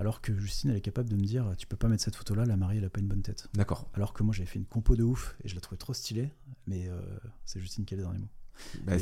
[0.01, 2.47] Alors que Justine, elle est capable de me dire Tu peux pas mettre cette photo-là,
[2.47, 3.49] la mariée, elle a pas une bonne tête.
[3.55, 3.87] D'accord.
[3.95, 6.31] Alors que moi, j'avais fait une compo de ouf et je la trouvais trop stylée,
[6.67, 6.99] mais euh,
[7.45, 8.29] c'est Justine qui a les derniers mots.
[8.85, 8.99] Bah, et,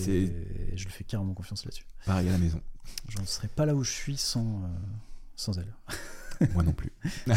[0.76, 1.84] je lui fais carrément confiance là-dessus.
[2.04, 2.60] pareil à la maison.
[3.08, 4.68] Je ne serais pas là où je suis sans, euh,
[5.36, 5.72] sans elle.
[6.54, 6.92] Moi non plus.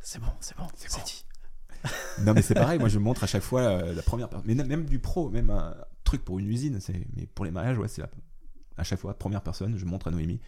[0.00, 1.04] C'est bon, c'est bon, C'est c'est bon.
[1.04, 1.24] dit.
[2.24, 2.78] non, mais c'est pareil.
[2.78, 4.46] Moi, je montre à chaque fois euh, la première personne.
[4.46, 6.80] Mais même du pro, même un truc pour une usine.
[6.80, 8.10] c'est Mais pour les mariages, ouais, c'est la-
[8.78, 9.76] à chaque fois première personne.
[9.76, 10.40] Je montre à Noémie.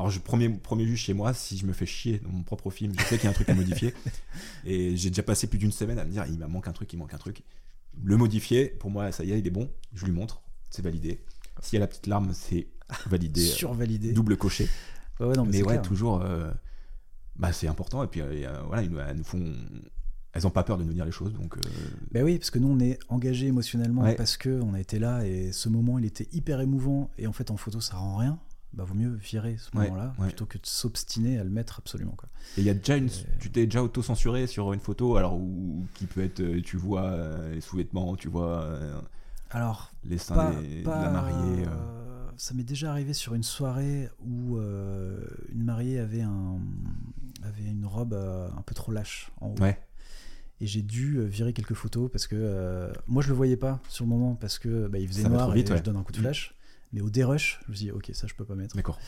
[0.00, 2.94] Alors, je, premier, premier chez moi, si je me fais chier dans mon propre film,
[2.98, 3.92] je sais qu'il y a un truc à modifier.
[4.64, 6.90] Et j'ai déjà passé plus d'une semaine à me dire il me manque un truc,
[6.92, 7.42] il manque un truc.
[8.02, 9.70] Le modifier, pour moi, ça y est, il est bon.
[9.92, 10.40] Je lui montre,
[10.70, 11.22] c'est validé.
[11.60, 12.68] S'il y a la petite larme, c'est
[13.06, 13.40] validé.
[13.44, 14.12] Survalidé.
[14.12, 14.68] double coché.
[15.20, 15.82] Ouais, ouais, non, mais ouais, clair.
[15.82, 16.22] toujours.
[16.22, 16.50] euh,
[17.36, 18.02] bah, c'est important.
[18.02, 19.52] Et puis, euh, euh, voilà, elles nous font.
[20.32, 21.34] Elles ont pas peur de nous dire les choses.
[21.34, 21.60] Donc, euh,
[22.12, 24.14] Ben oui, parce que nous, on est engagés émotionnellement Ouais.
[24.14, 27.10] parce que on a été là et ce moment, il était hyper émouvant.
[27.18, 28.38] Et en fait, en photo, ça rend rien.
[28.72, 30.26] Bah, vaut mieux virer ce Ouais, moment-là ouais.
[30.28, 32.14] plutôt que de s'obstiner à le mettre absolument.
[32.16, 32.28] Quoi.
[32.56, 35.34] Et il y a déjà une, Et- tu t'es déjà auto-censuré sur une photo, alors
[35.36, 39.00] où, qui peut être, euh, tu vois euh, les sous-vêtements, tu vois euh,
[39.50, 41.64] Alors, les seins pas, des- pas- de la mariée.
[41.66, 41.70] euh.
[41.70, 45.18] euh, Ça m'est déjà arrivé sur une soirée où euh,
[45.52, 46.58] une mariée avait, un,
[47.42, 49.60] avait une robe euh, un peu trop lâche en haut.
[49.60, 49.78] Ouais,
[50.60, 53.80] et j'ai dû euh, virer quelques photos parce que euh, moi je le voyais pas
[53.88, 55.78] sur le moment parce que bah, il faisait Ça noir vite, et ouais.
[55.78, 56.22] je donne un coup de Mm.
[56.22, 56.54] flash.
[56.92, 58.76] Mais au dérush, je me suis dit ok ça je peux pas mettre.
[58.76, 58.98] D'accord.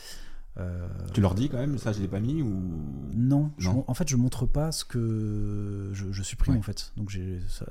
[0.57, 3.09] Euh, Tu leur dis quand même, ça je l'ai pas mis ou.
[3.15, 3.51] Non,
[3.87, 6.59] en fait je montre pas ce que je, je supprime Ouais.
[6.59, 6.91] en fait.
[6.97, 7.11] Donc
[7.49, 7.65] ça-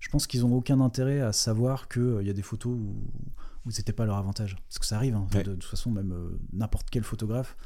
[0.00, 2.94] je pense qu'ils ont aucun intérêt à savoir qu'il y a des photos où,
[3.64, 4.56] où c'était pas leur avantage.
[4.68, 5.42] Parce que ça arrive, hein, Ouais.
[5.44, 7.56] de, de toute façon, même euh, n'importe quel photographe.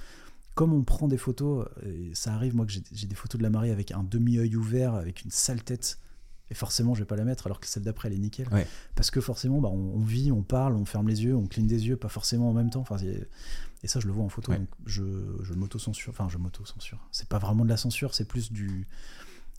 [0.55, 3.51] Comme on prend des photos, et ça arrive, moi, que j'ai des photos de la
[3.51, 5.99] mariée avec un demi-œil ouvert, avec une sale tête,
[6.51, 8.49] et forcément, je vais pas la mettre, alors que celle d'après, elle est nickel.
[8.53, 8.67] Ouais.
[8.95, 11.67] Parce que forcément, bah, on, on vit, on parle, on ferme les yeux, on cligne
[11.67, 12.81] des yeux, pas forcément en même temps.
[12.81, 12.97] Enfin,
[13.83, 14.59] et ça, je le vois en photo, Ouais.
[14.59, 15.03] donc je,
[15.43, 16.11] je m'auto-censure.
[16.11, 17.07] Enfin, je m'auto-censure.
[17.13, 18.87] C'est pas vraiment de la censure, c'est plus du.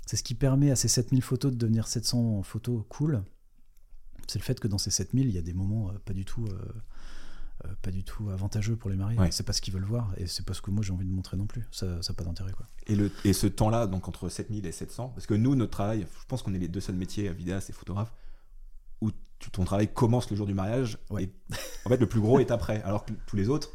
[0.05, 3.23] C'est ce qui permet à ces 7000 photos de devenir 700 photos cool.
[4.27, 6.25] C'est le fait que dans ces 7000, il y a des moments euh, pas du
[6.25, 6.45] tout.
[6.47, 6.57] euh,
[7.65, 9.19] euh, pas du tout avantageux pour les mariés.
[9.19, 9.31] Ouais.
[9.31, 11.11] C'est pas ce qu'ils veulent voir et c'est pas ce que moi j'ai envie de
[11.11, 11.67] montrer non plus.
[11.71, 12.67] Ça n'a pas d'intérêt quoi.
[12.87, 16.01] Et, le, et ce temps-là, donc entre 7000 et 700, parce que nous, notre travail,
[16.21, 18.13] je pense qu'on est les deux seuls métiers, vidéastes et photographes,
[19.01, 19.11] où
[19.51, 21.23] ton travail commence le jour du mariage, Ouais.
[21.23, 21.33] et
[21.85, 23.69] en fait, le plus gros est après, alors que tous les autres,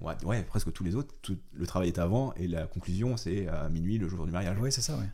[0.00, 3.46] ouais, ouais, presque tous les autres, tout- le travail est avant, et la conclusion, c'est
[3.48, 4.58] à minuit le jour du mariage.
[4.58, 5.08] Ouais, c'est ça, ouais.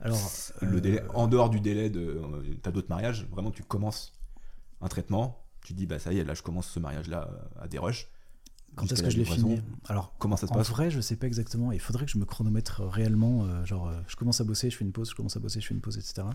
[0.00, 0.18] Alors,
[0.62, 2.00] Le euh, délai, en dehors du délai de.
[2.00, 4.12] euh, T'as d'autres mariages, vraiment, tu commences
[4.80, 7.68] un traitement, tu dis, bah ça y est, là, je commence ce mariage-là euh, à
[7.68, 8.08] des rushs.
[8.76, 9.60] quand est-ce que je l'ai fini?
[9.88, 10.68] Alors, Comment ça se en passe?
[10.70, 11.72] vrai, je sais pas exactement.
[11.72, 13.44] Il faudrait que je me chronomètre réellement.
[13.44, 15.60] euh, genre, euh, je commence à bosser, je fais une pause, je commence à bosser,
[15.60, 16.26] je fais une pause, etc.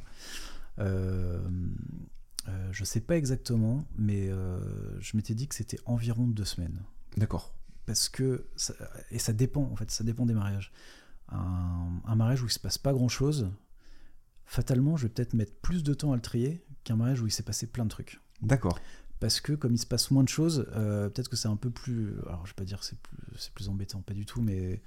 [0.79, 1.39] Euh,
[2.47, 6.81] euh, je sais pas exactement, mais euh, je m'étais dit que c'était environ deux semaines.
[7.17, 7.53] D'accord.
[7.85, 8.73] parce que ça-
[9.11, 10.71] et ça dépend en fait ça dépend des mariages
[11.29, 13.47] un, un mariage où il se passe pas grand chose
[14.45, 17.31] fatalement je vais peut-être mettre plus de temps à le trier qu'un mariage où il
[17.31, 18.79] s'est passé plein de trucs D'accord.
[19.25, 21.71] Parce que comme il se passe moins de choses euh, peut-être que c'est un peu
[21.71, 24.39] plus alors je vais pas dire que c'est plus, c'est plus embêtant pas du tout
[24.41, 24.81] mais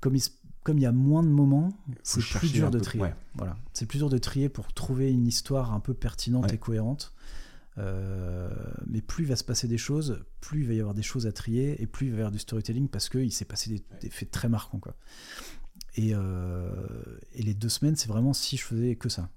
[0.00, 0.30] comme il, se-
[0.64, 3.14] comme il y a moins de moments c'est plus dur de peu- trier ouais.
[3.34, 6.54] voilà c'est plus dur de trier pour trouver une histoire un peu pertinente Ouais.
[6.54, 7.12] et cohérente
[7.78, 8.48] Euh,
[8.86, 11.26] mais plus il va se passer des choses, plus il va y avoir des choses
[11.26, 13.82] à trier et plus il va y avoir du storytelling parce qu'il s'est passé des,
[14.00, 14.78] des faits très marquants.
[14.80, 14.94] Quoi.
[15.94, 16.80] Et, euh,
[17.34, 19.28] et les deux semaines, c'est vraiment si je faisais que ça.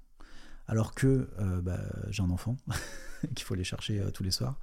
[0.68, 1.28] Alors que
[1.62, 2.56] bah, j'ai un enfant
[3.34, 4.58] qu'il faut aller chercher euh, tous les soirs.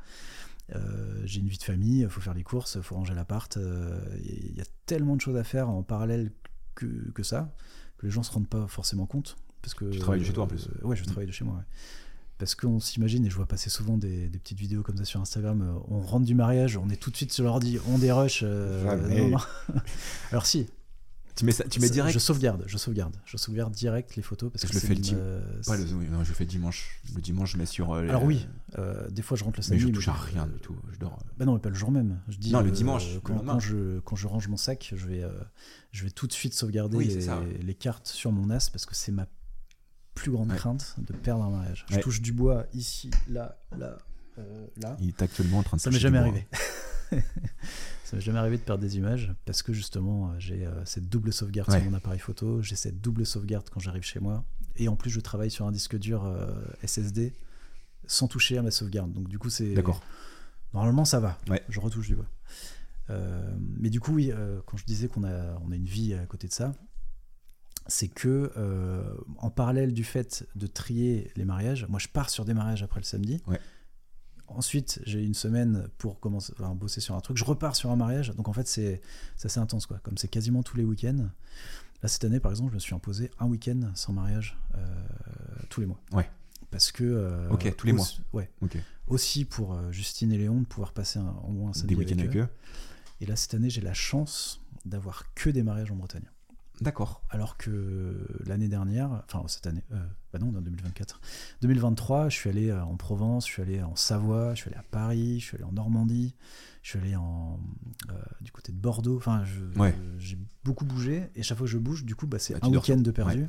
[0.76, 3.56] Euh, j'ai une vie de famille, il faut faire les courses, il faut ranger l'appart.
[3.58, 6.32] euh, Il y a tellement de choses à faire en parallèle
[6.76, 7.54] que, que ça
[7.98, 9.38] que les gens se rendent pas forcément compte.
[9.62, 10.70] Parce que, Tu travailles de chez toi, en plus.
[10.84, 11.56] ouais, je travaille de chez moi.
[11.56, 11.64] ouais.
[12.38, 15.20] Parce qu'on s'imagine, et je vois passer souvent des, des petites vidéos comme ça sur
[15.20, 18.44] Instagram, on rentre du mariage, on est tout de suite sur l'ordi, on dérush.
[18.44, 19.38] non.
[20.32, 20.68] Alors si,
[21.38, 24.24] Tu mets, ça, tu mets ça- direct Je sauvegarde, je sauvegarde, je sauvegarde direct les
[24.24, 26.46] photos parce Je que le fais le une, dim- euh, Pas le, non, je fais
[26.46, 27.00] dimanche.
[27.16, 27.94] Le dimanche, je mets sur.
[27.94, 28.48] euh, Alors oui,
[28.80, 29.84] euh, des fois je rentre le Mais samedi.
[29.84, 30.76] je touche à rien du tout.
[30.92, 31.18] Je dors.
[31.38, 32.20] Bah non, mais pas le jour même.
[32.28, 35.24] Je dis Non, le euh, dimanche, Quand, je, quand je range mon sac, je vais,
[35.92, 37.60] je vais tout de suite sauvegarder Oui, les, ça, ouais.
[37.62, 39.28] les cartes sur mon as parce que c'est ma
[40.16, 40.58] plus grande Ouais.
[40.58, 41.86] crainte de perdre un mariage.
[41.92, 43.96] Je touche du bois ici, là, là,
[44.78, 44.98] là.
[45.00, 46.48] Il est actuellement en train de Ça m'est jamais arrivé.
[48.04, 51.10] ça m'est jamais arrivé de perdre des images parce que justement euh, j'ai euh, cette
[51.10, 51.80] double sauvegarde Ouais.
[51.82, 54.44] sur mon appareil photo, j'ai cette double sauvegarde quand j'arrive chez moi
[54.76, 56.48] et en plus je travaille sur un disque dur euh,
[56.86, 57.34] SSD
[58.06, 59.12] sans toucher à ma sauvegarde.
[59.14, 60.02] Donc du coup c'est D'accord.
[60.74, 61.38] normalement ça va.
[61.50, 61.64] Ouais.
[61.70, 62.28] Je retouche du bois.
[63.10, 66.14] Euh, mais du coup oui, euh, quand je disais qu'on a on a une vie
[66.14, 66.74] à côté de ça,
[67.88, 69.02] c'est que euh,
[69.38, 73.00] en parallèle du fait de trier les mariages, moi je pars sur des mariages après
[73.00, 73.42] le samedi.
[73.48, 73.60] Ouais.
[74.48, 77.38] Ensuite, j'ai une semaine pour commencer, enfin, bosser sur un truc.
[77.38, 78.34] Je repars sur un mariage.
[78.36, 79.02] Donc en fait, c'est
[79.44, 80.00] assez intense, quoi.
[80.04, 81.30] Comme c'est quasiment tous les week-ends.
[82.04, 84.86] Là, cette année, par exemple, je me suis imposé un week-end sans mariage euh,
[85.70, 86.00] tous les mois.
[86.12, 86.30] Ouais.
[86.72, 87.04] Parce que.
[87.04, 88.06] euh, Ok, tous les mois.
[88.34, 88.50] Ouais.
[89.08, 92.00] Aussi pour euh, Justine et Léon de pouvoir passer un, au moins un samedi Des
[92.00, 92.48] week-ends avec eux.
[93.22, 96.30] Et là, cette année, j'ai la chance d'avoir que des mariages en Bretagne.
[96.82, 97.24] D'accord.
[97.30, 101.20] Alors que l'année dernière, enfin cette année, euh, bah non, en 2024,
[101.62, 104.78] 2023, je suis allé euh, en Provence, je suis allé en Savoie, je suis allé
[104.78, 106.36] à Paris, je suis allé en Normandie,
[106.84, 107.60] je suis allé en,
[108.10, 109.18] euh, du côté de Bordeaux.
[109.18, 109.44] Enfin,
[109.76, 109.96] Ouais.
[110.20, 112.68] j'ai beaucoup bougé et chaque fois que je bouge, du coup, bah, c'est Bah, tu
[112.68, 113.48] un week-end de perdu.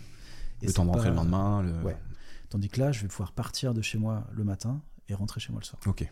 [0.63, 1.63] Et Le temps de rentrer le lendemain.
[1.63, 1.73] Le...
[1.83, 1.97] Ouais.
[2.49, 5.53] Tandis que là, je vais pouvoir partir de chez moi le matin et rentrer chez
[5.53, 5.81] moi le soir.
[5.87, 6.11] Ok.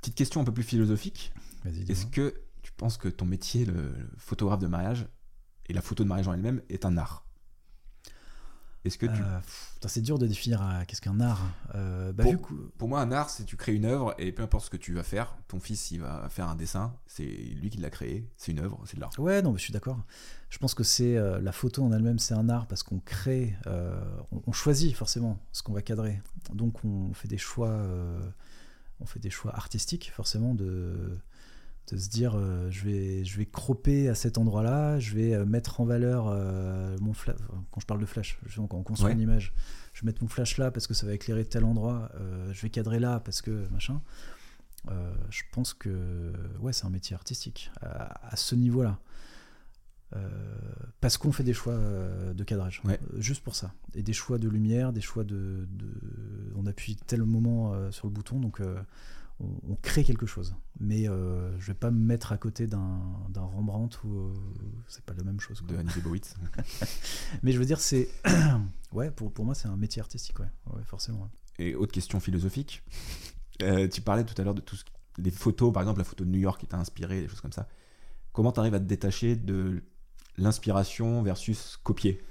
[0.00, 1.32] Petite question un peu plus philosophique.
[1.64, 5.06] Vas-y, Est-ce que tu penses que ton métier, le photographe de mariage,
[5.66, 7.24] et la photo de mariage en elle-même, est un art
[8.84, 9.20] Est-ce que tu...
[9.22, 9.38] Euh,
[9.86, 11.42] c'est dur de définir euh, qu'est-ce qu'un art.
[11.74, 14.32] Euh, bah, Pour- vu que- Pour moi, un art, c'est tu crées une œuvre et
[14.32, 17.24] peu importe ce que tu vas faire, ton fils, il va faire un dessin, c'est
[17.24, 19.10] lui qui l'a créé, c'est une œuvre, c'est de l'art.
[19.18, 19.98] Ouais, non, mais je suis d'accord.
[20.48, 24.42] Je pense que c'est la photo en elle-même, c'est un art parce qu'on crée, on,
[24.46, 26.20] on choisit forcément ce qu'on va cadrer.
[26.52, 27.80] Donc on fait des choix,
[29.00, 31.18] on fait des choix artistiques forcément de,
[31.92, 35.44] de se dire euh, je vais je vais cropper à cet endroit-là, je vais euh,
[35.44, 37.36] mettre en valeur euh, mon flash.
[37.72, 39.12] Quand je parle de flash, je, quand on construit Ouais.
[39.14, 39.52] une image,
[39.92, 42.10] je vais mettre mon flash là parce que ça va éclairer tel endroit.
[42.16, 44.00] euh, je vais cadrer là parce que machin.
[45.30, 48.98] Je pense que ouais, c'est un métier artistique à, à ce niveau-là.
[51.00, 51.76] Parce qu'on fait des choix
[52.34, 52.98] de cadrage, Ouais.
[53.18, 57.22] Juste pour ça, et des choix de lumière, des choix de, de- on appuie tel
[57.24, 58.60] moment sur le bouton, donc
[59.40, 60.54] on, crée quelque chose.
[60.78, 62.88] Mais euh, je vais pas me mettre à côté d'un
[63.36, 64.34] Rembrandt ou euh,
[64.88, 65.60] c'est pas la même chose.
[65.60, 65.72] quoi.
[65.72, 66.34] de Annie Leibovitz.
[67.42, 68.08] Mais je veux dire, c'est
[68.92, 71.22] ouais, pour, pour moi, c'est un métier artistique, ouais, ouais forcément.
[71.22, 71.64] ouais.
[71.66, 72.82] Et autre question philosophique.
[73.62, 74.84] Euh, tu parlais tout à l'heure de tout ce
[75.18, 77.52] les photos, par exemple la photo de New York qui t'a inspiré, des choses comme
[77.52, 77.68] ça.
[78.32, 79.82] Comment tu arrives à te détacher de
[80.38, 82.22] l'inspiration versus copier?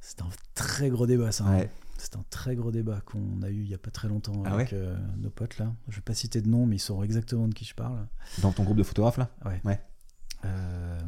[0.00, 1.44] C'est un très gros débat, ça.
[1.46, 1.66] hein.
[2.02, 4.54] C'est un très gros débat qu'on a eu il y a pas très longtemps Ah
[4.54, 5.72] avec euh, nos potes là.
[5.88, 8.08] Je vais pas citer de nom, mais ils sauront exactement de qui je parle.
[8.42, 9.30] Dans ton groupe de photographes là?
[9.44, 9.60] Ouais.
[9.64, 9.80] Ouais.
[10.44, 10.98] Euh,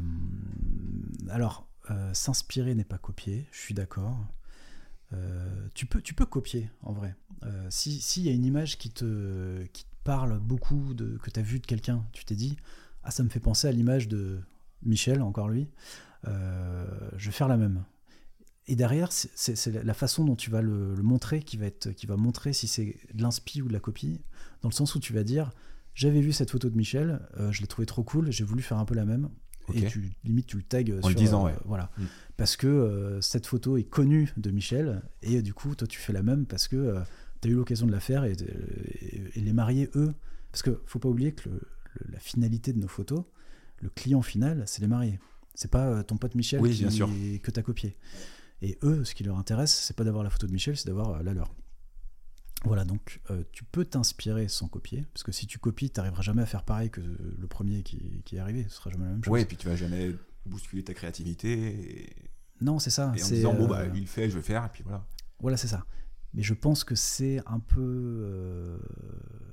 [1.29, 4.17] alors, euh, s'inspirer n'est pas copier, je suis d'accord.
[5.73, 7.15] Tu, peux, tu peux copier, en vrai.
[7.43, 11.29] Euh, si- S'il y a une image qui te, qui te parle beaucoup, de, que
[11.29, 12.57] tu as vue de quelqu'un, tu t'es dit,
[13.03, 14.41] ah, ça me fait penser à l'image de
[14.83, 15.69] Michel, encore lui,
[16.25, 17.83] je vais faire la même.
[18.67, 22.07] Et derrière, c'est- la façon dont tu vas le, le montrer qui va, être, qui
[22.07, 24.21] va montrer si c'est de l'inspi ou de la copie,
[24.61, 25.51] dans le sens où tu vas dire,
[25.93, 28.77] j'avais vu cette photo de Michel, euh, je l'ai trouvé trop cool, j'ai voulu faire
[28.79, 29.29] un peu la même.
[29.73, 31.55] Et tu, limite, tu le tags En sur, le disant, euh, ouais.
[31.65, 31.89] Voilà.
[31.97, 32.03] Mm.
[32.37, 36.13] Parce que euh, cette photo est connue de Michel, et du coup, toi, tu fais
[36.13, 36.95] la même parce que
[37.41, 40.13] tu as eu l'occasion de la faire, et, et- et les mariés, eux,
[40.51, 41.61] parce que faut pas oublier que le-
[41.99, 43.23] le- la finalité de nos photos,
[43.81, 45.19] le client final, c'est les mariés.
[45.55, 47.09] C'est pas ton pote Michel Oui, qui- bien sûr.
[47.41, 47.95] que tu as copié.
[48.61, 51.09] Et eux, ce qui leur intéresse, c'est pas d'avoir la photo de Michel, c'est d'avoir
[51.09, 51.53] euh, la leur.
[52.63, 56.23] Voilà, donc euh, tu peux t'inspirer sans copier, parce que si tu copies, tu n'arriveras
[56.23, 59.11] jamais à faire pareil que le premier qui, qui est arrivé, ce sera jamais la
[59.11, 59.31] même chose.
[59.31, 60.15] Ouais, et puis tu vas jamais
[60.47, 62.15] bousculer ta créativité et,
[62.61, 63.13] Non, c'est ça.
[63.15, 65.05] et en disant bon euh, bah il fait, je vais faire et puis voilà.
[65.39, 65.85] Voilà, c'est ça.
[66.33, 68.77] Mais je pense que c'est un peu, euh,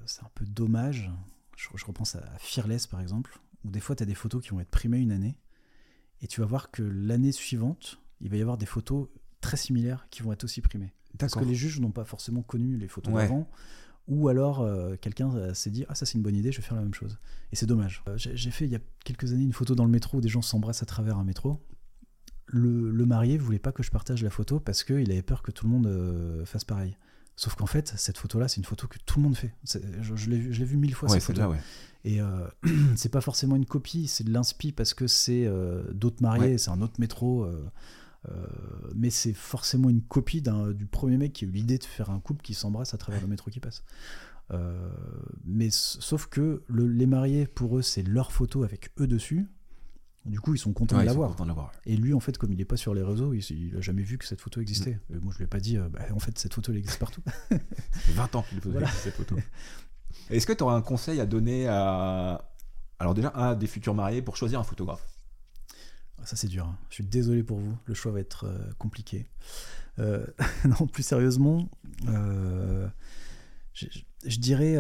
[0.07, 1.11] c'est un peu dommage.
[1.57, 4.51] Je, je repense à Fearless par exemple, où des fois tu as des photos qui
[4.51, 5.39] vont être primées une année,
[6.23, 9.09] et tu vas voir que l'année suivante, il va y avoir des photos
[9.41, 10.93] très similaires qui vont être aussi primées.
[11.19, 13.23] Parce que les juges n'ont pas forcément connu les photos Ouais.
[13.25, 13.51] d'avant,
[14.09, 16.63] ou alors euh, quelqu'un euh, s'est dit ah ça c'est une bonne idée, je vais
[16.67, 17.19] faire la même chose.
[17.53, 18.03] Et c'est dommage.
[18.09, 20.29] Euh, J'ai fait il y a quelques années une photo dans le métro où des
[20.29, 21.61] gens s'embrassent à travers un métro.
[22.47, 25.51] Le, le marié voulait pas que je partage la photo parce qu'il avait peur que
[25.51, 26.97] tout le monde euh, fasse pareil.
[27.37, 29.55] Sauf qu'en fait, cette photo-là, c'est une photo que tout le monde fait.
[29.65, 31.41] Je, je l'ai vu- mille fois Ouais, cette photo.
[31.41, 31.59] là, ouais.
[32.05, 32.47] Et euh,
[32.97, 36.59] c'est pas forcément une copie, c'est de l'inspi parce que c'est euh, d'autres mariés, Ouais.
[36.59, 37.45] c'est un autre métro.
[37.45, 37.65] euh,
[38.95, 40.43] mais c'est forcément une copie
[40.75, 43.21] du premier mec qui a eu l'idée de faire un couple qui s'embrasse à travers
[43.21, 43.83] le métro qui passe.
[44.53, 44.91] Euh,
[45.45, 49.47] mais sauf que le- les mariés, pour eux, c'est leur photo avec eux dessus.
[50.25, 51.31] Du coup, ils sont contents Ouais, de l'avoir.
[51.87, 54.03] Et lui, en fait, comme il n'est pas sur les réseaux, il, il a jamais
[54.03, 55.01] vu que cette photo existait.
[55.11, 55.17] Mm.
[55.17, 56.99] Et moi, je lui ai pas dit, euh, bah, en fait, cette photo, elle existe
[57.01, 57.23] partout.
[57.51, 58.89] Ça fait 20 ans qu'il Voilà.
[58.89, 59.37] cette photo.
[60.31, 62.49] Est-ce que tu auras un conseil à donner à.
[63.01, 65.05] Alors, déjà, à des futurs mariés pour choisir un photographe?
[66.25, 66.67] Ça, c'est dur.
[66.67, 66.79] hein.
[66.89, 67.77] Je suis désolé pour vous.
[67.85, 69.27] Le choix va être euh, compliqué.
[69.99, 70.27] Euh,
[70.65, 71.69] non, plus sérieusement,
[72.09, 72.89] euh,
[73.75, 73.87] je,
[74.25, 74.77] je- dirais,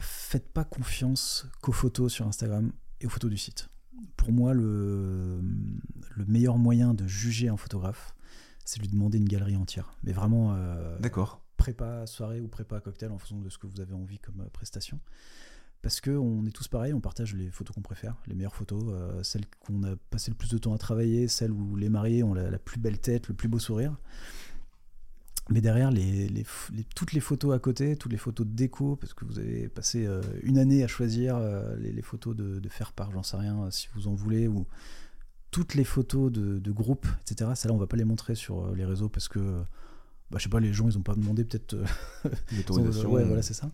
[0.00, 3.68] faites pas confiance qu'aux photos sur Instagram et aux photos du site.
[4.16, 5.40] Pour moi, le,
[6.16, 8.14] le meilleur moyen de juger un photographe,
[8.64, 9.96] c'est de lui demander une galerie entière.
[10.02, 10.56] Mais vraiment,
[11.00, 11.42] D'accord.
[11.56, 14.98] prépa soirée ou prépa cocktail en fonction de ce que vous avez envie comme prestation.
[15.86, 18.82] Parce que on est tous pareils, on partage les photos qu'on préfère, les meilleures photos,
[18.88, 22.24] euh, celles qu'on a passé le plus de temps à travailler, celles où les mariés
[22.24, 23.96] ont la, la plus belle tête, le plus beau sourire.
[25.48, 28.50] Mais derrière, les, les f- les- toutes les photos à côté, toutes les photos de
[28.52, 32.58] déco, parce que vous avez passé euh, une année à choisir euh, les, photos de,
[32.58, 34.66] de faire part, j'en sais rien, si vous en voulez, ou
[35.52, 37.52] toutes les photos de, de groupe, etc.
[37.54, 39.38] Celles-là, on va pas les montrer sur les réseaux parce que,
[40.32, 41.76] bah, je sais pas, les gens, ils ont pas demandé peut-être
[42.56, 43.08] L'autorisation.
[43.14, 43.70] Ouais, voilà, c'est ça.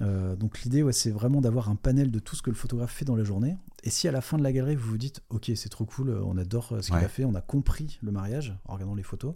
[0.00, 2.92] Euh, donc l'idée, ouais, c'est vraiment d'avoir un panel de tout ce que le photographe
[2.92, 3.56] fait dans la journée.
[3.82, 6.10] Et si à la fin de la galerie, vous vous dites, ok, c'est trop cool,
[6.10, 7.04] euh, on adore euh, ce qu'il Ouais.
[7.04, 9.34] a fait, on a compris le mariage en regardant les photos,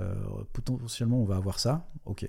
[0.00, 0.14] euh,
[0.52, 2.24] potentiellement on va avoir ça, ok.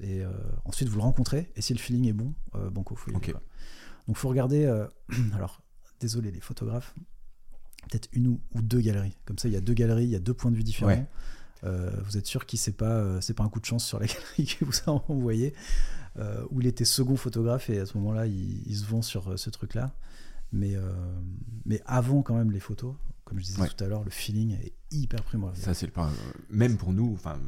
[0.00, 0.30] Et euh,
[0.64, 2.34] ensuite vous le rencontrez, et si le feeling est bon,
[2.72, 3.32] banco, faut y aller, Ok.
[3.32, 3.42] quoi.
[4.08, 4.66] Donc faut regarder,
[5.34, 5.62] alors
[6.00, 6.94] désolé les photographes,
[7.88, 9.16] peut-être une ou, ou deux galeries.
[9.24, 10.90] Comme ça, il y a deux galeries, il y a deux points de vue différents.
[10.90, 11.06] Ouais.
[11.64, 13.98] Euh, vous êtes sûr qu'il c'est pas euh, c'est pas un coup de chance sur
[13.98, 14.06] la
[14.36, 15.54] galerie que vous a envoyé
[16.18, 19.30] euh, où il était second photographe et à ce moment-là il, il se vend sur
[19.32, 19.92] euh, ce truc-là.
[20.52, 20.74] Mais
[21.64, 23.68] mais avant quand même les photos, comme je disais Ouais.
[23.68, 25.62] tout à l'heure, le feeling est hyper primordial.
[25.62, 25.92] Ça, c'est le.
[26.50, 27.40] Même pour nous, enfin,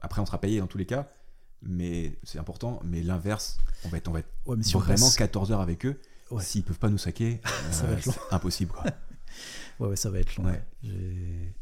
[0.00, 1.06] après, on sera payé dans tous les cas,
[1.62, 2.80] mais c'est important.
[2.84, 5.52] Mais l'inverse, on va être, on va être ouais, mais si on vraiment passe- 14
[5.52, 6.00] heures avec eux.
[6.32, 6.42] Ouais.
[6.42, 8.12] S'ils peuvent pas nous saquer, Ça va être long.
[8.28, 8.72] c'est impossible.
[8.72, 8.84] Quoi.
[9.78, 10.52] Ouais, ça va être long.
[10.82, 11.54] J'ai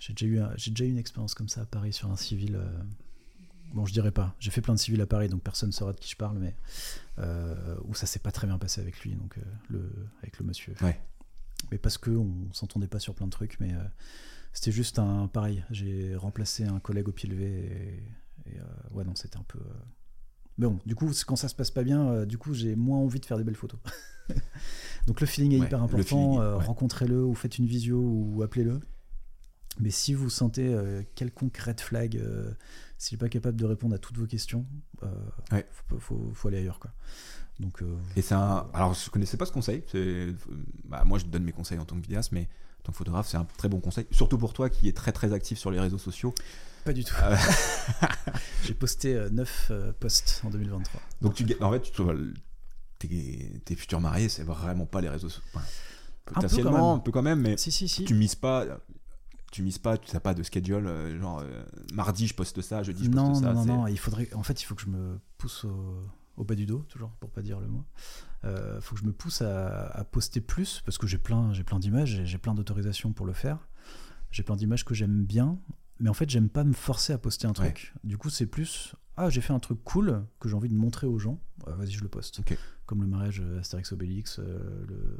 [0.00, 2.56] j'ai déjà, eu j'ai déjà eu une expérience comme ça à Paris sur un civil.
[2.56, 2.66] euh,
[3.74, 4.34] Bon, je dirais pas.
[4.40, 6.38] J'ai fait plein de civils à Paris, donc personne ne saura de qui je parle,
[6.38, 6.56] mais
[7.18, 9.92] euh, où ça s'est pas très bien passé avec lui, donc euh, le,
[10.22, 10.72] avec le monsieur.
[10.80, 10.98] Ouais.
[11.70, 13.82] Mais parce que on s'entendait pas sur plein de trucs, mais euh,
[14.54, 15.64] c'était juste un pareil.
[15.70, 18.02] J'ai remplacé un collègue au pied levé
[18.46, 18.60] et, et,
[18.92, 19.58] ouais non, c'était un peu.
[20.56, 23.20] Mais bon, du coup, quand ça se passe pas bien, du coup, j'ai moins envie
[23.20, 23.78] de faire des belles photos.
[25.06, 26.38] Donc le feeling est Ouais, hyper important.
[26.38, 26.64] ouais.
[26.64, 28.80] Rencontrez-le ou faites une visio ou appelez-le.
[29.80, 32.50] Mais si vous sentez euh, quelconque red flag, euh,
[32.96, 34.66] s'il n'est pas capable de répondre à toutes vos questions,
[35.02, 35.06] euh,
[35.52, 35.66] Ouais.
[35.88, 36.78] faut, faut- faut aller ailleurs.
[36.80, 36.90] Quoi.
[37.60, 38.68] Donc, euh, Et c'est un.
[38.74, 39.82] Alors, je connaissais pas ce conseil.
[39.90, 40.34] c'est-
[40.84, 42.42] Bah, moi, je te donne mes conseils en tant que vidéaste, mais
[42.80, 44.06] en tant que photographe, c'est un très bon conseil.
[44.10, 46.34] Surtout pour toi qui est très très actif sur les réseaux sociaux.
[46.84, 47.14] pas du tout.
[47.22, 47.36] Euh,
[48.64, 51.00] J'ai posté 9 posts en 2023.
[51.22, 52.32] Donc, tu, en fait, tu euh,
[52.98, 55.42] tes, tes futurs mariés, c'est vraiment pas les réseaux sociaux.
[55.54, 56.96] Enfin, Un peu quand potentiellement, même.
[56.96, 58.04] un peu quand même, mais Si, si, si.
[58.04, 58.66] tu mises pas.
[59.50, 61.64] Tu mises pas, tu n'as pas de schedule, euh, genre euh,
[61.94, 63.52] mardi je poste ça, jeudi je poste non, ça.
[63.52, 64.28] non, non, non, il faudrait.
[64.34, 66.02] En fait, il faut que je me pousse au,
[66.36, 67.84] au bas du dos, toujours, pour pas dire le mot.
[68.44, 71.64] Il faut que je me pousse à, à poster plus, parce que j'ai plein, j'ai
[71.64, 73.68] plein d'images, j'ai plein d'autorisations pour le faire.
[74.30, 75.58] J'ai plein d'images que j'aime bien,
[76.00, 77.94] mais en fait, j'aime pas me forcer à poster un truc.
[78.04, 78.94] Du coup, c'est plus.
[79.16, 81.40] Ah, j'ai fait un truc cool que j'ai envie de montrer aux gens.
[81.66, 82.40] Ah, Vas-y, je le poste.
[82.86, 85.16] Comme le mariage euh, Astérix Obélix, euh, le,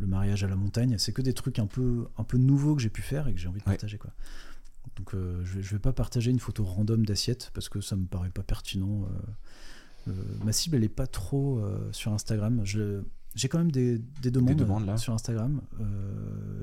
[0.00, 0.96] le mariage à la montagne.
[0.98, 3.38] C'est que des trucs un peu, un peu nouveaux que j'ai pu faire et que
[3.38, 3.72] j'ai envie de Ouais.
[3.74, 3.98] partager.
[3.98, 4.10] Quoi.
[4.96, 7.94] Donc, euh, je, vais, je vais pas partager une photo random d'assiette parce que ça
[7.96, 9.04] me paraît pas pertinent.
[9.04, 10.10] euh.
[10.10, 10.12] Euh,
[10.44, 11.62] ma cible, elle est pas trop
[11.92, 12.62] sur Instagram.
[12.64, 13.02] Je-
[13.34, 14.96] J'ai quand même des, des demandes, demandes, là.
[14.96, 15.60] sur Instagram.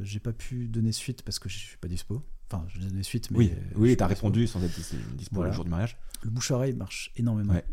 [0.01, 2.23] J'ai pas pu donner suite parce que je suis pas dispo.
[2.51, 5.49] Enfin, j'ai donné suite, mais Oui, je oui, t'as répondu sans être dis- dispo Voilà.
[5.51, 5.97] le jour du mariage.
[6.23, 7.53] Le bouche à oreille marche énormément.
[7.53, 7.63] Ouais.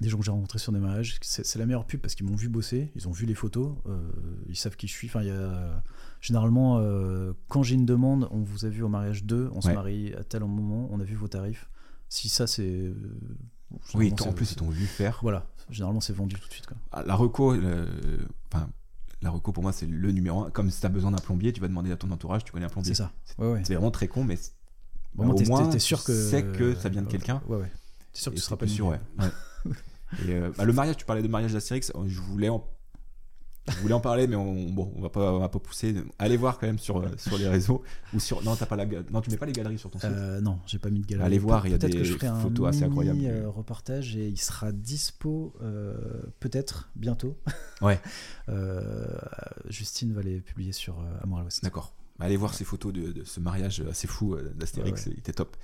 [0.00, 2.36] Des gens que j'ai rencontrés sur des mariages, c'est la meilleure pub parce qu'ils m'ont
[2.36, 3.98] vu bosser, ils ont vu les photos, euh,
[4.48, 5.08] ils savent qui je suis.
[5.08, 5.82] Enfin, y a
[6.20, 9.68] généralement euh, quand j'ai une demande, on vous a vu au mariage 2, on se
[9.74, 11.68] marie à tel moment, on a vu vos tarifs.
[12.08, 12.94] Si ça c'est euh,
[13.94, 15.18] Oui, en plus ils t'ont vu faire.
[15.22, 16.76] voilà, généralement c'est vendu tout de suite quoi.
[16.92, 17.88] Ah, La reco, le-
[18.52, 18.70] enfin,
[19.20, 20.50] la reco pour moi c'est le numéro un.
[20.50, 22.70] Comme si t'as besoin d'un plombier, tu vas demander à ton entourage, tu connais un
[22.70, 22.94] plombier.
[22.94, 23.12] C'est ça.
[23.36, 23.62] Ouais ouais.
[23.64, 24.38] C'est vraiment très con, mais
[25.16, 27.42] Vraiment, au moins, t'es- sûr tu que sais que ça vient de quelqu'un.
[27.48, 27.72] Ouais ouais.
[28.12, 29.00] T'es sûr que tu seras pas plus sûr, ouais.
[30.26, 32.64] Et euh, bah, le mariage, tu parlais de mariage d'Astérix, euh, je voulais en
[33.70, 35.94] je voulais en parler, mais on, bon, on va pas, on va pas pousser.
[36.18, 37.82] Allez voir quand même sur, euh, sur les réseaux
[38.14, 38.42] ou sur.
[38.42, 40.08] Non, t'as pas la, non, tu mets pas les galeries sur ton site.
[40.10, 41.26] Euh, non, j'ai pas mis de galerie.
[41.26, 43.20] Allez voir, il y a Peut-être des que je ferai photos un assez incroyables.
[43.26, 45.94] euh, reportage et il sera dispo euh,
[46.40, 47.36] peut-être bientôt.
[47.82, 48.00] Ouais.
[49.68, 51.62] Justine va les publier sur Amour à l'Ouest.
[51.62, 51.92] D'accord.
[52.20, 55.14] Allez voir ces photos de, de ce mariage assez fou d'Astérix, Ouais, ouais.
[55.16, 55.56] il était top.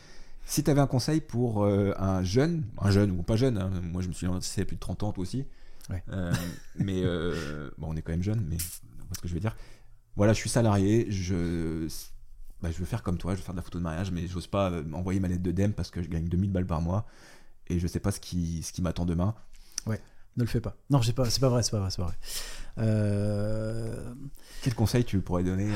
[0.46, 3.70] Si tu avais un conseil pour euh, un jeune, un jeune ou pas jeune, hein,
[3.82, 5.46] moi je me suis lancé à plus de 30 ans, toi aussi.
[5.90, 6.02] Ouais.
[6.10, 6.32] Euh,
[6.76, 9.56] mais euh, bon, on est quand même jeune, mais ce que je veux dire.
[10.16, 11.88] Voilà, je suis salarié, je,
[12.62, 14.26] bah, je veux faire comme toi, je veux faire de la photo de mariage, mais
[14.26, 17.06] j'ose pas envoyer ma lettre de DEM parce que je gagne 2000 balles par mois
[17.66, 19.34] et je sais pas ce qui, ce qui m'attend demain.
[20.36, 20.76] Ne le fais pas.
[20.90, 22.12] Non, j'ai pas, c'est pas vrai, c'est pas vrai, c'est pas
[22.76, 24.06] vrai.
[24.62, 25.70] Quel conseil tu pourrais donner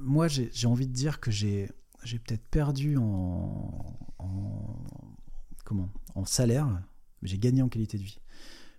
[0.00, 1.70] moi, j'ai envie de dire que j'ai
[2.04, 3.84] j'ai peut-être perdu en,
[4.18, 4.84] en
[5.64, 6.66] comment en salaire,
[7.22, 8.18] mais j'ai gagné en qualité de vie.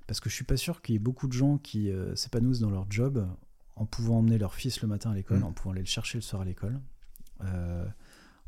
[0.07, 2.59] Parce que je suis pas sûr qu'il y ait beaucoup de gens qui euh, s'épanouissent
[2.59, 3.27] dans leur job
[3.75, 5.43] en pouvant emmener leur fils le matin à l'école, Mm.
[5.43, 6.79] en pouvant aller le chercher le soir à l'école,
[7.43, 7.85] euh,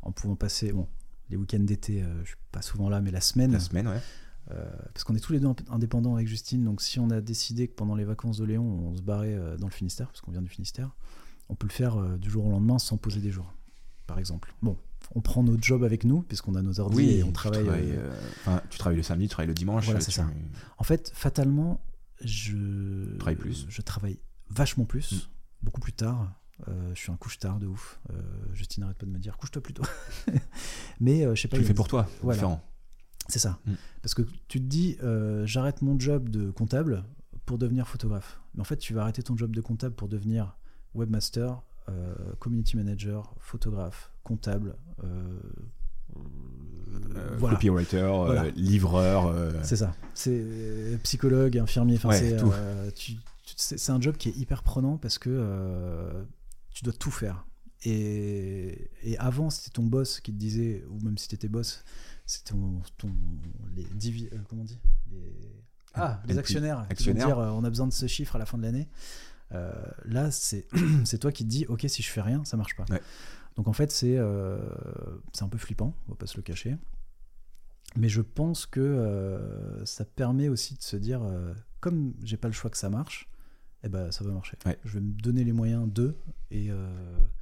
[0.02, 0.88] en pouvant passer bon
[1.30, 4.00] les week-ends d'été, euh, je suis pas souvent là, mais la semaine, la semaine, ouais.
[4.50, 7.20] euh, parce qu'on est tous les deux indép- indépendants avec Justine, donc si on a
[7.22, 10.32] décidé que pendant les vacances de Léon, on se barrait dans le Finistère, parce qu'on
[10.32, 10.94] vient du Finistère,
[11.48, 13.50] on peut le faire du jour au lendemain sans poser des jours,
[14.06, 14.54] par exemple.
[14.62, 14.76] Bon,
[15.14, 17.64] on prend notre job avec nous, puisqu'on a nos ordi et on tu travaille.
[17.64, 19.84] travailles, euh, euh, enfin, tu travailles le samedi, tu travailles le dimanche.
[19.84, 20.26] Voilà, euh, c'est tu- ça.
[20.78, 21.80] En fait, fatalement,
[22.22, 23.66] je Travaille plus.
[23.68, 24.18] Je travaille
[24.50, 25.18] vachement plus, Mm.
[25.64, 26.32] beaucoup plus tard.
[26.68, 27.98] Euh, je suis un couche-tard de ouf.
[28.10, 28.20] Euh,
[28.52, 29.82] Justine arrête pas de me dire couche-toi plutôt.
[31.00, 31.56] Mais je sais pas.
[31.56, 32.36] Tu le fais une- pour toi, Voilà.
[32.36, 32.62] différent.
[33.28, 33.58] C'est ça.
[33.66, 33.72] Mm.
[34.02, 34.96] Parce que tu te dis,
[35.44, 37.04] j'arrête mon job de comptable
[37.46, 38.40] pour devenir photographe.
[38.54, 40.56] Mais en fait, tu vas arrêter ton job de comptable pour devenir
[40.94, 41.62] webmaster,
[42.38, 44.74] community manager, photographe, comptable.
[45.04, 45.38] euh,
[47.16, 47.56] Euh, voilà.
[47.56, 49.26] Copywriter, euh, livreur.
[49.26, 49.94] euh, C'est ça.
[50.14, 51.96] C'est euh, psychologue, infirmier.
[51.96, 52.52] Enfin, Ouais, c'est, tout.
[52.52, 56.22] euh, tu- tu- c'est c'est un job qui est hyper prenant parce que euh,
[56.70, 57.46] tu dois tout faire.
[57.84, 61.82] Et, et avant, c'était ton boss qui te disait, ou même si t'étais boss,
[62.26, 63.10] c'était ton, ton-
[63.74, 64.78] les divi- euh, comment on dit?
[65.10, 65.32] Les,
[65.94, 67.26] ah, les NP, actionnaires, qui vont actionnaires.
[67.26, 68.88] dire euh, on a besoin de ce chiffre à la fin de l'année.
[69.52, 69.72] Euh,
[70.04, 70.66] là, c'est
[71.20, 72.84] toi qui te dis ok, si je fais rien, ça marche pas.
[72.90, 73.00] Ouais.
[73.56, 74.58] Donc en fait, c'est euh,
[75.32, 76.76] c'est un peu flippant, on va pas se le cacher.
[77.96, 81.20] Mais je pense que euh, ça permet aussi de se dire,
[81.80, 83.28] comme j'ai pas le choix que ça marche,
[83.84, 84.56] eh ben ça va marcher.
[84.64, 84.78] Ouais.
[84.84, 86.16] Je vais me donner les moyens de.
[86.50, 86.88] Et euh,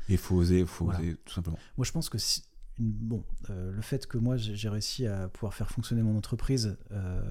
[0.08, 1.00] Il faut oser, faut Voilà.
[1.00, 1.58] oser, tout simplement.
[1.76, 2.42] moi, je pense que si,
[2.78, 7.22] bon, euh, le fait que moi j'ai réussi à pouvoir faire fonctionner mon entreprise euh,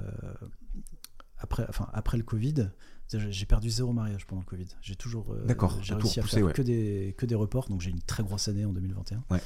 [1.38, 2.70] après, enfin, après le Covid,
[3.12, 4.68] j'ai perdu zéro mariage pendant le Covid.
[4.82, 6.54] J'ai toujours, euh, D'accord, j'ai réussi à faire ouais.
[6.54, 9.24] que des que des reports, donc j'ai une très grosse année en 2021.
[9.32, 9.42] Ouais.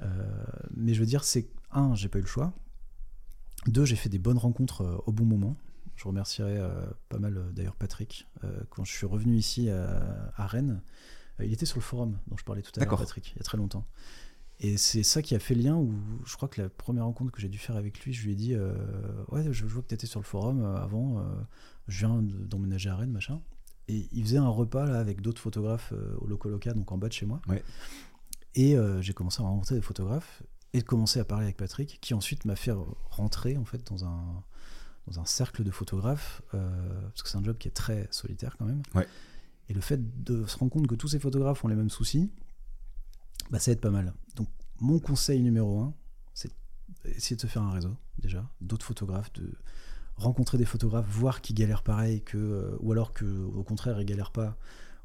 [0.00, 0.44] Euh,
[0.76, 2.52] mais je veux dire, c'est un, j'ai pas eu le choix.
[3.66, 5.56] Deux, j'ai fait des bonnes rencontres euh, au bon moment.
[5.96, 6.58] Je remercierai
[7.08, 8.26] pas mal d'ailleurs Patrick.
[8.70, 10.82] Quand je suis revenu ici à, à Rennes,
[11.38, 12.98] il était sur le forum dont je parlais tout à l'heure.
[12.98, 13.86] Patrick, il y a très longtemps.
[14.60, 15.92] Et c'est ça qui a fait lien où
[16.24, 18.34] je crois que la première rencontre que j'ai dû faire avec lui, je lui ai
[18.36, 18.72] dit euh,
[19.28, 21.22] Ouais, je vois que tu étais sur le forum euh, avant, euh,
[21.88, 23.40] je viens de- d'emménager à Rennes, machin.
[23.88, 27.08] Et il faisait un repas là avec d'autres photographes euh, au Locoloca, donc en bas
[27.08, 27.42] de chez moi.
[27.48, 27.62] Ouais.
[28.54, 30.44] Et j'ai commencé à rencontrer des photographes
[30.74, 32.70] et de commencer à parler avec Patrick, qui ensuite m'a fait
[33.10, 34.44] rentrer en fait dans un,
[35.08, 38.66] dans un cercle de photographes, parce que c'est un job qui est très solitaire quand
[38.66, 38.82] même.
[38.94, 39.08] Ouais.
[39.68, 42.30] Et le fait de se rendre compte que tous ces photographes ont les mêmes soucis,
[43.50, 44.12] bah, ça aide pas mal.
[44.36, 44.48] Donc
[44.80, 45.94] mon conseil numéro un,
[46.34, 46.50] c'est
[47.04, 49.52] essayer de se faire un réseau déjà, d'autres photographes, de
[50.16, 54.06] rencontrer des photographes, voir qu'ils galèrent pareil que, euh, ou alors que au contraire ils
[54.06, 54.56] galèrent pas,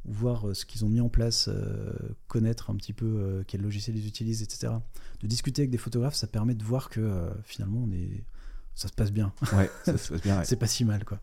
[0.06, 1.91] ou voir euh, ce qu'ils ont mis en place, euh,
[2.27, 4.72] connaître un petit peu euh, quel logiciel ils utilisent, etc.
[5.19, 8.23] De discuter avec des photographes, ça permet de voir que euh, finalement on est,
[8.76, 10.38] ça se passe bien, Ouais, ça se passe bien.
[10.39, 10.45] ouais.
[10.45, 11.19] c'est pas si mal quoi.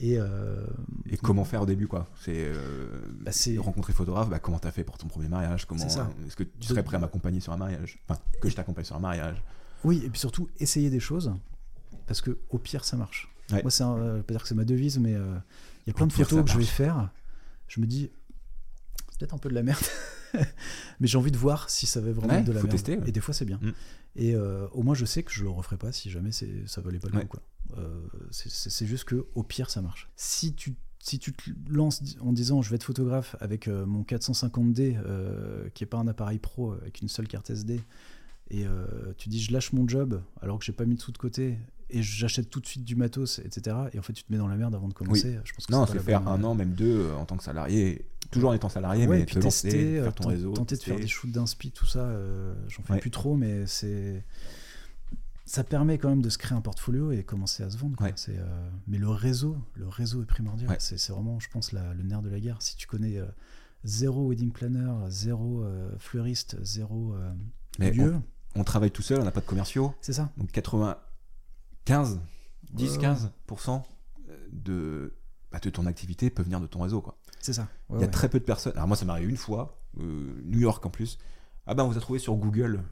[0.00, 0.66] Et, euh,
[1.10, 4.30] Et comment faire au début, quoi C'est euh, Bah, rencontrer photographe.
[4.30, 7.00] Bah, comment t'as fait pour ton premier mariage Comment Est-ce que tu serais prêt à
[7.00, 9.42] m'accompagner sur un mariage Enfin, que je t'accompagne sur un mariage.
[9.84, 11.32] Oui, et puis surtout, essayer des choses,
[12.06, 13.30] parce que au pire, ça marche.
[13.52, 13.62] Ouais.
[13.62, 15.36] Moi, c'est euh, pas dire que c'est ma devise, mais euh,
[15.86, 17.10] il y a plein Au de pire, photos que je vais faire.
[17.68, 18.10] Je me dis,
[19.10, 19.82] c'est peut-être un peu de la merde,
[20.34, 22.76] mais j'ai envie de voir si ça va vraiment Ouais, être de la faut merde.
[22.76, 23.08] tester, ouais.
[23.08, 23.58] Et des fois, c'est bien.
[23.62, 23.72] Mm.
[24.16, 26.98] Et euh, au moins, je sais que je le referai pas si jamais ça valait
[26.98, 27.26] pas le coup.
[27.26, 27.40] Quoi.
[27.78, 30.08] Euh, c'est, juste que au pire, ça marche.
[30.16, 34.02] Si tu si tu te lances en disant je vais être photographe avec euh, mon
[34.02, 37.80] 450D euh, qui est pas un appareil pro avec une seule carte SD
[38.50, 38.84] et euh,
[39.16, 41.56] tu dis je lâche mon job alors que j'ai pas mis de sous de côté
[41.88, 44.46] et j'achète tout de suite du matos etc et en fait tu te mets dans
[44.46, 46.74] la merde avant de commencer je pense que Non, c'est faire bonne- un an, même
[46.74, 48.04] deux, en tant que salarié.
[48.30, 50.52] Toujours en étant salarié, ouais, mais et puis te tester, lancer, faire ton réseau.
[50.52, 52.14] tenter de faire des shoots d'inspi tout ça
[52.68, 53.00] j'en fais Ouais.
[53.00, 54.22] plus trop mais c'est
[55.52, 58.06] ça permet quand même de se créer un portfolio et commencer à se vendre quoi.
[58.06, 58.12] Ouais.
[58.14, 60.76] c'est euh, mais le réseau le réseau est primordial Ouais.
[60.78, 63.26] c'est vraiment je pense la- le nerf de la guerre si tu connais euh,
[63.82, 67.14] zéro wedding planner zéro euh, fleuriste zéro
[67.80, 68.14] Mais lieu
[68.54, 69.92] On travaille tout seul, on n'a pas de commerciaux.
[70.00, 72.20] c'est ça Donc 95,
[72.72, 73.14] 10, Ouais, ouais.
[73.48, 73.82] 15%
[74.52, 75.14] de,
[75.50, 77.00] bah, de ton activité peut venir de ton réseau.
[77.00, 77.16] Quoi.
[77.40, 78.72] c'est ça Il y a très peu de personnes.
[78.76, 81.18] Alors moi, ça m'est arrivé une fois, New York en plus.
[81.66, 82.82] Ah ben, on vous a trouvé sur Google.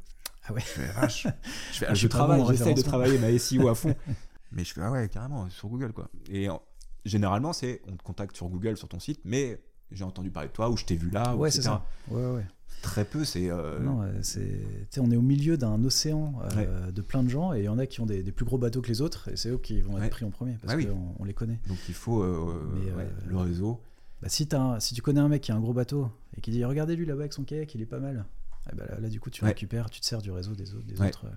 [0.49, 0.61] Ah ouais.
[0.61, 1.27] Je fais, vache.
[1.73, 3.95] Je, fais, Ah, ah, je je pas travaille, j'essaye de travailler ma SEO à fond.
[4.53, 6.09] mais je fais, ah ouais, carrément, sur Google, quoi.
[6.31, 6.63] Et en-
[7.05, 9.61] généralement, c'est, on te contacte sur Google, sur ton site, mais
[9.93, 12.25] j'ai entendu parler de toi, ou je t'ai vu là, ou ouais c'est ça ouais
[12.33, 12.47] ouais
[12.83, 13.51] Très peu, c'est...
[13.51, 14.61] euh, Non, c'est,
[14.99, 17.79] on est au milieu d'un océan euh, de plein de gens et il y en
[17.79, 19.81] a qui ont des, des plus gros bateaux que les autres et c'est eux qui
[19.81, 20.87] vont être pris en premier parce Ah oui.
[20.87, 21.59] qu'on on les connaît.
[21.67, 23.81] Donc il faut euh, Mais, le réseau.
[24.23, 26.41] Bah, si, t'as un- si tu connais un mec qui a un gros bateau et
[26.41, 28.25] qui dit regardez lui là-bas avec son kayak, il est pas mal.
[28.73, 29.51] Eh ben là, là, du coup tu Ouais.
[29.51, 30.87] récupères, tu te sers du réseau des autres.
[30.87, 31.09] Des Ouais.
[31.09, 31.31] autres euh.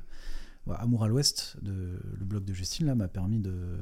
[0.68, 3.80] Bon, Amour à l'Ouest, le blog de Justine là m'a permis de,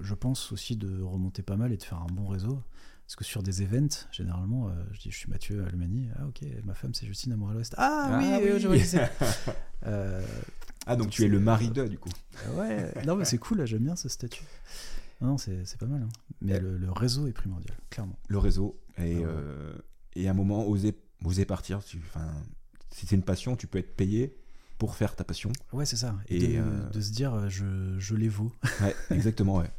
[0.00, 2.62] je pense aussi de remonter pas mal et de faire un bon réseau.
[3.06, 6.40] Parce que sur des events, généralement, euh, je dis je suis Mathieu Almani, ah ok,
[6.64, 7.74] ma femme c'est Justine Amour à l'Ouest.
[7.76, 8.48] Ah, Ah oui, oui.
[8.50, 8.76] euh, je vois.
[9.86, 10.24] Euh,
[10.86, 12.08] Ah, donc tu es le mari de, du coup.
[12.56, 14.44] Ouais, non, mais c'est cool, j'aime bien ce statut.
[15.20, 16.02] Non, non, c'est pas mal.
[16.02, 16.08] hein.
[16.40, 16.60] Mais Ouais.
[16.60, 18.18] le, le réseau est primordial, clairement.
[18.28, 18.80] Le réseau.
[18.98, 19.24] Et, Ah ouais.
[19.26, 19.74] euh,
[20.14, 21.82] et à un moment, oser, oser partir.
[21.84, 22.00] Tu,
[22.94, 24.36] si c'est une passion, tu peux être payé
[24.78, 25.50] pour faire ta passion.
[25.72, 26.16] Ouais, c'est ça.
[26.28, 28.52] Et, Et, de, euh, de se dire, euh, je, je les vaux.
[28.80, 29.70] Ouais, exactement, ouais.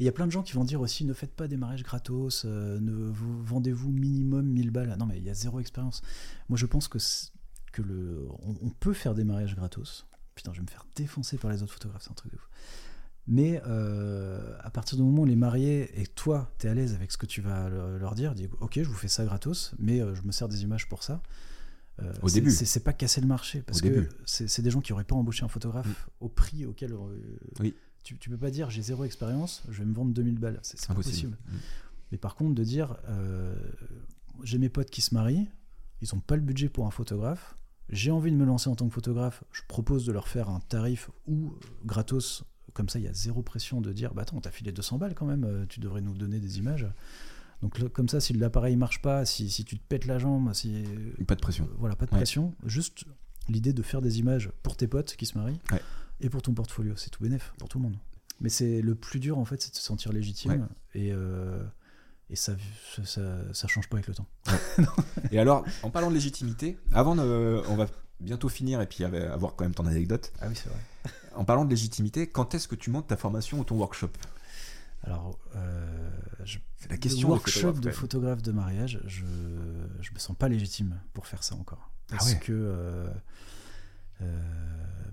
[0.00, 1.82] Il y a plein de gens qui vont dire aussi, ne faites pas des mariages
[1.82, 4.94] gratos, euh, ne vous, vendez-vous minimum 1000 balles.
[4.98, 6.02] Non, mais il y a zéro expérience.
[6.48, 6.98] Moi, je pense que,
[7.72, 10.06] que le, on, on peut faire des mariages gratos.
[10.34, 12.48] Putain, je vais me faire défoncer par les autres photographes, c'est un truc de ouf.
[13.26, 16.94] Mais euh, à partir du moment où les mariés et toi, tu es à l'aise
[16.94, 19.72] avec ce que tu vas le- leur dire, dis ok, je vous fais ça gratos,
[19.78, 21.20] mais je me sers des images pour ça.
[22.00, 22.50] Euh, Au début.
[22.50, 25.44] c'est pas casser le marché parce Au que c'est des gens qui auraient pas embauché
[25.44, 27.18] un photographe au prix auquel euh,
[27.58, 27.74] Oui.
[28.04, 30.92] tu, peux pas dire j'ai zéro expérience, je vais me vendre 2000 balles, c'est pas
[30.92, 31.36] Impossible.
[31.36, 31.60] possible.
[32.12, 33.54] Mais par contre, de dire euh,
[34.44, 35.48] j'ai mes potes qui se marient,
[36.00, 37.56] ils ont pas le budget pour un photographe,
[37.90, 40.60] j'ai envie de me lancer en tant que photographe, je propose de leur faire un
[40.60, 41.52] tarif ou
[41.84, 42.44] gratos,
[42.74, 45.14] comme ça il y a zéro pression de dire bah attends, t'as filé 200 balles
[45.16, 46.86] quand même, tu devrais nous donner des images.
[47.62, 50.84] Donc comme ça, si l'appareil marche pas, si, si tu te pètes la jambe, si
[51.26, 51.64] Pas de pression.
[51.64, 52.18] euh, voilà, pas de Ouais.
[52.18, 53.04] pression, juste
[53.48, 55.58] l'idée de faire des images pour tes potes qui se marient.
[55.72, 55.80] Ouais.
[56.20, 57.96] Et pour ton portfolio, c'est tout bénef pour tout le monde.
[58.40, 61.60] Mais c'est le plus dur en fait, c'est de se sentir légitime et, euh,
[62.30, 62.54] et ça,
[63.04, 63.22] ça,
[63.52, 64.26] ça, change pas avec le temps.
[65.32, 67.86] et alors, en parlant de légitimité, avant de, on va
[68.20, 70.32] bientôt finir et puis avoir quand même ton anecdote.
[70.40, 70.78] Ah oui, c'est vrai.
[71.34, 74.10] En parlant de légitimité, quand est-ce que tu montes ta formation ou ton workshop?
[75.02, 76.10] Alors, euh,
[76.90, 77.28] la question.
[77.28, 79.24] Le workshop de photographe de mariage, je,
[80.00, 81.92] je me sens pas légitime pour faire ça encore.
[82.10, 83.08] Ah Parce que euh,
[84.22, 84.42] euh,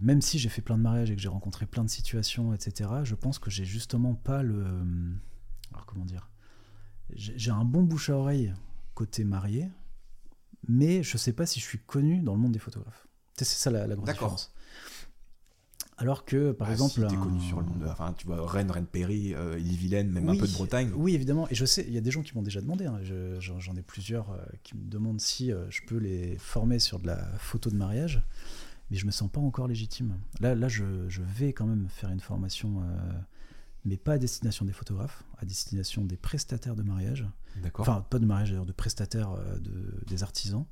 [0.02, 2.90] même si j'ai fait plein de mariages et que j'ai rencontré plein de situations, etc.,
[3.04, 4.66] je pense que j'ai justement pas le.
[5.72, 6.30] Alors, comment dire
[7.14, 8.54] J'ai un bon bouche à oreille
[8.96, 9.70] côté marié,
[10.68, 13.08] mais je sais pas si je suis connu dans le monde des photographes.
[13.38, 14.55] C'est ça la, la grosse différence.
[15.98, 17.08] Alors que, par ah, exemple.
[17.10, 17.88] Si connu sur le monde.
[17.90, 20.92] Enfin, tu vois, Rennes, Rennes Péry, euh, Ille-Vilaine, même un peu de Bretagne.
[20.96, 21.48] Oui, évidemment.
[21.50, 22.86] Et je sais, il y a des gens qui m'ont déjà demandé.
[22.86, 23.00] Hein,
[23.40, 27.08] J'en ai plusieurs euh, qui me demandent si euh, je peux les former sur de
[27.08, 28.22] la photo de mariage.
[28.92, 30.20] Mais je me sens pas encore légitime.
[30.42, 32.84] Là, là je, je vais quand même faire une formation,
[33.84, 37.28] mais pas à destination des photographes, à destination des prestataires de mariage.
[37.64, 37.90] D'accord.
[37.90, 40.66] Enfin, pas de mariage d'ailleurs, de prestataires de, des artisans.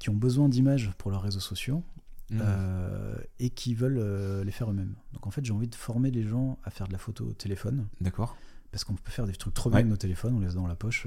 [0.00, 1.84] qui ont besoin d'images pour leurs réseaux sociaux
[2.30, 2.40] Mmh.
[2.42, 4.94] Euh, et qui veulent euh, les faire eux-mêmes.
[5.12, 7.32] Donc en fait, j'ai envie de former les gens à faire de la photo au
[7.32, 7.86] téléphone.
[8.00, 8.36] D'accord.
[8.72, 10.66] Parce qu'on peut faire des trucs trop bien avec nos téléphones, on les a dans
[10.66, 11.06] la poche,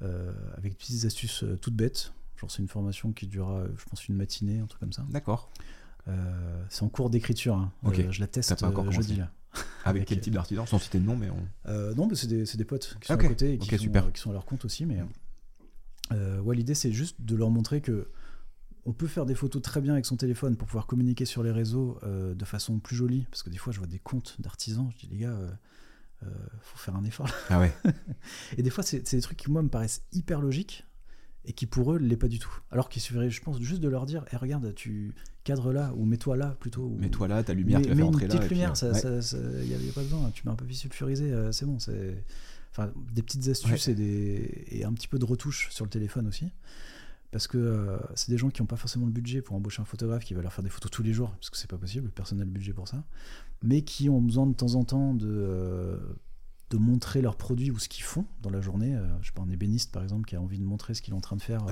[0.00, 2.14] euh, avec des petites astuces toutes bêtes.
[2.36, 5.04] Genre, c'est une formation qui durera, je pense, une matinée, un truc comme ça.
[5.10, 5.50] D'accord.
[6.70, 7.54] c'est en cours d'écriture.
[7.56, 7.72] Hein.
[8.10, 8.54] je la teste
[8.90, 9.30] jeudi là.
[9.84, 10.64] Avec, quel type d'artisan?
[10.64, 11.94] Sans citer de nom, mais on...
[11.94, 14.30] non, mais c'est des, des, potes qui sont à côté et qui, sont, qui, sont,
[14.30, 14.86] à leur compte aussi.
[14.86, 14.98] Mais
[16.10, 18.08] ouais, l'idée, c'est juste de leur montrer que
[18.84, 21.52] on peut faire des photos très bien avec son téléphone pour pouvoir communiquer sur les
[21.52, 23.26] réseaux euh, de façon plus jolie.
[23.30, 25.50] Parce que des fois, je vois des comptes d'artisans, je dis, les gars, euh,
[26.24, 26.30] euh
[26.62, 27.28] faut faire un effort.
[27.48, 27.72] Ah ouais.
[28.56, 30.84] et des fois, c'est des trucs qui, moi, me paraissent hyper logiques
[31.44, 32.52] et qui, pour eux, ne l'est pas du tout.
[32.70, 35.14] Alors qu'il suffirait, je pense, juste de leur dire, hey, regarde, tu
[35.44, 36.88] cadres là, ou mets-toi là plutôt.
[36.98, 38.36] Mets-toi là, ta lumière, tu vas faire entrer là.
[38.36, 40.30] Petite lumière, il n'y a, pas besoin.
[40.32, 41.78] Tu mets un peu sulfurisé, euh, c'est bon.
[41.78, 42.24] c'est
[42.70, 44.64] Enfin, des petites astuces et, des...
[44.68, 46.46] et un petit peu de retouche sur le téléphone aussi
[47.32, 49.86] parce que euh, c'est des gens qui n'ont pas forcément le budget pour embaucher un
[49.86, 52.10] photographe qui va leur faire des photos tous les jours, parce que c'est pas possible,
[52.10, 53.02] personne n'a le budget pour ça,
[53.62, 55.98] mais qui ont besoin de temps en temps de, euh,
[56.68, 58.94] de montrer leurs produits ou ce qu'ils font dans la journée.
[58.94, 61.14] Euh, je sais pas, un ébéniste par exemple qui a envie de montrer ce qu'il
[61.14, 61.64] est en train de faire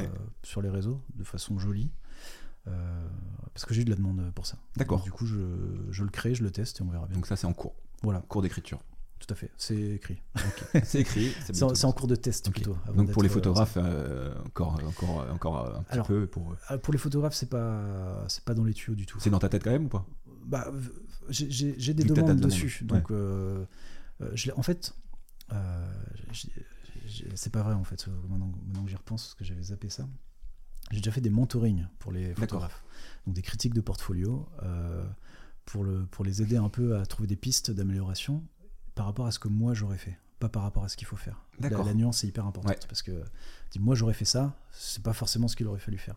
[0.43, 1.91] sur les réseaux de façon jolie.
[2.65, 4.57] parce que j'ai eu de la demande pour ça.
[4.77, 5.03] D'accord.
[5.03, 5.37] Du coup, je,
[5.91, 7.17] je, le crée, je le teste et on verra bien.
[7.17, 7.75] Donc ça, c'est en cours.
[8.03, 8.21] Voilà.
[8.29, 8.81] Cours d'écriture.
[9.21, 10.23] Tout à fait, c'est écrit.
[10.83, 11.31] c'est écrit.
[11.53, 12.75] C'est en, cours de test plutôt.
[12.95, 16.57] Donc pour les euh, photographes, euh, encore, encore, encore un petit peu pour.
[16.71, 19.21] Euh, pour les photographes, c'est pas, c'est pas dans les tuyaux du tout.
[19.21, 20.07] C'est dans ta tête quand même ou pas?
[20.47, 20.73] Bah,
[21.29, 22.83] j'ai des demandes dessus.
[22.85, 24.95] Donc, je, en fait,
[27.35, 28.09] c'est pas vrai en fait.
[28.31, 30.09] Maintenant, maintenant que j'y repense, parce que j'avais zappé ça.
[30.93, 32.83] J'ai déjà fait des mentorings pour les photographes,
[33.27, 34.49] donc des critiques de portfolio.
[35.67, 38.43] pour, le, pour les aider un peu à trouver des pistes d'amélioration
[39.01, 41.17] par rapport à ce que moi j'aurais fait, pas par rapport à ce qu'il faut
[41.17, 41.43] faire.
[41.59, 43.25] La, la, nuance est hyper importante parce que
[43.79, 46.17] moi j'aurais fait ça, c'est pas forcément ce qu'il aurait fallu faire.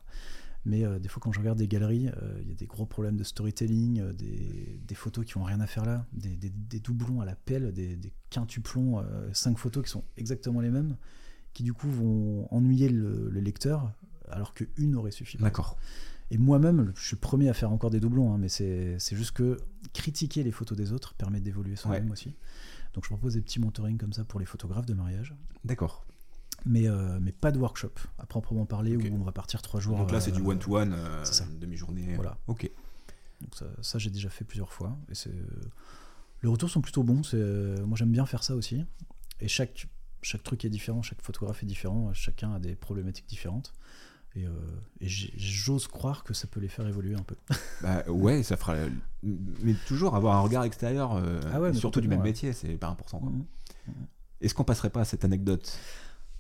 [0.66, 2.86] Mais euh, des fois, quand je regarde des galeries, euh, il y a des gros
[2.86, 6.52] problèmes de storytelling, euh, des, photos qui ont rien à faire là, des,
[6.82, 7.98] doublons à la pelle, des,
[8.30, 9.02] quintuplons,
[9.32, 10.98] cinq photos qui sont exactement les mêmes,
[11.54, 13.94] qui du coup vont ennuyer le, lecteur,
[14.30, 15.38] alors qu'une aurait suffi.
[15.38, 15.78] D'accord.
[16.32, 19.32] Et moi-même, je suis le premier à faire encore des doublons, hein, mais c'est juste
[19.32, 19.58] que
[19.94, 22.36] critiquer les photos des autres permet d'évoluer soi-même aussi.
[22.94, 25.34] Donc je propose des petits mentorings comme ça pour les photographes de mariage.
[25.64, 26.06] D'accord.
[26.66, 29.98] Mais, euh, mais pas de workshop à proprement parler où on va partir trois jours.
[29.98, 31.24] Donc là c'est du euh, one-to-one, euh,
[31.60, 32.16] demi-journée.
[32.16, 32.38] Voilà.
[32.48, 32.70] Ok.
[33.42, 34.98] Donc ça, ça j'ai déjà fait plusieurs fois.
[35.10, 35.34] Et c'est...
[36.42, 37.22] Les retours sont plutôt bons.
[37.34, 38.86] Moi j'aime bien faire ça aussi.
[39.42, 39.88] Et chaque,
[40.22, 43.74] chaque truc est différent, chaque photographe est différent, chacun a des problématiques différentes.
[44.36, 44.48] Et,
[45.08, 47.36] j'ose croire que ça peut les faire évoluer un peu.
[47.82, 48.76] Bah, ouais, ça fera.
[49.22, 53.20] Mais toujours avoir un regard extérieur, euh, ah surtout du même métier, c'est pas important.
[53.20, 53.44] Mmh,
[53.88, 53.92] mmh.
[54.42, 55.78] Est-ce qu'on passerait pas à cette anecdote?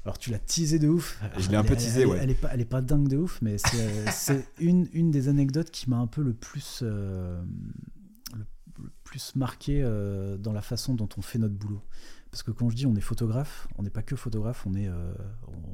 [0.06, 1.22] Alors tu l'as teasé de ouf.
[1.38, 2.20] Je l'ai un peu teasé, ouais.
[2.22, 3.58] Elle est, pas, elle est pas dingue de ouf, mais
[4.12, 7.42] c'est une, une des anecdotes qui m'a un peu le plus, euh,
[8.36, 8.46] le,
[9.04, 11.82] plus marqué euh, dans la façon dont on fait notre boulot.
[12.34, 14.88] Parce que quand je dis on est photographe, on n'est pas que photographe, on est,
[14.88, 15.14] euh,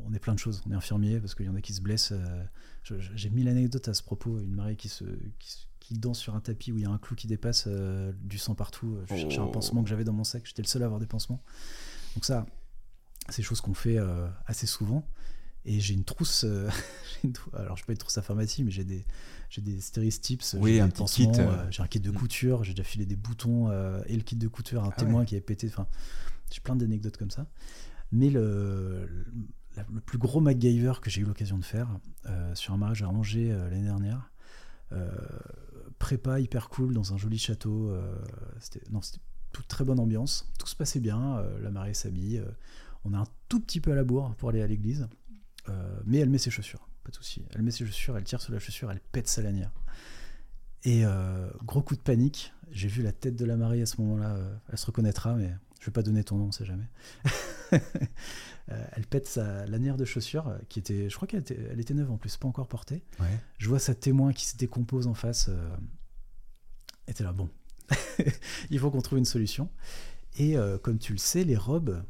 [0.06, 0.61] on est plein de choses.
[0.68, 2.11] On est infirmier parce qu'il y en a qui se blessent.
[2.11, 2.44] Euh,
[2.84, 4.38] j'ai mille anecdotes à ce propos.
[4.40, 5.06] Une mariée qui, se,
[5.80, 8.38] qui, danse sur un tapis où il y a un clou qui dépasse, euh, du
[8.38, 8.98] sang partout.
[9.10, 9.52] Je cherchais un oh.
[9.52, 10.45] pansement que j'avais dans mon sac.
[10.45, 11.41] J'étais le seul à avoir des pansements.
[12.15, 12.45] Donc ça,
[13.30, 13.98] c'est des choses qu'on fait
[14.45, 15.07] assez souvent.
[15.64, 16.44] Et j'ai une trousse,
[17.53, 19.06] alors je peux pas une trousse à pharmacie, mais j'ai des,
[19.49, 21.30] j'ai des stéristips, oui, un petit kit,
[21.69, 22.15] j'ai un kit de mm.
[22.15, 23.72] couture, j'ai déjà filé des boutons
[24.07, 25.68] et le kit de couture, un ah témoin qui avait pété.
[25.68, 25.88] Enfin,
[26.51, 27.47] j'ai plein d'anecdotes comme ça.
[28.11, 29.07] Mais le,
[30.05, 33.51] plus gros MacGyver que j'ai eu l'occasion de faire euh, sur un mariage à Angers
[33.51, 34.31] euh, l'année dernière,
[34.91, 35.09] euh,
[35.99, 37.93] prépa hyper cool dans un joli château.
[38.59, 39.21] c'était non, c'était
[39.51, 40.51] toute très bonne ambiance.
[40.57, 41.43] Tout se passait bien.
[41.61, 42.43] la mariée s'habille.
[43.03, 45.07] on est un tout petit peu à la bourre pour aller à l'église,
[46.05, 46.88] mais elle met ses chaussures.
[47.03, 47.43] Pas de souci.
[47.51, 49.71] Elle met ses chaussures, elle tire sur la chaussure, elle pète sa lanière.
[50.84, 51.03] Et
[51.65, 52.53] gros coup de panique.
[52.71, 54.38] J'ai vu la tête de la mariée à ce moment-là.
[54.69, 56.88] elle se reconnaîtra, mais je vais pas donner ton nom, on sait jamais.
[58.72, 61.80] Euh, elle pète sa lanière de chaussure, euh, qui était, je crois qu'elle était, elle
[61.80, 63.03] était neuve en plus, pas encore portée.
[63.57, 65.47] Je vois sa témoin qui se décompose en face.
[65.49, 65.76] Euh,
[67.07, 67.49] était là, bon,
[68.69, 69.72] il faut qu'on trouve une solution.
[70.38, 72.03] Et comme tu le sais, les robes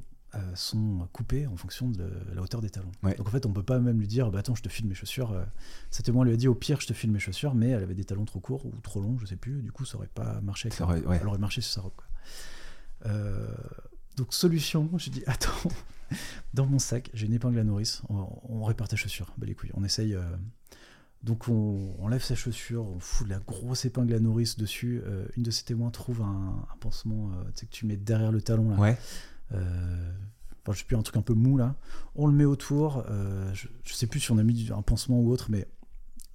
[0.53, 2.91] sont coupées en fonction de la hauteur des talons.
[3.03, 4.95] Donc en fait, on peut pas même lui dire, bah attends, je te file mes
[4.95, 5.41] chaussures.
[5.91, 7.95] Sa témoin lui a dit, au pire, je te file mes chaussures, mais elle avait
[7.95, 9.61] des talons trop courts ou trop longs, je sais plus.
[9.61, 10.67] Du coup, ça aurait pas marché.
[10.67, 11.93] Avec ça aurait, Elle aurait marché sur sa robe.
[11.95, 12.07] Quoi.
[13.05, 13.47] Euh,
[14.17, 15.69] donc solution, j'ai dit attends,
[16.53, 19.71] dans mon sac, j'ai une épingle à nourrice, on, répare ta chaussure, bah les couilles,
[19.73, 20.15] on essaye.
[20.15, 20.23] Euh,
[21.23, 25.01] donc on, on, lève sa chaussure, on fout de la grosse épingle à nourrice dessus.
[25.05, 28.77] Euh, une de ses témoins trouve un, pansement que tu mets derrière le talon là.
[28.77, 28.97] Ouais.
[29.51, 31.75] je sais plus un truc un peu mou là.
[32.15, 33.03] On le met autour.
[33.53, 35.67] je, je, sais plus si on a mis un pansement ou autre, mais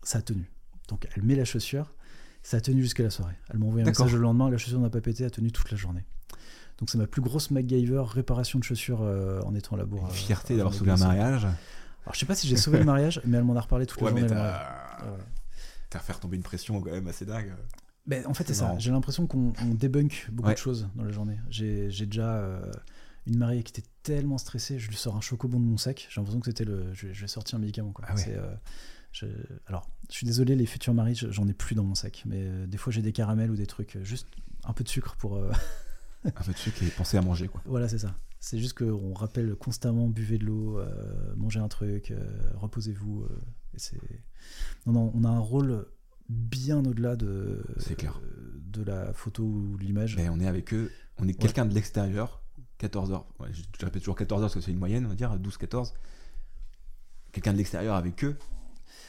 [0.03, 0.51] ça a tenu.
[0.89, 1.95] Donc elle met la chaussure.
[2.43, 3.37] Ça a tenu jusqu'à la soirée.
[3.49, 4.51] Elle m'a envoyé un message le lendemain.
[4.51, 6.05] La chaussure n'a pas pété, a tenu toute la journée.
[6.79, 10.11] Donc c'est ma plus grosse MacGyver réparation de chaussures euh, en étant à la bourre.
[10.11, 11.45] fierté d'avoir sauvé un mariage.
[11.45, 14.01] Alors je sais pas si j'ai sauvé le mariage, mais elle m'en a reparlé toute
[14.01, 14.27] la journée.
[15.91, 17.53] T'as fait tomber une pression quand même assez dingue.
[18.07, 18.75] Ben, en fait, c'est ça.
[18.79, 21.39] J'ai l'impression qu'on débunk beaucoup de choses dans la journée.
[21.51, 22.61] J'ai déjà euh,
[23.27, 26.07] une mariée qui était tellement stressée, je lui sors un chocobon de mon sac.
[26.11, 26.93] J'ai l'impression que c'était le.
[26.93, 27.93] Je, vais sortir un médicament.
[27.93, 28.05] Quoi.
[28.09, 28.55] Ah euh,
[29.13, 29.27] je...
[29.67, 32.25] Alors, je suis désolé, les futurs maris, j'en ai plus dans mon sac.
[32.27, 34.27] Mais des fois, j'ai des caramels ou des trucs, juste
[34.65, 35.41] un peu de sucre pour.
[36.37, 37.49] un peu de sucre et penser à manger.
[37.49, 37.63] Quoi.
[37.67, 38.15] Voilà, c'est ça.
[38.41, 42.23] C'est juste qu'on rappelle constamment buvez de l'eau, euh, mangez un truc, euh,
[42.57, 43.23] reposez-vous.
[43.23, 43.41] Euh,
[43.77, 43.99] c'est...
[44.87, 45.87] Non, non, on a un rôle
[46.29, 47.65] bien au-delà de,
[47.97, 48.21] clair.
[48.57, 50.17] de la photo ou de l'image.
[50.17, 52.43] Mais on est avec eux, on est quelqu'un de l'extérieur,
[52.79, 53.27] 14 heures.
[53.51, 55.93] je, répète toujours 14 heures parce que c'est une moyenne, on va dire, 12-14.
[57.33, 58.37] Quelqu'un de l'extérieur avec eux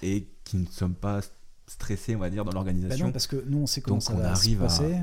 [0.02, 1.20] et qui ne sommes pas
[1.68, 3.06] stressés, on va dire, dans l'organisation.
[3.06, 4.96] Bah non, parce que nous, on sait comment ça va se passer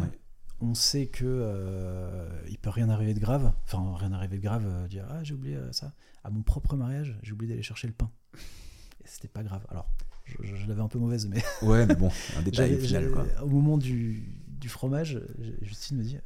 [0.63, 4.65] on sait que euh, il peut rien arriver de grave, enfin rien arriver de grave,
[4.65, 5.93] euh, dire ah j'ai oublié euh, ça.
[6.23, 8.11] À mon propre mariage, j'ai oublié d'aller chercher le pain.
[8.35, 9.67] Et c'était pas grave.
[9.69, 9.91] Alors,
[10.25, 11.43] je, l'avais un peu mauvaise, mais.
[11.63, 13.27] Ouais, mais bon, un détail final, quoi.
[13.43, 15.21] Au moment du, du fromage,
[15.63, 16.19] Justine me dit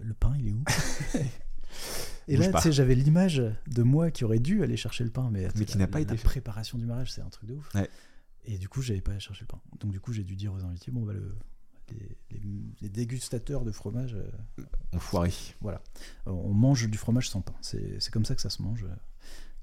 [0.00, 0.62] le pain, il est où?
[2.28, 5.30] Et là, tu sais, j'avais l'image de moi qui aurait dû aller chercher le pain,
[5.32, 6.14] mais, mais qui n'a pas été.
[6.14, 7.72] La préparation du mariage, c'est un truc de ouf.
[8.44, 9.60] Et du coup, j'avais pas allé chercher le pain.
[9.80, 11.34] Donc, du coup, j'ai dû dire aux invités bon, bah, le,
[12.30, 14.14] les, dégustateurs de fromage.
[14.14, 15.32] Euh, on foiré.
[15.60, 15.80] Voilà.
[16.26, 17.54] Euh, on mange du fromage sans pain.
[17.60, 18.84] C'est comme ça que ça se mange.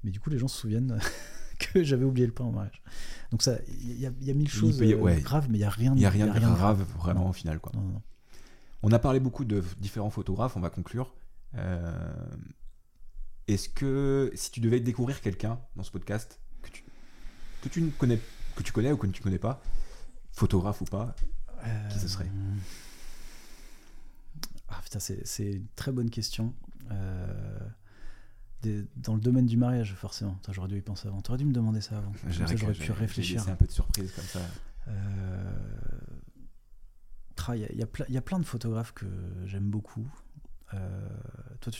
[0.04, 0.98] Mais du coup, les gens se souviennent
[1.58, 2.82] que j'avais oublié le pain au mariage.
[3.30, 6.00] Donc ça, il y, a mille choses euh, graves, mais il n'y a rien de,
[6.00, 7.60] y a rien, de grave, vraiment au final.
[7.60, 7.72] Quoi.
[8.82, 11.14] On a parlé beaucoup de différents photographes, on va conclure.
[13.48, 16.84] Est-ce que si tu devais découvrir quelqu'un dans ce podcast que tu,
[17.62, 18.20] que tu ne connais
[18.58, 19.62] que tu connais ou que tu ne connais pas,
[20.32, 21.14] photographe ou pas,
[21.90, 22.54] qui ce serait euh,
[24.68, 26.54] ah putain, c'est une très bonne question.
[26.90, 27.58] Euh,
[28.96, 30.38] dans le domaine du mariage, forcément.
[30.50, 31.22] J'aurais dû y penser avant.
[31.22, 32.12] T'aurais dû me demander ça avant.
[32.28, 33.42] J'aurais pu réfléchir.
[33.42, 34.40] C'est un peu de surprise comme ça.
[34.88, 35.52] Euh,
[37.54, 39.06] il y, y, a plein de photographes que
[39.46, 40.06] j'aime beaucoup.
[40.70, 41.72] toi,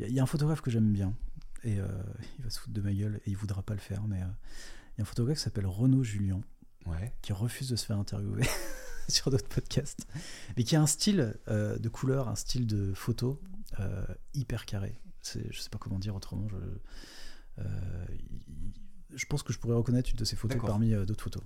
[0.00, 1.14] il y, a un photographe que j'aime bien
[1.64, 4.18] et il va se foutre de ma gueule et il voudra pas le faire, mais
[4.18, 6.42] il y a un photographe qui s'appelle Renaud Julien
[7.22, 8.42] qui refuse de se faire interviewer
[9.08, 10.06] sur d'autres podcasts,
[10.56, 13.40] mais qui a un style euh, de couleur, un style de photo
[13.78, 14.04] euh,
[14.34, 14.98] hyper carré.
[15.22, 16.48] Je sais pas comment dire autrement.
[16.48, 16.56] Je,
[17.62, 18.06] euh,
[19.14, 21.42] je pense que je pourrais reconnaître une de ses photos parmi d'autres photos.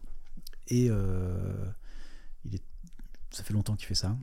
[0.68, 2.62] Et il est,
[3.30, 4.16] ça fait longtemps qu'il fait ça.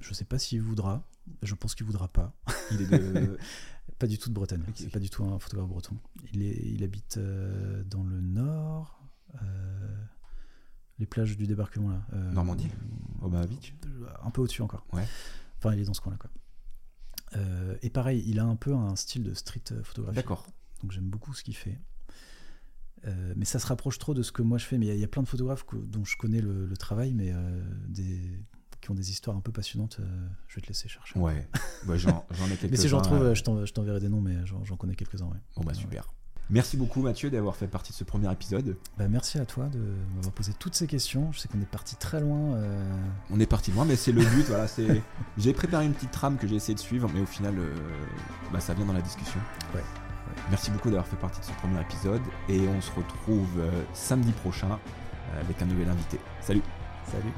[0.00, 1.08] Je sais pas s'il voudra.
[1.42, 2.34] Je pense qu'il voudra pas.
[2.72, 2.90] Il est
[3.98, 4.62] pas du tout de Bretagne.
[4.74, 5.96] C'est pas du tout un photographe breton.
[6.32, 7.18] Il, est, il habite
[7.86, 9.02] dans le nord
[10.98, 12.02] les plages du débarquement là.
[12.12, 12.68] Euh, Normandie
[13.22, 13.74] Au Beach
[14.22, 14.86] Un peu au-dessus encore.
[14.92, 15.06] Ouais.
[15.58, 16.30] Enfin, il est dans ce coin-là quoi.
[17.36, 20.16] Euh, et pareil, il a un peu un style de street photographie.
[20.16, 20.46] D'accord.
[20.82, 21.78] Donc j'aime beaucoup ce qu'il fait.
[23.06, 24.78] Euh, mais ça se rapproche trop de ce que moi je fais.
[24.78, 27.32] Mais il y, a plein de photographes dont je connais le, travail, mais
[27.86, 28.40] des,
[28.80, 30.00] qui ont des histoires un peu passionnantes.
[30.46, 31.18] je vais te laisser chercher.
[31.18, 31.48] Ouais,
[31.86, 32.68] j'en ai quelques-uns.
[32.70, 35.26] mais si j'en trouve, je t'enverrai des noms, mais j'en connais quelques-uns.
[35.26, 35.38] Ouais.
[35.54, 36.12] Bon, bah super.
[36.50, 38.76] Merci beaucoup Mathieu d'avoir fait partie de ce premier épisode.
[38.96, 39.78] Bah, merci à toi de
[40.14, 41.30] m'avoir posé toutes ces questions.
[41.32, 42.54] Je sais qu'on est parti très loin.
[42.54, 42.82] Euh.
[43.30, 44.46] On est parti loin, mais c'est le but.
[44.48, 45.02] voilà, c'est.
[45.38, 47.74] J'ai préparé une petite trame que j'ai essayé de suivre, mais au final, euh,
[48.50, 49.40] bah, ça vient dans la discussion.
[49.74, 49.82] Ouais.
[50.48, 54.32] Merci beaucoup d'avoir fait partie de ce premier épisode et on se retrouve euh, samedi
[54.32, 54.78] prochain
[55.38, 56.18] avec un nouvel invité.
[56.40, 56.62] Salut
[57.10, 57.32] Salut